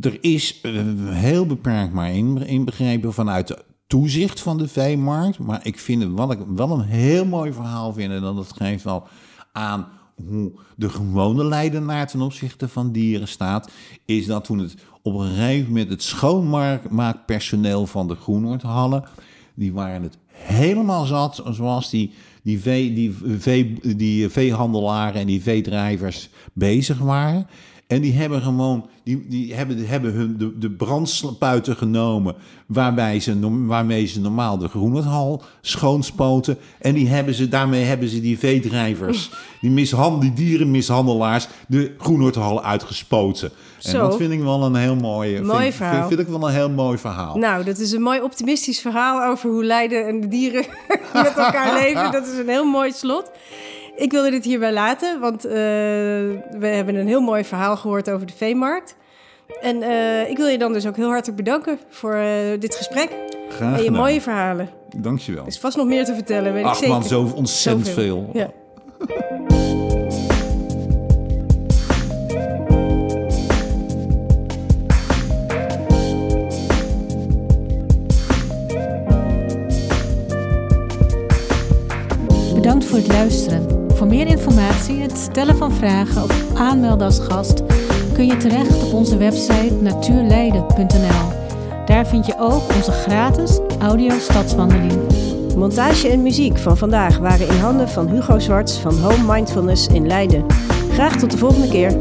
er 0.00 0.18
is 0.20 0.60
uh, 0.62 0.82
heel 1.08 1.46
beperkt 1.46 1.92
maar 1.92 2.10
inbegrepen 2.46 3.12
vanuit 3.12 3.48
de 3.48 3.58
toezicht 3.86 4.40
van 4.40 4.58
de 4.58 4.68
veemarkt. 4.68 5.38
Maar 5.38 5.60
ik 5.62 5.78
vind 5.78 6.02
het 6.02 6.12
wat 6.12 6.32
ik 6.32 6.38
wel 6.54 6.70
een 6.70 6.84
heel 6.84 7.24
mooi 7.24 7.52
verhaal 7.52 7.92
vind. 7.92 8.12
En 8.12 8.20
dat 8.20 8.52
geeft 8.56 8.84
wel 8.84 9.06
aan 9.52 9.88
hoe 10.26 10.52
de 10.76 10.88
gewone 10.88 11.44
leidenaar 11.44 12.06
ten 12.06 12.20
opzichte 12.20 12.68
van 12.68 12.92
dieren 12.92 13.28
staat, 13.28 13.70
is 14.04 14.26
dat 14.26 14.44
toen 14.44 14.58
het 14.58 14.74
op 15.02 15.14
een 15.14 15.28
gegeven 15.28 15.68
moment 15.68 15.90
het 15.90 16.02
schoonmaakpersoneel 16.02 17.86
van 17.86 18.08
de 18.08 18.14
Groenhoordhallen, 18.14 19.04
die 19.54 19.72
waren 19.72 20.02
het 20.02 20.18
helemaal 20.32 21.04
zat, 21.04 21.42
zoals 21.50 21.90
die, 21.90 22.12
die, 22.42 22.60
vee, 22.60 22.92
die, 22.94 23.14
vee, 23.38 23.96
die 23.96 24.28
veehandelaren 24.28 25.20
en 25.20 25.26
die 25.26 25.42
veedrijvers 25.42 26.28
bezig 26.52 26.98
waren. 26.98 27.46
En 27.92 28.00
die 28.00 28.12
hebben 28.12 28.42
gewoon, 28.42 28.86
die, 29.04 29.26
die 29.28 29.54
hebben, 29.54 29.86
hebben 29.86 30.12
hun 30.12 30.36
de, 30.38 30.58
de 30.58 30.70
brandspuiten 30.70 31.76
genomen 31.76 32.34
waarbij 32.66 33.20
ze, 33.20 33.66
waarmee 33.66 34.06
ze 34.06 34.20
normaal 34.20 34.58
de 34.58 34.68
groenhal 34.68 35.42
schoonspoten. 35.60 36.58
En 36.80 36.94
die 36.94 37.08
hebben 37.08 37.34
ze, 37.34 37.48
daarmee 37.48 37.84
hebben 37.84 38.08
ze 38.08 38.20
die 38.20 38.38
veedrijvers, 38.38 39.30
die, 39.60 39.70
mishandel, 39.70 40.20
die 40.20 40.32
dierenmishandelaars, 40.32 41.48
de 41.68 41.94
groenhal 41.98 42.64
uitgespoten. 42.64 43.50
En 43.82 43.92
dat 43.92 44.16
vind 44.16 44.32
ik 44.32 44.40
wel 44.40 44.62
een 44.62 44.74
heel 44.74 44.96
mooi, 44.96 45.40
mooi 45.40 45.62
vind, 45.62 45.74
verhaal. 45.74 46.08
Vind, 46.08 46.20
ik 46.20 46.28
wel 46.28 46.48
een 46.48 46.54
heel 46.54 46.70
mooi 46.70 46.98
verhaal. 46.98 47.36
Nou, 47.36 47.64
dat 47.64 47.78
is 47.78 47.92
een 47.92 48.02
mooi 48.02 48.20
optimistisch 48.20 48.80
verhaal 48.80 49.30
over 49.30 49.50
hoe 49.50 49.64
Leiden 49.64 50.06
en 50.06 50.20
de 50.20 50.28
dieren 50.28 50.64
met 51.12 51.36
elkaar 51.36 51.74
leven. 51.82 52.12
Dat 52.12 52.26
is 52.26 52.38
een 52.38 52.48
heel 52.48 52.64
mooi 52.64 52.92
slot. 52.92 53.30
Ik 53.96 54.10
wilde 54.10 54.30
dit 54.30 54.44
hierbij 54.44 54.72
laten, 54.72 55.20
want 55.20 55.46
uh, 55.46 55.52
we 55.52 56.66
hebben 56.66 56.94
een 56.94 57.06
heel 57.06 57.20
mooi 57.20 57.44
verhaal 57.44 57.76
gehoord 57.76 58.10
over 58.10 58.26
de 58.26 58.32
veemarkt. 58.36 58.96
En 59.60 59.82
uh, 59.82 60.30
ik 60.30 60.36
wil 60.36 60.46
je 60.46 60.58
dan 60.58 60.72
dus 60.72 60.86
ook 60.86 60.96
heel 60.96 61.08
hartelijk 61.08 61.36
bedanken 61.36 61.78
voor 61.88 62.14
uh, 62.14 62.24
dit 62.58 62.74
gesprek. 62.74 63.10
Graag 63.48 63.78
en 63.78 63.84
je 63.84 63.90
mooie 63.90 64.20
verhalen. 64.20 64.68
Dankjewel. 64.96 65.42
Er 65.42 65.48
is 65.48 65.58
vast 65.58 65.76
nog 65.76 65.86
meer 65.86 66.04
te 66.04 66.14
vertellen, 66.14 66.52
weet 66.52 66.64
Ach 66.64 66.70
ik 66.72 66.78
zeker. 66.78 66.94
man, 66.94 67.04
zo 67.04 67.30
ontzettend 67.34 67.86
Zoveel. 67.86 68.30
veel. 68.32 68.40
Ja. 68.42 68.50
Bedankt 82.54 82.84
voor 82.84 82.98
het 82.98 83.06
luisteren. 83.06 83.81
Voor 84.02 84.10
meer 84.10 84.26
informatie, 84.26 85.00
het 85.00 85.18
stellen 85.18 85.56
van 85.56 85.72
vragen 85.72 86.22
of 86.22 86.54
aanmelden 86.54 87.06
als 87.06 87.18
gast 87.18 87.62
kun 88.12 88.26
je 88.26 88.36
terecht 88.36 88.84
op 88.84 88.92
onze 88.92 89.16
website 89.16 89.74
natuurleiden.nl. 89.80 91.32
Daar 91.86 92.06
vind 92.06 92.26
je 92.26 92.34
ook 92.38 92.74
onze 92.74 92.90
gratis 92.90 93.58
audio 93.80 94.18
stadswandeling. 94.18 94.92
Montage 95.56 96.08
en 96.08 96.22
muziek 96.22 96.58
van 96.58 96.76
vandaag 96.76 97.18
waren 97.18 97.48
in 97.48 97.58
handen 97.58 97.88
van 97.88 98.08
Hugo 98.08 98.38
Zwarts 98.38 98.78
van 98.78 98.98
Home 98.98 99.32
Mindfulness 99.34 99.86
in 99.86 100.06
Leiden. 100.06 100.46
Graag 100.92 101.16
tot 101.16 101.30
de 101.30 101.38
volgende 101.38 101.68
keer. 101.68 101.96